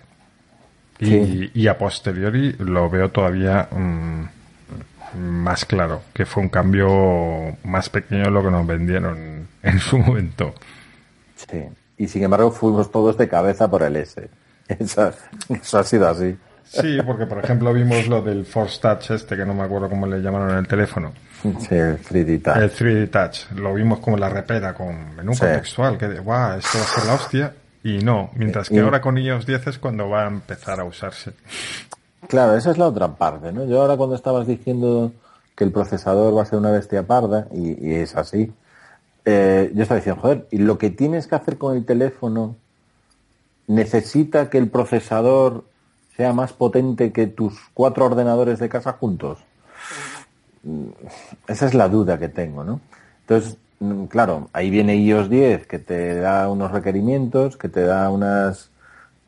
Y, 1.00 1.66
a 1.66 1.78
posteriori 1.78 2.54
lo 2.58 2.90
veo 2.90 3.10
todavía 3.10 3.68
mm, 3.70 4.24
más 5.18 5.64
claro, 5.64 6.02
que 6.12 6.26
fue 6.26 6.42
un 6.42 6.50
cambio 6.50 7.56
más 7.64 7.88
pequeño 7.88 8.24
de 8.24 8.30
lo 8.30 8.42
que 8.42 8.50
nos 8.50 8.66
vendieron 8.66 9.48
en 9.62 9.78
su 9.78 9.98
momento. 9.98 10.54
Sí, 11.36 11.64
y 11.96 12.06
sin 12.06 12.22
embargo 12.22 12.50
fuimos 12.50 12.90
todos 12.90 13.16
de 13.16 13.28
cabeza 13.28 13.70
por 13.70 13.82
el 13.82 13.96
S. 13.96 14.28
Eso, 14.68 15.12
eso 15.48 15.78
ha 15.80 15.82
sido 15.82 16.08
así. 16.08 16.36
Sí, 16.72 16.98
porque 17.04 17.26
por 17.26 17.44
ejemplo 17.44 17.72
vimos 17.72 18.06
lo 18.06 18.22
del 18.22 18.46
Force 18.46 18.78
Touch 18.80 19.10
este, 19.10 19.36
que 19.36 19.44
no 19.44 19.52
me 19.54 19.64
acuerdo 19.64 19.88
cómo 19.88 20.06
le 20.06 20.20
llamaron 20.20 20.50
en 20.50 20.58
el 20.58 20.68
teléfono. 20.68 21.12
Sí, 21.42 21.74
el 21.74 22.00
3D 22.00 22.42
Touch. 22.42 22.56
El 22.56 22.70
3D 22.72 23.10
Touch. 23.10 23.58
Lo 23.58 23.74
vimos 23.74 23.98
como 23.98 24.16
la 24.16 24.28
repera 24.28 24.72
con 24.72 25.16
menú 25.16 25.32
contextual, 25.36 25.98
que 25.98 26.06
de, 26.06 26.20
guau, 26.20 26.58
esto 26.58 26.78
va 26.78 26.84
a 26.84 26.86
ser 26.86 27.06
la 27.06 27.14
hostia. 27.14 27.54
Y 27.82 27.98
no, 27.98 28.30
mientras 28.34 28.68
que 28.68 28.78
ahora 28.78 29.00
con 29.00 29.18
iOS 29.18 29.46
10 29.46 29.66
es 29.66 29.78
cuando 29.78 30.08
va 30.08 30.24
a 30.24 30.28
empezar 30.28 30.78
a 30.78 30.84
usarse. 30.84 31.32
Claro, 32.28 32.56
esa 32.56 32.70
es 32.70 32.78
la 32.78 32.86
otra 32.86 33.08
parte, 33.16 33.52
¿no? 33.52 33.64
Yo 33.64 33.80
ahora 33.80 33.96
cuando 33.96 34.14
estabas 34.14 34.46
diciendo 34.46 35.12
que 35.56 35.64
el 35.64 35.72
procesador 35.72 36.36
va 36.36 36.42
a 36.42 36.46
ser 36.46 36.58
una 36.58 36.70
bestia 36.70 37.02
parda, 37.02 37.48
y, 37.52 37.94
es 37.94 38.14
así, 38.14 38.52
eh, 39.24 39.72
yo 39.74 39.82
estaba 39.82 39.98
diciendo, 39.98 40.20
joder, 40.20 40.46
y 40.52 40.58
lo 40.58 40.78
que 40.78 40.90
tienes 40.90 41.26
que 41.26 41.34
hacer 41.34 41.58
con 41.58 41.76
el 41.76 41.84
teléfono 41.84 42.54
necesita 43.66 44.50
que 44.50 44.58
el 44.58 44.68
procesador 44.68 45.64
sea 46.16 46.32
más 46.32 46.52
potente 46.52 47.12
que 47.12 47.26
tus 47.26 47.58
cuatro 47.74 48.06
ordenadores 48.06 48.58
de 48.58 48.68
casa 48.68 48.92
juntos? 48.92 49.38
Esa 51.46 51.66
es 51.66 51.74
la 51.74 51.88
duda 51.88 52.18
que 52.18 52.28
tengo, 52.28 52.64
¿no? 52.64 52.80
Entonces, 53.22 53.56
mm, 53.80 54.04
claro, 54.04 54.48
ahí 54.52 54.70
viene 54.70 54.96
iOS 54.96 55.30
10 55.30 55.66
que 55.66 55.78
te 55.78 56.16
da 56.16 56.48
unos 56.50 56.70
requerimientos, 56.72 57.56
que 57.56 57.68
te 57.68 57.82
da 57.82 58.10
unas 58.10 58.70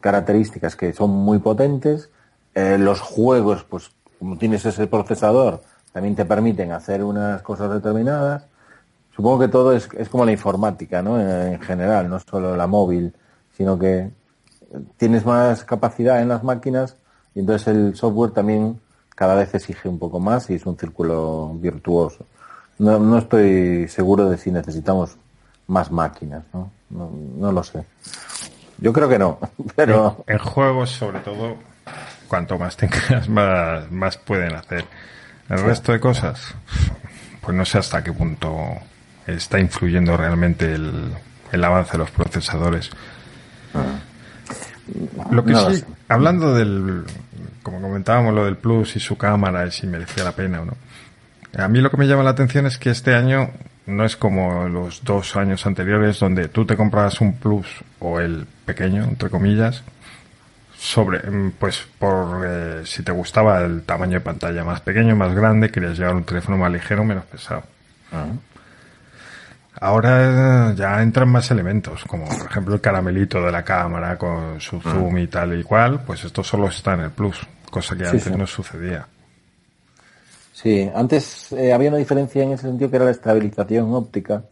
características 0.01 0.77
que 0.77 0.93
son 0.93 1.11
muy 1.11 1.39
potentes. 1.39 2.11
Eh, 2.55 2.77
los 2.79 3.01
juegos, 3.01 3.65
pues 3.65 3.91
como 4.19 4.37
tienes 4.37 4.67
ese 4.67 4.87
procesador, 4.87 5.63
también 5.93 6.15
te 6.15 6.25
permiten 6.25 6.73
hacer 6.73 7.03
unas 7.03 7.43
cosas 7.43 7.73
determinadas. 7.73 8.47
Supongo 9.15 9.41
que 9.41 9.49
todo 9.49 9.73
es, 9.73 9.89
es 9.97 10.09
como 10.09 10.25
la 10.25 10.33
informática, 10.33 11.03
¿no? 11.03 11.21
En, 11.21 11.55
en 11.55 11.61
general, 11.61 12.09
no 12.09 12.19
solo 12.21 12.57
la 12.57 12.67
móvil, 12.67 13.15
sino 13.57 13.79
que 13.79 14.11
tienes 14.97 15.25
más 15.27 15.65
capacidad 15.65 16.21
en 16.21 16.29
las 16.29 16.43
máquinas 16.45 16.97
y 17.35 17.41
entonces 17.41 17.69
el 17.69 17.95
software 17.97 18.33
también 18.33 18.81
cada 19.15 19.35
vez 19.35 19.55
exige 19.55 19.89
un 19.89 19.99
poco 19.99 20.21
más 20.21 20.49
y 20.51 20.55
es 20.55 20.67
un 20.67 20.77
círculo 20.79 21.53
virtuoso. 21.55 22.27
No, 22.79 22.99
no 22.99 23.19
estoy 23.19 23.87
seguro 23.89 24.29
de 24.29 24.39
si 24.39 24.51
necesitamos 24.51 25.17
más 25.69 25.91
máquinas, 25.91 26.45
¿no? 26.53 26.71
No, 26.91 27.53
lo 27.53 27.63
sé. 27.63 27.85
Yo 28.79 28.93
creo 28.93 29.09
que 29.09 29.19
no, 29.19 29.39
pero... 29.77 30.25
En, 30.27 30.39
juegos, 30.39 30.91
sobre 30.91 31.21
todo, 31.21 31.57
cuanto 32.29 32.59
más 32.59 32.77
tengas, 32.77 33.29
más, 33.29 33.91
más 33.91 34.17
pueden 34.19 34.55
hacer. 34.55 34.85
El 35.49 35.63
resto 35.63 35.93
de 35.93 36.01
cosas, 36.01 36.55
pues 37.41 37.57
no 37.57 37.65
sé 37.65 37.79
hasta 37.79 38.03
qué 38.03 38.13
punto 38.13 38.57
está 39.27 39.61
influyendo 39.61 40.17
realmente 40.17 40.75
el, 40.75 41.13
el 41.53 41.65
avance 41.65 41.93
de 41.93 41.99
los 41.99 42.11
procesadores. 42.11 42.91
Ah. 43.75 44.01
Lo 45.31 45.45
que 45.45 45.55
sí, 45.55 45.85
hablando 46.09 46.55
del, 46.55 47.05
como 47.63 47.81
comentábamos, 47.81 48.35
lo 48.35 48.45
del 48.45 48.57
Plus 48.57 48.97
y 48.97 49.01
su 49.01 49.17
cámara 49.17 49.67
y 49.67 49.71
si 49.71 49.87
merecía 49.87 50.25
la 50.25 50.33
pena 50.33 50.63
o 50.63 50.65
no. 50.65 50.77
A 51.57 51.69
mí 51.69 51.81
lo 51.81 51.91
que 51.91 51.97
me 51.97 52.07
llama 52.07 52.23
la 52.23 52.31
atención 52.31 52.67
es 52.67 52.79
que 52.79 52.91
este 52.91 53.15
año 53.15 53.51
no 53.87 54.05
es 54.05 54.17
como 54.17 54.69
los 54.69 55.05
dos 55.05 55.37
años 55.37 55.67
anteriores 55.67 56.19
donde 56.19 56.49
tú 56.49 56.65
te 56.65 56.77
comprabas 56.77 57.21
un 57.21 57.35
Plus 57.35 57.67
o 58.01 58.21
el 58.21 58.47
pequeño, 58.65 59.05
entre 59.05 59.31
comillas, 59.31 59.83
sobre, 60.77 61.21
pues 61.59 61.87
por 61.99 62.45
eh, 62.47 62.83
si 62.85 63.03
te 63.03 63.13
gustaba 63.13 63.61
el 63.61 63.83
tamaño 63.83 64.15
de 64.15 64.21
pantalla 64.21 64.65
más 64.65 64.81
pequeño, 64.81 65.15
más 65.15 65.35
grande, 65.35 65.71
querías 65.71 65.99
llevar 65.99 66.17
un 66.17 66.25
teléfono 66.25 66.57
más 66.57 66.73
ligero, 66.73 67.05
menos 67.05 67.25
pesado. 67.25 67.63
Ah. 68.13 68.27
Ahora 69.83 70.73
ya 70.77 71.03
entran 71.03 71.29
más 71.29 71.51
elementos, 71.51 72.05
como 72.05 72.29
por 72.29 72.47
ejemplo 72.49 72.75
el 72.77 72.81
caramelito 72.81 73.43
de 73.43 73.51
la 73.51 73.65
cámara 73.65 74.17
con 74.17 74.61
su 74.61 74.77
ah. 74.77 74.93
zoom 74.93 75.19
y 75.19 75.27
tal 75.27 75.59
y 75.59 75.65
cual, 75.65 76.05
pues 76.07 76.23
esto 76.23 76.45
solo 76.45 76.69
está 76.69 76.95
en 76.95 77.01
el 77.01 77.11
Plus, 77.11 77.41
cosa 77.69 77.97
que 77.97 78.07
antes 78.07 78.31
no 78.37 78.47
sucedía. 78.47 79.05
Sí, 80.53 80.89
antes 80.95 81.51
eh, 81.51 81.73
había 81.73 81.89
una 81.89 81.99
diferencia 81.99 82.45
en 82.45 82.53
ese 82.53 82.69
sentido 82.69 82.91
que 82.91 82.95
era 82.95 83.07
la 83.07 83.11
estabilización 83.11 83.93
óptica 83.93 84.45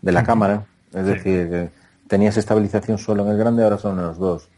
de 0.00 0.12
la 0.12 0.24
cámara, 0.24 0.64
es 0.94 1.04
decir, 1.04 1.70
tenías 2.08 2.38
estabilización 2.38 2.96
solo 2.96 3.22
en 3.26 3.32
el 3.32 3.36
grande, 3.36 3.62
ahora 3.62 3.76
son 3.76 3.98
en 3.98 4.06
los 4.06 4.16
dos. 4.16 4.48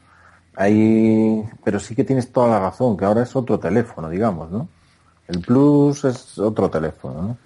Ahí, 0.55 1.43
pero 1.65 1.81
sí 1.81 1.97
que 1.97 2.05
tienes 2.05 2.31
toda 2.31 2.47
la 2.47 2.61
razón, 2.61 2.97
que 2.97 3.05
ahora 3.05 3.25
es 3.25 3.35
otro 3.35 3.59
teléfono, 3.59 4.09
digamos, 4.09 4.53
¿no? 4.53 4.69
El 5.27 5.41
Plus 5.41 6.05
es 6.05 6.39
otro 6.39 6.71
teléfono, 6.71 7.23
¿no? 7.23 7.37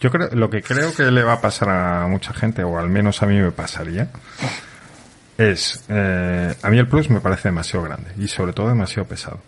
Yo 0.00 0.10
creo, 0.10 0.28
lo 0.32 0.50
que 0.50 0.62
creo 0.62 0.94
que 0.94 1.04
le 1.10 1.22
va 1.22 1.34
a 1.34 1.40
pasar 1.40 1.68
a 1.70 2.06
mucha 2.08 2.32
gente, 2.34 2.62
o 2.64 2.78
al 2.78 2.88
menos 2.88 3.22
a 3.22 3.26
mí 3.26 3.40
me 3.40 3.52
pasaría, 3.52 4.08
es, 5.38 5.84
eh, 5.88 6.54
a 6.62 6.70
mí 6.70 6.78
el 6.78 6.88
Plus 6.88 7.10
me 7.10 7.20
parece 7.20 7.48
demasiado 7.48 7.84
grande 7.84 8.10
y 8.18 8.28
sobre 8.28 8.52
todo 8.52 8.68
demasiado 8.68 9.06
pesado. 9.08 9.38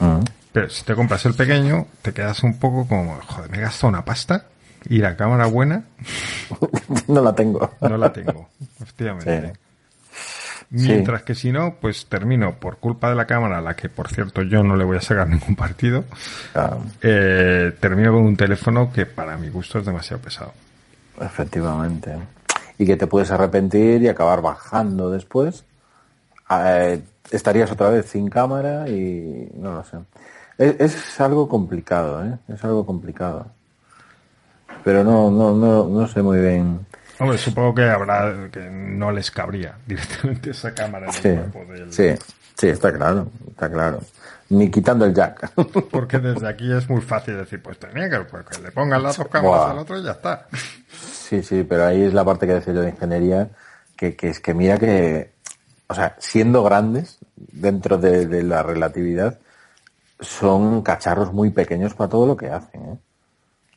Ah. 0.00 0.20
Pero 0.52 0.70
si 0.70 0.84
te 0.84 0.94
compras 0.94 1.24
el 1.26 1.34
pequeño, 1.34 1.86
te 2.02 2.12
quedas 2.12 2.42
un 2.42 2.58
poco 2.58 2.86
como, 2.86 3.20
joder, 3.20 3.50
me 3.50 3.58
he 3.58 3.60
gastado 3.60 3.88
una 3.88 4.04
pasta 4.04 4.46
y 4.88 4.98
la 4.98 5.16
cámara 5.16 5.46
buena. 5.46 5.84
no 7.08 7.22
la 7.22 7.34
tengo. 7.34 7.74
No 7.80 7.96
la 7.96 8.12
tengo, 8.12 8.48
efectivamente. 8.80 9.52
Mientras 10.70 11.22
que 11.22 11.34
si 11.34 11.50
no, 11.50 11.76
pues 11.80 12.06
termino 12.06 12.56
por 12.56 12.76
culpa 12.76 13.08
de 13.08 13.16
la 13.16 13.26
cámara, 13.26 13.58
a 13.58 13.60
la 13.62 13.74
que 13.74 13.88
por 13.88 14.08
cierto 14.08 14.42
yo 14.42 14.62
no 14.62 14.76
le 14.76 14.84
voy 14.84 14.98
a 14.98 15.00
sacar 15.00 15.28
ningún 15.28 15.56
partido, 15.56 16.04
ah. 16.54 16.76
eh, 17.00 17.72
termino 17.80 18.12
con 18.12 18.22
un 18.22 18.36
teléfono 18.36 18.92
que 18.92 19.06
para 19.06 19.36
mi 19.38 19.48
gusto 19.48 19.78
es 19.78 19.86
demasiado 19.86 20.22
pesado. 20.22 20.52
Efectivamente. 21.20 22.16
Y 22.78 22.86
que 22.86 22.96
te 22.96 23.06
puedes 23.06 23.30
arrepentir 23.30 24.02
y 24.02 24.08
acabar 24.08 24.42
bajando 24.42 25.10
después. 25.10 25.64
Eh, 26.50 27.00
estarías 27.30 27.70
otra 27.72 27.90
vez 27.90 28.06
sin 28.06 28.28
cámara 28.28 28.88
y 28.88 29.50
no 29.54 29.74
lo 29.74 29.84
sé. 29.84 29.96
Es, 30.58 30.94
es, 30.94 31.20
algo 31.20 31.48
complicado, 31.48 32.24
¿eh? 32.24 32.36
Es 32.48 32.62
algo 32.64 32.84
complicado. 32.84 33.46
Pero 34.84 35.02
no, 35.02 35.30
no, 35.30 35.54
no, 35.56 35.88
no 35.88 36.06
sé 36.06 36.22
muy 36.22 36.40
bien 36.40 36.86
Hombre, 37.18 37.38
supongo 37.38 37.74
que 37.74 37.84
habrá 37.84 38.48
que 38.50 38.70
no 38.70 39.10
les 39.10 39.30
cabría 39.30 39.76
directamente 39.86 40.50
esa 40.50 40.74
cámara 40.74 41.06
en 41.06 41.12
sí, 41.12 41.28
el 41.28 41.40
cuerpo 41.40 41.72
del... 41.72 41.92
Sí, 41.92 42.14
sí, 42.56 42.68
está 42.68 42.92
claro, 42.92 43.30
está 43.48 43.70
claro. 43.70 44.00
Ni 44.50 44.70
quitando 44.70 45.04
el 45.04 45.14
jack. 45.14 45.52
Porque 45.90 46.18
desde 46.18 46.48
aquí 46.48 46.72
es 46.72 46.88
muy 46.88 47.02
fácil 47.02 47.36
decir, 47.36 47.62
pues 47.62 47.78
tenía 47.78 48.08
que, 48.08 48.20
pues, 48.20 48.46
que 48.46 48.62
le 48.62 48.70
pongan 48.70 49.02
las 49.02 49.16
dos 49.16 49.28
cámaras 49.28 49.70
al 49.70 49.78
otro 49.78 49.98
y 49.98 50.04
ya 50.04 50.12
está. 50.12 50.46
Sí, 50.90 51.42
sí, 51.42 51.64
pero 51.68 51.84
ahí 51.84 52.02
es 52.02 52.14
la 52.14 52.24
parte 52.24 52.46
que 52.46 52.54
decía 52.54 52.72
yo 52.72 52.80
de 52.80 52.90
ingeniería, 52.90 53.50
que, 53.94 54.16
que 54.16 54.30
es 54.30 54.40
que 54.40 54.54
mira 54.54 54.78
que 54.78 55.32
o 55.88 55.94
sea, 55.94 56.16
siendo 56.18 56.62
grandes 56.62 57.18
dentro 57.34 57.98
de, 57.98 58.42
la 58.42 58.62
relatividad, 58.62 59.38
son 60.20 60.82
cacharros 60.82 61.32
muy 61.32 61.50
pequeños 61.50 61.94
para 61.94 62.10
todo 62.10 62.26
lo 62.26 62.36
que 62.36 62.50
hacen. 62.50 62.84
¿eh? 62.84 62.98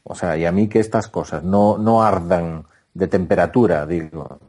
O 0.04 0.14
sea, 0.14 0.36
y 0.38 0.46
a 0.46 0.52
mí 0.52 0.68
que 0.68 0.80
estas 0.80 1.08
cosas 1.08 1.44
no, 1.44 1.78
no 1.78 2.04
ardan 2.04 2.66
de 2.94 3.08
temperatura, 3.08 3.86
digo, 3.86 4.40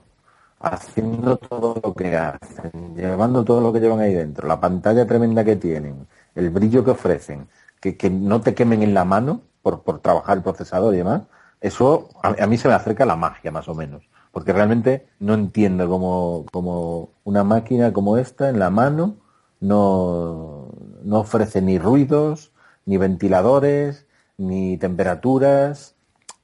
haciendo 0.61 1.37
todo 1.37 1.81
lo 1.83 1.95
que 1.95 2.17
hacen, 2.17 2.95
llevando 2.97 3.45
todo 3.45 3.61
lo 3.61 3.73
que 3.73 3.81
llevan 3.81 4.01
ahí 4.01 4.15
dentro, 4.15 4.47
la 4.47 4.61
pantalla 4.61 5.07
tremenda 5.07 5.45
que 5.45 5.57
tienen, 5.57 6.07
el 6.35 6.51
brillo 6.51 6.85
que 6.85 6.93
ofrecen, 6.93 7.49
que, 7.81 7.97
que 7.97 8.11
no 8.11 8.41
te 8.41 8.55
quemen 8.55 8.83
en 8.83 8.95
la 8.95 9.05
mano 9.05 9.43
por, 9.63 9.83
por 9.83 10.01
trabajar 10.01 10.37
el 10.37 10.43
procesador 10.43 10.95
y 10.95 10.99
demás, 10.99 11.23
eso 11.61 12.09
a, 12.23 12.47
mí 12.47 12.59
se 12.59 12.69
me 12.69 12.75
acerca 12.75 13.07
la 13.07 13.17
magia 13.17 13.53
más 13.53 13.69
o 13.69 13.75
menos, 13.75 14.03
porque 14.33 14.53
realmente 14.53 15.07
no 15.21 15.35
entiendo 15.35 15.89
cómo, 15.89 16.45
cómo 16.51 17.11
una 17.25 17.45
máquina 17.45 17.93
como 17.93 18.19
esta 18.19 18.49
en 18.49 18.59
la 18.59 18.71
mano 18.71 19.17
no, 19.61 20.69
no 21.05 21.21
ofrece 21.21 21.63
ni 21.63 21.79
ruidos, 21.79 22.53
ni 22.85 22.97
ventiladores, 22.97 24.07
ni 24.37 24.77
temperaturas, 24.77 25.95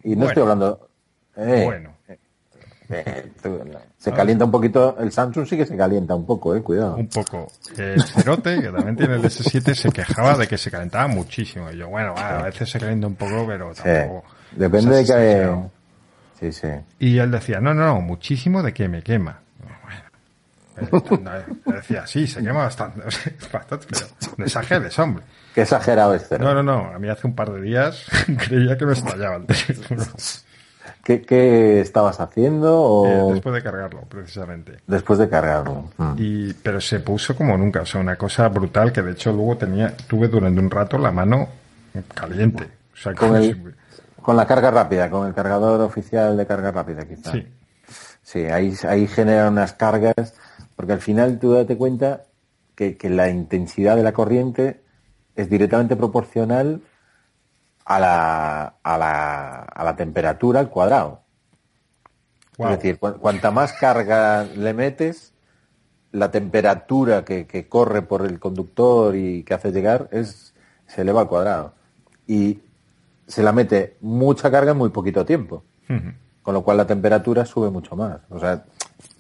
y 0.03 0.17
no 0.17 0.27
estoy 0.27 0.43
hablando... 0.43 0.88
Eh, 1.39 1.65
bueno. 1.65 1.95
Eh, 2.91 3.33
se 3.99 4.13
calienta 4.13 4.47
un 4.47 4.51
poquito, 4.51 4.97
el 4.99 5.13
Samsung 5.13 5.47
sí 5.47 5.57
que 5.57 5.67
se 5.67 5.77
calienta 5.77 6.15
un 6.15 6.25
poco, 6.25 6.57
eh, 6.57 6.63
cuidado. 6.63 6.97
Un 6.97 7.09
poco. 7.09 7.47
El 7.77 8.03
Cerote, 8.03 8.61
que 8.61 8.71
también 8.71 8.97
tiene 8.97 9.15
el 9.15 9.23
S7, 9.23 9.75
se 9.75 9.91
quejaba 9.91 10.37
de 10.37 10.49
que 10.49 10.57
se 10.57 10.71
calentaba 10.71 11.07
muchísimo. 11.07 11.71
Y 11.71 11.77
yo, 11.77 11.89
bueno, 11.89 12.15
a 12.17 12.43
veces 12.43 12.71
se 12.71 12.81
calienta 12.81 13.07
un 13.07 13.15
poco, 13.15 13.47
pero 13.47 13.73
tampoco. 13.75 14.25
Depende 14.53 14.97
de 14.97 15.05
que... 15.05 15.59
Sí, 16.41 16.53
sí. 16.53 16.69
Y 16.99 17.19
él 17.19 17.31
decía, 17.31 17.61
no, 17.61 17.75
no, 17.75 17.85
no, 17.85 18.01
muchísimo 18.01 18.63
de 18.63 18.73
que 18.73 18.89
me 18.89 19.03
quema. 19.03 19.41
Bueno, 20.91 21.31
decía, 21.67 22.07
sí, 22.07 22.27
se 22.27 22.43
quema 22.43 22.65
bastante, 22.65 23.01
bastante 23.53 23.87
pero 23.91 24.07
no 24.37 24.45
exageres, 24.45 24.99
hombre. 24.99 25.25
Qué 25.55 25.63
exagerado 25.63 26.15
este. 26.15 26.39
No, 26.39 26.55
no, 26.55 26.63
no, 26.63 26.93
a 26.95 26.99
mí 27.01 27.09
hace 27.09 27.27
un 27.27 27.35
par 27.35 27.51
de 27.53 27.61
días 27.61 28.07
creía 28.47 28.79
que 28.79 28.87
me 28.87 28.93
estallaba 28.93 29.37
el 29.37 29.47
teléfono. 29.47 30.05
¿Qué, 31.05 31.81
estabas 31.81 32.21
haciendo? 32.21 33.05
Eh, 33.07 33.33
después 33.33 33.55
de 33.55 33.63
cargarlo, 33.63 34.03
precisamente. 34.09 34.79
Después 34.87 35.19
de 35.19 35.29
cargarlo. 35.29 35.91
Mm. 35.97 36.15
Y, 36.19 36.53
pero 36.55 36.81
se 36.81 37.01
puso 37.01 37.35
como 37.35 37.57
nunca, 37.57 37.81
o 37.81 37.87
sea, 37.87 38.01
una 38.01 38.17
cosa 38.17 38.49
brutal 38.49 38.93
que 38.93 39.03
de 39.03 39.13
hecho 39.13 39.33
luego 39.33 39.57
tenía, 39.57 39.97
tuve 39.97 40.29
durante 40.29 40.61
un 40.61 40.71
rato 40.71 40.99
la 40.99 41.11
mano 41.11 41.49
caliente. 42.15 42.65
O 42.93 42.97
sea, 42.97 43.15
con, 43.15 43.41
con 44.21 44.37
la 44.37 44.47
carga 44.47 44.71
rápida, 44.71 45.09
con 45.09 45.27
el 45.27 45.33
cargador 45.33 45.81
oficial 45.81 46.37
de 46.37 46.47
carga 46.47 46.73
rápida, 46.73 47.07
quizás. 47.07 47.33
Sí. 47.33 47.47
Sí, 48.23 48.41
ahí, 48.45 48.75
ahí 48.87 49.07
generan 49.07 49.55
unas 49.55 49.73
cargas, 49.73 50.35
porque 50.77 50.93
al 50.93 51.01
final 51.01 51.39
tú 51.39 51.55
date 51.55 51.79
cuenta 51.79 52.25
que, 52.75 52.99
que 52.99 53.09
la 53.09 53.31
intensidad 53.31 53.97
de 53.97 54.03
la 54.03 54.13
corriente 54.13 54.83
es 55.35 55.49
directamente 55.49 55.97
proporcional 55.97 56.83
a 57.89 57.99
la, 57.99 58.75
a 58.83 58.99
la, 58.99 59.63
a 59.63 59.85
la 59.85 59.97
temperatura 59.97 60.61
al 60.61 60.69
cuadrado. 60.69 61.23
Es 62.59 62.69
decir, 62.71 62.99
cuanta 62.99 63.51
más 63.51 63.73
carga 63.73 64.45
le 64.45 64.75
metes, 64.75 65.33
la 66.13 66.31
temperatura 66.31 67.25
que, 67.25 67.47
que, 67.47 67.67
corre 67.67 68.03
por 68.03 68.27
el 68.27 68.39
conductor 68.39 69.17
y 69.17 69.43
que 69.45 69.55
hace 69.55 69.73
llegar 69.73 70.09
es 70.11 70.53
se 70.87 71.01
eleva 71.01 71.23
al 71.23 71.29
cuadrado. 71.29 71.73
Y 72.27 72.61
se 73.27 73.43
la 73.43 73.53
mete 73.53 73.97
mucha 74.03 74.51
carga 74.51 74.73
en 74.73 74.79
muy 74.79 74.91
poquito 74.91 75.25
tiempo. 75.25 75.65
Con 76.43 76.55
lo 76.55 76.63
cual 76.63 76.77
la 76.77 76.87
temperatura 76.87 77.47
sube 77.47 77.71
mucho 77.71 77.97
más. 77.97 78.21
O 78.29 78.39
sea, 78.39 78.65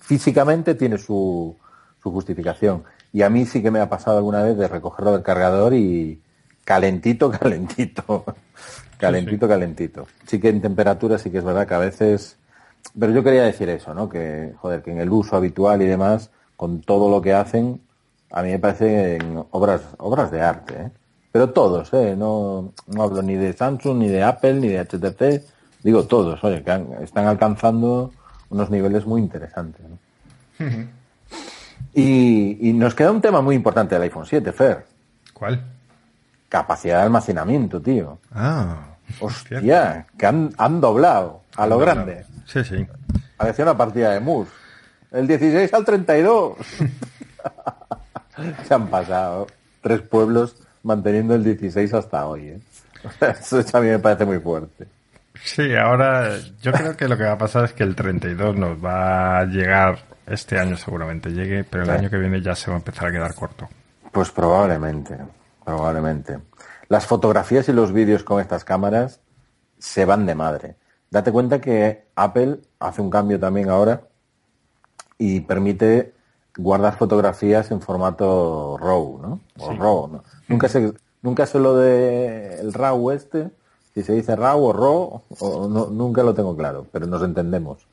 físicamente 0.00 0.74
tiene 0.74 0.98
su, 0.98 1.56
su 2.02 2.10
justificación. 2.10 2.84
Y 3.14 3.22
a 3.22 3.30
mí 3.30 3.46
sí 3.46 3.62
que 3.62 3.70
me 3.70 3.80
ha 3.80 3.88
pasado 3.88 4.18
alguna 4.18 4.42
vez 4.42 4.58
de 4.58 4.68
recogerlo 4.68 5.12
del 5.12 5.22
cargador 5.22 5.72
y, 5.72 6.20
calentito, 6.72 7.30
calentito. 7.30 8.24
calentito, 8.98 9.48
calentito. 9.48 10.06
Sí 10.26 10.38
que 10.38 10.50
en 10.50 10.60
temperatura 10.60 11.18
sí 11.18 11.30
que 11.30 11.38
es 11.38 11.44
verdad 11.44 11.66
que 11.66 11.74
a 11.74 11.78
veces... 11.78 12.36
Pero 12.98 13.12
yo 13.12 13.24
quería 13.24 13.44
decir 13.44 13.70
eso, 13.70 13.94
¿no? 13.94 14.08
Que, 14.08 14.52
joder, 14.58 14.82
que 14.82 14.92
en 14.92 15.00
el 15.00 15.10
uso 15.10 15.36
habitual 15.36 15.80
y 15.80 15.86
demás, 15.86 16.30
con 16.56 16.82
todo 16.82 17.10
lo 17.10 17.22
que 17.22 17.32
hacen, 17.32 17.80
a 18.30 18.42
mí 18.42 18.50
me 18.50 18.58
parecen 18.58 19.44
obras, 19.50 19.80
obras 19.96 20.30
de 20.30 20.42
arte, 20.42 20.74
¿eh? 20.74 20.90
Pero 21.32 21.50
todos, 21.50 21.92
¿eh? 21.94 22.14
No, 22.16 22.72
no 22.86 23.02
hablo 23.02 23.22
ni 23.22 23.34
de 23.34 23.52
Samsung, 23.52 23.98
ni 23.98 24.08
de 24.08 24.22
Apple, 24.22 24.54
ni 24.54 24.68
de 24.68 24.84
HTC, 24.84 25.44
digo 25.82 26.04
todos, 26.04 26.42
oye, 26.44 26.62
que 26.62 26.84
están 27.02 27.26
alcanzando 27.26 28.12
unos 28.50 28.70
niveles 28.70 29.06
muy 29.06 29.20
interesantes. 29.22 29.84
y, 31.94 32.68
y 32.68 32.72
nos 32.72 32.94
queda 32.94 33.10
un 33.10 33.20
tema 33.20 33.40
muy 33.40 33.56
importante 33.56 33.94
del 33.94 34.02
iPhone 34.02 34.26
7, 34.26 34.52
Fer. 34.52 34.86
¿Cuál? 35.32 35.78
Capacidad 36.49 36.99
de 36.99 37.03
almacenamiento, 37.05 37.80
tío. 37.80 38.18
Ah. 38.32 38.96
Hostia, 39.20 40.07
que 40.16 40.26
han, 40.26 40.53
han 40.59 40.80
doblado 40.80 41.42
a 41.57 41.66
lo 41.66 41.78
grande. 41.78 42.24
Sí, 42.46 42.62
sí. 42.64 42.86
Parecía 43.36 43.64
una 43.64 43.76
partida 43.76 44.12
de 44.12 44.20
MUS. 44.20 44.49
El 45.11 45.26
16 45.26 45.72
al 45.72 45.84
32. 45.84 46.57
Se 48.66 48.74
han 48.74 48.88
pasado 48.88 49.46
tres 49.80 50.03
pueblos 50.03 50.57
manteniendo 50.82 51.34
el 51.34 51.42
16 51.42 51.94
hasta 51.94 52.26
hoy. 52.26 52.49
¿eh? 52.49 52.61
Eso 53.40 53.64
a 53.72 53.80
mí 53.80 53.88
me 53.88 53.99
parece 53.99 54.24
muy 54.24 54.38
fuerte. 54.38 54.86
Sí, 55.42 55.74
ahora 55.74 56.36
yo 56.61 56.72
creo 56.72 56.96
que 56.96 57.09
lo 57.09 57.16
que 57.16 57.24
va 57.24 57.32
a 57.32 57.38
pasar 57.38 57.64
es 57.64 57.72
que 57.72 57.84
el 57.84 57.94
32 57.94 58.57
nos 58.57 58.84
va 58.84 59.38
a 59.38 59.44
llegar 59.44 59.99
este 60.26 60.59
año 60.59 60.76
seguramente 60.76 61.30
llegue, 61.30 61.64
pero 61.64 61.84
el 61.84 61.90
año 61.90 62.11
que 62.11 62.18
viene 62.18 62.42
ya 62.42 62.55
se 62.55 62.70
va 62.70 62.76
a 62.76 62.80
empezar 62.80 63.09
a 63.09 63.12
quedar 63.12 63.34
corto. 63.34 63.68
Pues 64.12 64.30
probablemente 64.30 65.16
probablemente. 65.68 66.38
Las 66.88 67.04
fotografías 67.04 67.68
y 67.68 67.74
los 67.74 67.92
vídeos 67.92 68.24
con 68.24 68.40
estas 68.40 68.64
cámaras 68.64 69.20
se 69.78 70.06
van 70.06 70.24
de 70.24 70.34
madre. 70.34 70.76
Date 71.10 71.30
cuenta 71.30 71.60
que 71.60 72.06
Apple 72.16 72.60
hace 72.78 73.02
un 73.02 73.10
cambio 73.10 73.38
también 73.38 73.68
ahora 73.68 74.00
y 75.18 75.40
permite 75.40 76.14
guardar 76.56 76.96
fotografías 76.96 77.70
en 77.70 77.82
formato 77.82 78.78
RAW, 78.80 79.18
¿no? 79.20 79.40
O 79.58 79.72
RAW, 79.74 80.08
¿no? 80.08 80.24
Nunca 80.48 80.68
sé, 80.68 80.90
nunca 81.20 81.44
sé 81.44 81.58
lo 81.58 81.76
de 81.76 82.60
el 82.60 82.72
RAW 82.72 83.10
este, 83.10 83.50
si 83.92 84.02
se 84.02 84.14
dice 84.14 84.36
RAW 84.36 84.64
o 84.64 84.72
RAW, 84.72 85.22
o 85.40 85.68
no, 85.68 85.86
nunca 85.86 86.22
lo 86.22 86.32
tengo 86.32 86.56
claro, 86.56 86.86
pero 86.90 87.06
nos 87.06 87.22
entendemos. 87.22 87.86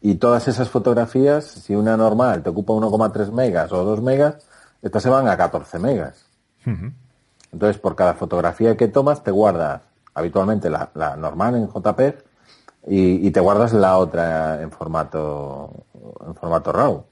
Y 0.00 0.14
todas 0.14 0.48
esas 0.48 0.70
fotografías, 0.70 1.44
si 1.44 1.74
una 1.74 1.98
normal 1.98 2.42
te 2.42 2.48
ocupa 2.48 2.72
1,3 2.72 3.30
megas 3.30 3.72
o 3.72 3.84
2 3.84 4.00
megas, 4.00 4.36
estas 4.80 5.02
se 5.02 5.10
van 5.10 5.28
a 5.28 5.36
14 5.36 5.78
megas. 5.78 6.23
Entonces, 7.52 7.78
por 7.80 7.94
cada 7.94 8.14
fotografía 8.14 8.76
que 8.76 8.88
tomas, 8.88 9.22
te 9.22 9.30
guardas 9.30 9.82
habitualmente 10.14 10.70
la, 10.70 10.90
normal 11.18 11.56
en 11.56 11.68
JPEG 11.68 12.24
y, 12.86 13.30
te 13.30 13.40
guardas 13.40 13.72
la 13.72 13.96
otra 13.96 14.62
en 14.62 14.70
formato, 14.70 15.70
en 16.26 16.34
formato 16.34 16.72
RAW. 16.72 17.04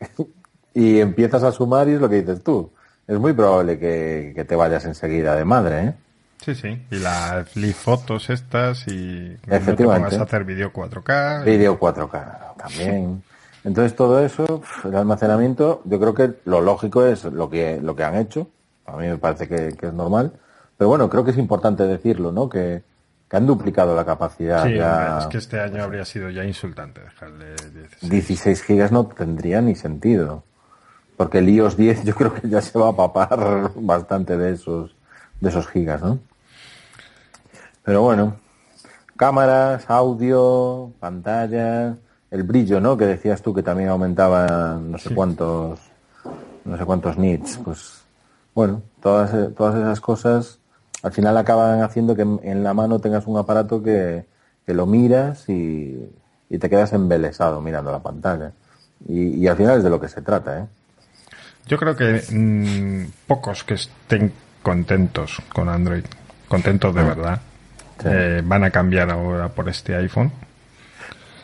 y 0.74 1.00
empiezas 1.00 1.42
a 1.42 1.52
sumar 1.52 1.88
y 1.88 1.92
es 1.92 2.00
lo 2.00 2.08
que 2.08 2.22
dices 2.22 2.42
tú. 2.42 2.70
Es 3.06 3.18
muy 3.18 3.32
probable 3.32 3.78
que, 3.78 4.44
te 4.46 4.56
vayas 4.56 4.84
enseguida 4.84 5.34
de 5.34 5.44
madre, 5.44 5.84
¿eh? 5.84 5.94
Sí, 6.40 6.54
sí. 6.54 6.86
Y 6.90 6.96
las 6.96 7.48
fotos 7.74 8.28
estas 8.28 8.86
y 8.88 9.36
Efectivamente. 9.48 10.16
No 10.16 10.22
a 10.22 10.26
hacer 10.26 10.44
vídeo 10.44 10.72
4K. 10.72 11.44
Vídeo 11.44 11.78
4K 11.78 12.56
también. 12.56 13.22
Entonces 13.64 13.96
todo 13.96 14.22
eso, 14.22 14.62
el 14.84 14.94
almacenamiento, 14.94 15.80
yo 15.86 15.98
creo 15.98 16.14
que 16.14 16.34
lo 16.44 16.60
lógico 16.60 17.06
es 17.06 17.24
lo 17.24 17.48
que, 17.48 17.80
lo 17.80 17.96
que 17.96 18.04
han 18.04 18.16
hecho, 18.16 18.48
a 18.86 18.96
mí 18.96 19.06
me 19.06 19.18
parece 19.18 19.48
que, 19.48 19.68
es 19.68 19.92
normal. 19.92 20.32
Pero 20.76 20.88
bueno, 20.88 21.08
creo 21.08 21.24
que 21.24 21.30
es 21.30 21.38
importante 21.38 21.84
decirlo, 21.84 22.32
¿no? 22.32 22.48
Que, 22.48 22.82
han 23.30 23.46
duplicado 23.46 23.96
la 23.96 24.04
capacidad. 24.04 24.64
Sí, 24.64 24.78
es 24.78 25.26
que 25.26 25.38
este 25.38 25.58
año 25.58 25.82
habría 25.82 26.04
sido 26.04 26.30
ya 26.30 26.44
insultante 26.44 27.00
dejarle 27.00 27.56
16. 27.56 28.08
16 28.08 28.62
gigas 28.62 28.92
no 28.92 29.06
tendría 29.06 29.60
ni 29.60 29.74
sentido. 29.74 30.44
Porque 31.16 31.38
el 31.38 31.48
iOS 31.48 31.76
10 31.76 32.04
yo 32.04 32.14
creo 32.14 32.32
que 32.32 32.48
ya 32.48 32.60
se 32.60 32.78
va 32.78 32.90
a 32.90 32.96
papar 32.96 33.72
bastante 33.74 34.36
de 34.36 34.52
esos, 34.52 34.94
de 35.40 35.48
esos 35.48 35.66
gigas, 35.66 36.00
¿no? 36.00 36.20
Pero 37.82 38.02
bueno, 38.02 38.36
cámaras, 39.16 39.90
audio, 39.90 40.92
pantalla, 41.00 41.96
el 42.30 42.42
brillo, 42.44 42.80
¿no? 42.80 42.96
Que 42.96 43.06
decías 43.06 43.42
tú 43.42 43.52
que 43.52 43.64
también 43.64 43.88
aumentaba 43.88 44.78
no 44.80 44.96
sé 44.96 45.12
cuántos, 45.12 45.80
no 46.64 46.78
sé 46.78 46.84
cuántos 46.84 47.18
nits, 47.18 47.58
pues 47.58 48.03
bueno, 48.54 48.82
todas, 49.02 49.34
eh, 49.34 49.50
todas 49.56 49.74
esas 49.74 50.00
cosas 50.00 50.58
al 51.04 51.12
final 51.12 51.36
acaban 51.36 51.82
haciendo 51.82 52.16
que 52.16 52.22
en 52.22 52.64
la 52.64 52.72
mano 52.72 52.98
tengas 52.98 53.26
un 53.26 53.36
aparato 53.36 53.82
que, 53.82 54.24
lo 54.66 54.86
miras 54.86 55.48
y, 55.50 56.10
te 56.48 56.70
quedas 56.70 56.92
embelesado 56.94 57.60
mirando 57.60 57.92
la 57.92 58.02
pantalla. 58.02 58.52
Y, 59.06 59.46
al 59.46 59.56
final 59.56 59.78
es 59.78 59.84
de 59.84 59.90
lo 59.90 60.00
que 60.00 60.08
se 60.08 60.22
trata, 60.22 60.60
¿eh? 60.60 60.66
Yo 61.66 61.76
creo 61.78 61.94
que 61.94 62.22
mm, 62.30 63.26
pocos 63.26 63.64
que 63.64 63.74
estén 63.74 64.32
contentos 64.62 65.42
con 65.52 65.68
Android, 65.68 66.04
contentos 66.48 66.94
de 66.94 67.02
mm. 67.02 67.06
verdad, 67.06 67.40
eh, 68.04 68.42
van 68.42 68.64
a 68.64 68.70
cambiar 68.70 69.10
ahora 69.10 69.48
por 69.50 69.68
este 69.68 69.94
iPhone. 69.94 70.32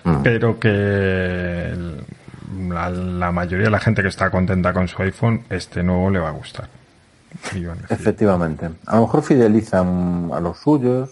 Mm. 0.05 0.23
Pero 0.23 0.59
que 0.59 1.75
la, 2.69 2.89
la 2.89 3.31
mayoría 3.31 3.67
de 3.67 3.71
la 3.71 3.81
gente 3.81 4.01
que 4.01 4.09
está 4.09 4.31
contenta 4.31 4.73
con 4.73 4.89
su 4.89 5.03
iPhone, 5.03 5.45
este 5.51 5.83
nuevo 5.83 6.09
le 6.09 6.19
va 6.19 6.29
a 6.29 6.33
gustar. 6.33 6.80
Efectivamente. 7.89 8.71
A 8.87 8.97
lo 8.97 9.03
mejor 9.03 9.23
fidelizan 9.23 10.31
a 10.33 10.41
los 10.41 10.59
suyos 10.59 11.11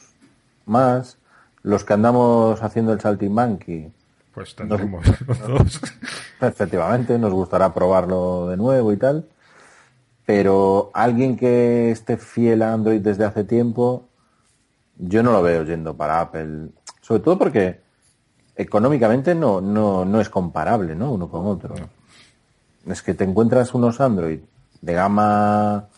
más. 0.66 1.18
Los 1.62 1.84
que 1.84 1.92
andamos 1.92 2.62
haciendo 2.62 2.92
el 2.92 3.00
saltimbanqui. 3.00 3.92
Pues 4.32 4.54
tendremos 4.54 5.04
los 5.26 5.38
dos. 5.48 5.80
Efectivamente, 6.40 7.18
nos 7.18 7.32
gustará 7.32 7.74
probarlo 7.74 8.48
de 8.48 8.56
nuevo 8.56 8.92
y 8.92 8.96
tal. 8.96 9.26
Pero 10.24 10.90
alguien 10.94 11.36
que 11.36 11.90
esté 11.90 12.16
fiel 12.16 12.62
a 12.62 12.72
Android 12.72 13.00
desde 13.00 13.24
hace 13.24 13.44
tiempo, 13.44 14.08
yo 14.96 15.22
no 15.22 15.32
lo 15.32 15.42
veo 15.42 15.64
yendo 15.64 15.96
para 15.96 16.20
Apple. 16.20 16.68
Sobre 17.00 17.22
todo 17.22 17.38
porque 17.38 17.80
económicamente 18.54 19.34
no, 19.34 19.60
no, 19.60 20.04
no 20.04 20.20
es 20.20 20.28
comparable, 20.28 20.94
¿no? 20.94 21.12
Uno 21.12 21.28
con 21.28 21.46
otro. 21.46 21.74
Es 22.86 23.02
que 23.02 23.14
te 23.14 23.24
encuentras 23.24 23.72
unos 23.74 24.00
Android 24.00 24.40
de 24.80 24.92
gama 24.92 25.88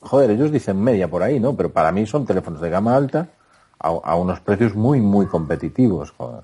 joder, 0.00 0.30
ellos 0.30 0.52
dicen 0.52 0.82
media 0.82 1.08
por 1.08 1.22
ahí, 1.22 1.40
¿no? 1.40 1.56
Pero 1.56 1.70
para 1.70 1.92
mí 1.92 2.06
son 2.06 2.26
teléfonos 2.26 2.60
de 2.60 2.70
gama 2.70 2.96
alta 2.96 3.28
a, 3.78 4.16
unos 4.16 4.40
precios 4.40 4.74
muy, 4.74 5.00
muy 5.00 5.26
competitivos, 5.26 6.12
joder. 6.16 6.42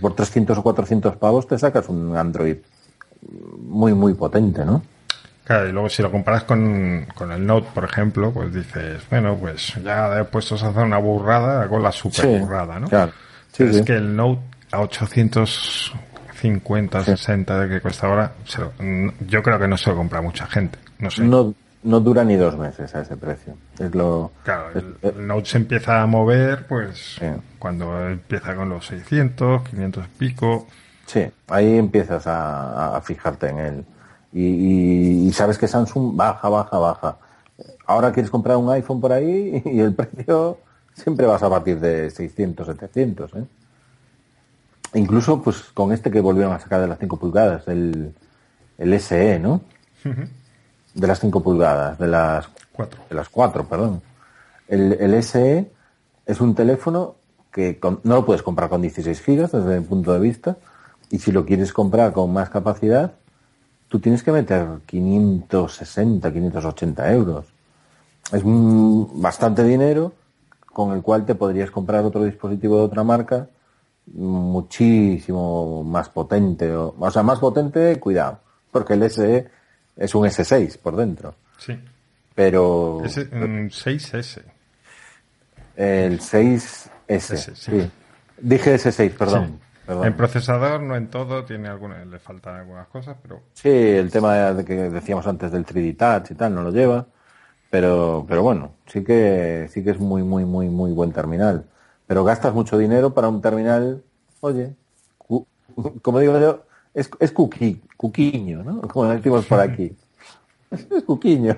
Por 0.00 0.14
300 0.14 0.58
o 0.58 0.62
400 0.62 1.16
pavos 1.16 1.46
te 1.46 1.58
sacas 1.58 1.88
un 1.88 2.16
Android 2.16 2.56
muy, 3.58 3.94
muy 3.94 4.14
potente, 4.14 4.64
¿no? 4.64 4.82
Claro, 5.44 5.68
y 5.68 5.72
luego 5.72 5.88
si 5.88 6.02
lo 6.02 6.10
comparas 6.10 6.44
con, 6.44 7.06
el 7.30 7.46
Note, 7.46 7.68
por 7.74 7.84
ejemplo, 7.84 8.32
pues 8.32 8.54
dices, 8.54 9.02
bueno, 9.10 9.36
pues 9.36 9.74
ya 9.82 10.20
he 10.20 10.24
puesto 10.24 10.54
a 10.54 10.68
hacer 10.68 10.84
una 10.84 10.98
burrada, 10.98 11.62
hago 11.62 11.78
la 11.78 11.90
super 11.90 12.40
burrada, 12.40 12.78
¿no? 12.78 12.88
Claro. 12.88 13.12
Sí, 13.50 13.64
es 13.64 13.82
que 13.82 13.96
el 13.96 14.14
Note 14.14 14.40
a 14.70 14.80
850, 14.80 17.04
60 17.04 17.60
de 17.60 17.68
que 17.68 17.80
cuesta 17.80 18.06
ahora, 18.06 18.32
yo 19.26 19.42
creo 19.42 19.58
que 19.58 19.68
no 19.68 19.76
se 19.76 19.90
lo 19.90 19.96
compra 19.96 20.22
mucha 20.22 20.46
gente. 20.46 20.78
No 20.98 21.10
sé. 21.10 21.24
No, 21.24 21.52
no 21.82 22.00
dura 22.00 22.24
ni 22.24 22.36
dos 22.36 22.56
meses 22.56 22.94
a 22.94 23.02
ese 23.02 23.16
precio. 23.16 23.54
Es 23.78 23.94
lo, 23.94 24.30
claro, 24.44 24.70
el, 24.74 25.26
Note 25.26 25.46
se 25.46 25.58
empieza 25.58 26.00
a 26.00 26.06
mover 26.06 26.66
pues 26.66 27.18
cuando 27.58 28.08
empieza 28.08 28.54
con 28.54 28.68
los 28.68 28.86
600, 28.86 29.68
500 29.68 30.04
y 30.04 30.18
pico. 30.18 30.66
Sí, 31.06 31.26
ahí 31.48 31.76
empiezas 31.76 32.24
a, 32.26 33.00
fijarte 33.02 33.48
en 33.48 33.58
él. 33.58 33.84
Y, 34.32 35.30
sabes 35.32 35.58
que 35.58 35.68
Samsung 35.68 36.16
baja, 36.16 36.48
baja, 36.48 36.78
baja. 36.78 37.18
Ahora 37.86 38.12
quieres 38.12 38.30
comprar 38.30 38.56
un 38.56 38.70
iPhone 38.70 39.00
por 39.00 39.12
ahí 39.12 39.62
y 39.64 39.80
el 39.80 39.94
precio 39.94 40.58
siempre 40.94 41.26
vas 41.26 41.42
a 41.42 41.50
partir 41.50 41.80
de 41.80 42.10
600, 42.10 42.66
700. 42.66 43.34
¿eh? 43.34 43.44
Incluso 44.94 45.42
pues 45.42 45.62
con 45.74 45.92
este 45.92 46.10
que 46.10 46.20
volvieron 46.20 46.52
a 46.52 46.60
sacar 46.60 46.80
de 46.80 46.86
las 46.86 46.98
5 46.98 47.18
pulgadas, 47.18 47.66
el, 47.68 48.14
el 48.78 49.00
SE, 49.00 49.38
¿no? 49.38 49.62
De 50.94 51.06
las 51.06 51.20
5 51.20 51.42
pulgadas, 51.42 51.98
de 51.98 52.06
las 52.06 52.48
4, 52.72 53.00
de 53.08 53.14
las 53.14 53.28
4 53.28 53.64
perdón. 53.66 54.02
El, 54.68 54.92
el 54.94 55.22
SE 55.22 55.70
es 56.26 56.40
un 56.40 56.54
teléfono 56.54 57.16
que 57.52 57.78
no 57.82 58.14
lo 58.14 58.24
puedes 58.24 58.42
comprar 58.42 58.68
con 58.70 58.80
16 58.80 59.20
gigas 59.20 59.52
desde 59.52 59.80
mi 59.80 59.84
punto 59.84 60.12
de 60.12 60.20
vista 60.20 60.56
y 61.10 61.18
si 61.18 61.30
lo 61.30 61.44
quieres 61.44 61.72
comprar 61.72 62.12
con 62.12 62.32
más 62.32 62.48
capacidad, 62.48 63.12
tú 63.88 64.00
tienes 64.00 64.22
que 64.22 64.32
meter 64.32 64.66
560, 64.86 66.32
580 66.32 67.12
euros. 67.12 67.46
Es 68.32 68.42
bastante 68.44 69.62
dinero 69.64 70.12
con 70.64 70.92
el 70.94 71.02
cual 71.02 71.26
te 71.26 71.34
podrías 71.34 71.70
comprar 71.70 72.04
otro 72.04 72.24
dispositivo 72.24 72.78
de 72.78 72.84
otra 72.84 73.04
marca 73.04 73.48
muchísimo 74.06 75.84
más 75.84 76.08
potente. 76.08 76.74
O, 76.74 76.94
o 76.98 77.10
sea, 77.10 77.22
más 77.22 77.38
potente, 77.38 78.00
cuidado, 78.00 78.38
porque 78.70 78.94
el 78.94 79.10
SE 79.10 79.50
es 79.96 80.14
un 80.14 80.24
S6 80.26 80.78
por 80.78 80.96
dentro. 80.96 81.34
Sí. 81.58 81.78
Pero. 82.34 83.02
Es 83.04 83.16
un 83.16 83.70
6S. 83.70 84.42
El 85.76 86.20
6S. 86.20 87.54
sí. 87.54 87.90
Dije 88.38 88.74
S6, 88.74 89.10
perdón. 89.16 89.60
En 89.88 90.16
procesador, 90.16 90.80
no 90.80 90.96
en 90.96 91.08
todo, 91.08 91.44
tiene 91.44 91.68
alguna, 91.68 92.04
le 92.04 92.18
faltan 92.18 92.56
algunas 92.56 92.86
cosas, 92.88 93.16
pero. 93.20 93.42
Sí, 93.52 93.68
el 93.68 94.10
tema 94.10 94.52
de 94.52 94.64
que 94.64 94.74
decíamos 94.74 95.26
antes 95.26 95.50
del 95.50 95.66
3D 95.66 95.96
Touch 95.96 96.30
y 96.30 96.34
tal, 96.34 96.54
no 96.54 96.62
lo 96.62 96.70
lleva. 96.70 97.06
Pero, 97.70 98.26
pero 98.28 98.42
bueno, 98.42 98.74
sí 98.86 99.02
que, 99.02 99.66
sí 99.70 99.82
que 99.82 99.90
es 99.90 99.98
muy, 99.98 100.22
muy, 100.22 100.44
muy, 100.44 100.68
muy 100.68 100.92
buen 100.92 101.10
terminal. 101.10 101.64
Pero 102.06 102.22
gastas 102.22 102.52
mucho 102.52 102.76
dinero 102.76 103.14
para 103.14 103.28
un 103.28 103.40
terminal, 103.40 104.02
oye, 104.40 104.74
como 106.02 106.20
digo 106.20 106.38
yo, 106.38 106.64
es, 106.94 107.10
es 107.20 107.32
cuquiño, 107.32 108.62
¿no? 108.62 108.82
Como 108.82 109.06
decimos 109.06 109.46
por 109.46 109.60
aquí. 109.60 109.96
es 110.70 111.02
cuquiño. 111.04 111.56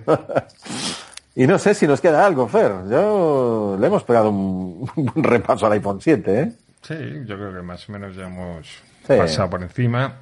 y 1.35 1.47
no 1.47 1.59
sé 1.59 1.75
si 1.75 1.87
nos 1.87 2.01
queda 2.01 2.25
algo, 2.25 2.47
Fer. 2.49 2.73
Yo 2.89 3.77
le 3.79 3.87
hemos 3.87 4.05
pegado 4.05 4.31
un, 4.31 4.89
repaso 5.17 5.67
al 5.67 5.73
iPhone 5.73 6.01
7, 6.01 6.41
¿eh? 6.41 6.53
Sí, 6.83 6.95
yo 7.27 7.37
creo 7.37 7.55
que 7.55 7.63
más 7.63 7.89
o 7.89 7.93
menos 7.93 8.15
ya 8.15 8.27
hemos 8.27 8.69
pasado 9.07 9.51
por 9.51 9.63
encima. 9.63 10.17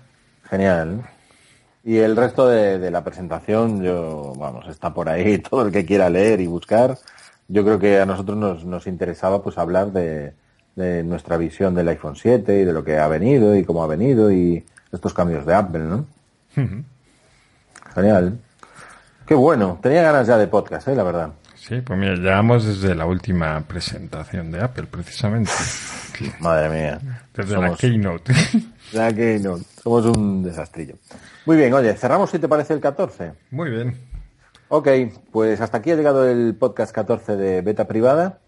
Genial. 0.49 1.03
Y 1.85 1.97
el 1.97 2.17
resto 2.17 2.47
de, 2.47 2.91
la 2.91 3.03
presentación, 3.03 3.83
yo, 3.83 4.33
vamos, 4.39 4.69
está 4.69 4.95
por 4.95 5.09
ahí 5.09 5.39
todo 5.51 5.67
el 5.67 5.73
que 5.73 5.85
quiera 5.85 6.09
leer 6.09 6.41
y 6.41 6.47
buscar. 6.47 6.97
Yo 7.49 7.65
creo 7.65 7.79
que 7.79 8.01
a 8.01 8.07
nosotros 8.07 8.39
nos, 8.39 8.65
nos 8.65 8.87
interesaba 8.87 9.43
pues 9.43 9.59
hablar 9.59 9.93
de, 9.93 10.33
de 10.77 11.03
nuestra 11.03 11.37
visión 11.37 11.75
del 11.75 11.89
iPhone 11.89 12.17
7 12.17 12.61
y 12.61 12.65
de 12.65 12.73
lo 12.73 12.85
que 12.85 12.99
ha 12.99 13.09
venido 13.09 13.57
y 13.57 13.65
cómo 13.65 13.83
ha 13.83 13.89
venido 13.89 14.31
y, 14.31 14.65
estos 14.93 15.15
cambios 15.15 15.45
de 15.47 15.55
Apple, 15.55 15.81
¿no? 15.81 16.07
Genial. 17.95 18.39
Qué 19.27 19.35
bueno. 19.35 19.79
Tenía 19.83 20.03
ganas 20.03 20.27
ya 20.27 20.37
de 20.37 20.47
podcast, 20.47 20.89
¿eh? 20.89 20.95
La 20.95 21.03
verdad. 21.03 21.33
Sí, 21.57 21.81
pues 21.81 21.99
mira, 21.99 22.17
llevamos 22.17 22.67
desde 22.67 22.95
la 22.95 23.07
última 23.07 23.61
presentación 23.61 24.51
de 24.51 24.61
Apple, 24.61 24.87
precisamente. 24.91 25.51
Madre 26.41 26.69
mía. 26.69 27.23
Desde 27.35 27.57
la 27.57 27.75
Keynote. 27.77 28.33
La 28.93 29.13
Keynote. 29.15 29.65
Somos 29.83 30.05
un 30.07 30.43
desastrillo. 30.43 30.97
Muy 31.47 31.57
bien, 31.57 31.73
oye, 31.73 31.95
cerramos 31.95 32.31
si 32.31 32.39
te 32.39 32.49
parece 32.49 32.75
el 32.75 32.81
14. 32.81 33.33
Muy 33.51 33.71
bien. 33.71 33.97
Ok, 34.69 34.89
pues 35.31 35.61
hasta 35.61 35.79
aquí 35.79 35.93
ha 35.93 35.97
llegado 35.97 36.29
el 36.29 36.57
podcast 36.57 36.93
14 36.93 37.37
de 37.37 37.63
Beta 37.63 37.87
Privada, 37.87 38.41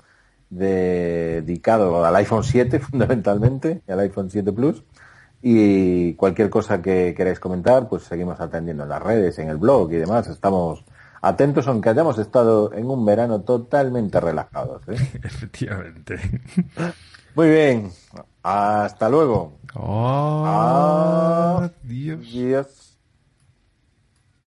dedicado 0.50 2.04
al 2.04 2.16
iPhone 2.16 2.42
7 2.44 2.78
fundamentalmente, 2.80 3.82
y 3.86 3.92
al 3.92 4.00
iPhone 4.00 4.28
7 4.28 4.52
Plus. 4.52 4.82
Y 5.46 6.14
cualquier 6.14 6.48
cosa 6.48 6.80
que 6.80 7.12
queráis 7.14 7.38
comentar, 7.38 7.86
pues 7.86 8.04
seguimos 8.04 8.40
atendiendo 8.40 8.84
en 8.84 8.88
las 8.88 9.02
redes, 9.02 9.38
en 9.38 9.50
el 9.50 9.58
blog 9.58 9.92
y 9.92 9.96
demás. 9.96 10.26
Estamos 10.26 10.82
atentos, 11.20 11.68
aunque 11.68 11.90
hayamos 11.90 12.18
estado 12.18 12.72
en 12.72 12.88
un 12.88 13.04
verano 13.04 13.42
totalmente 13.42 14.18
relajados. 14.20 14.80
¿eh? 14.88 14.94
Efectivamente. 15.22 16.18
Muy 17.34 17.50
bien. 17.50 17.90
Hasta 18.42 19.10
luego. 19.10 19.58
Adiós. 21.84 22.20
Adiós. 22.22 22.83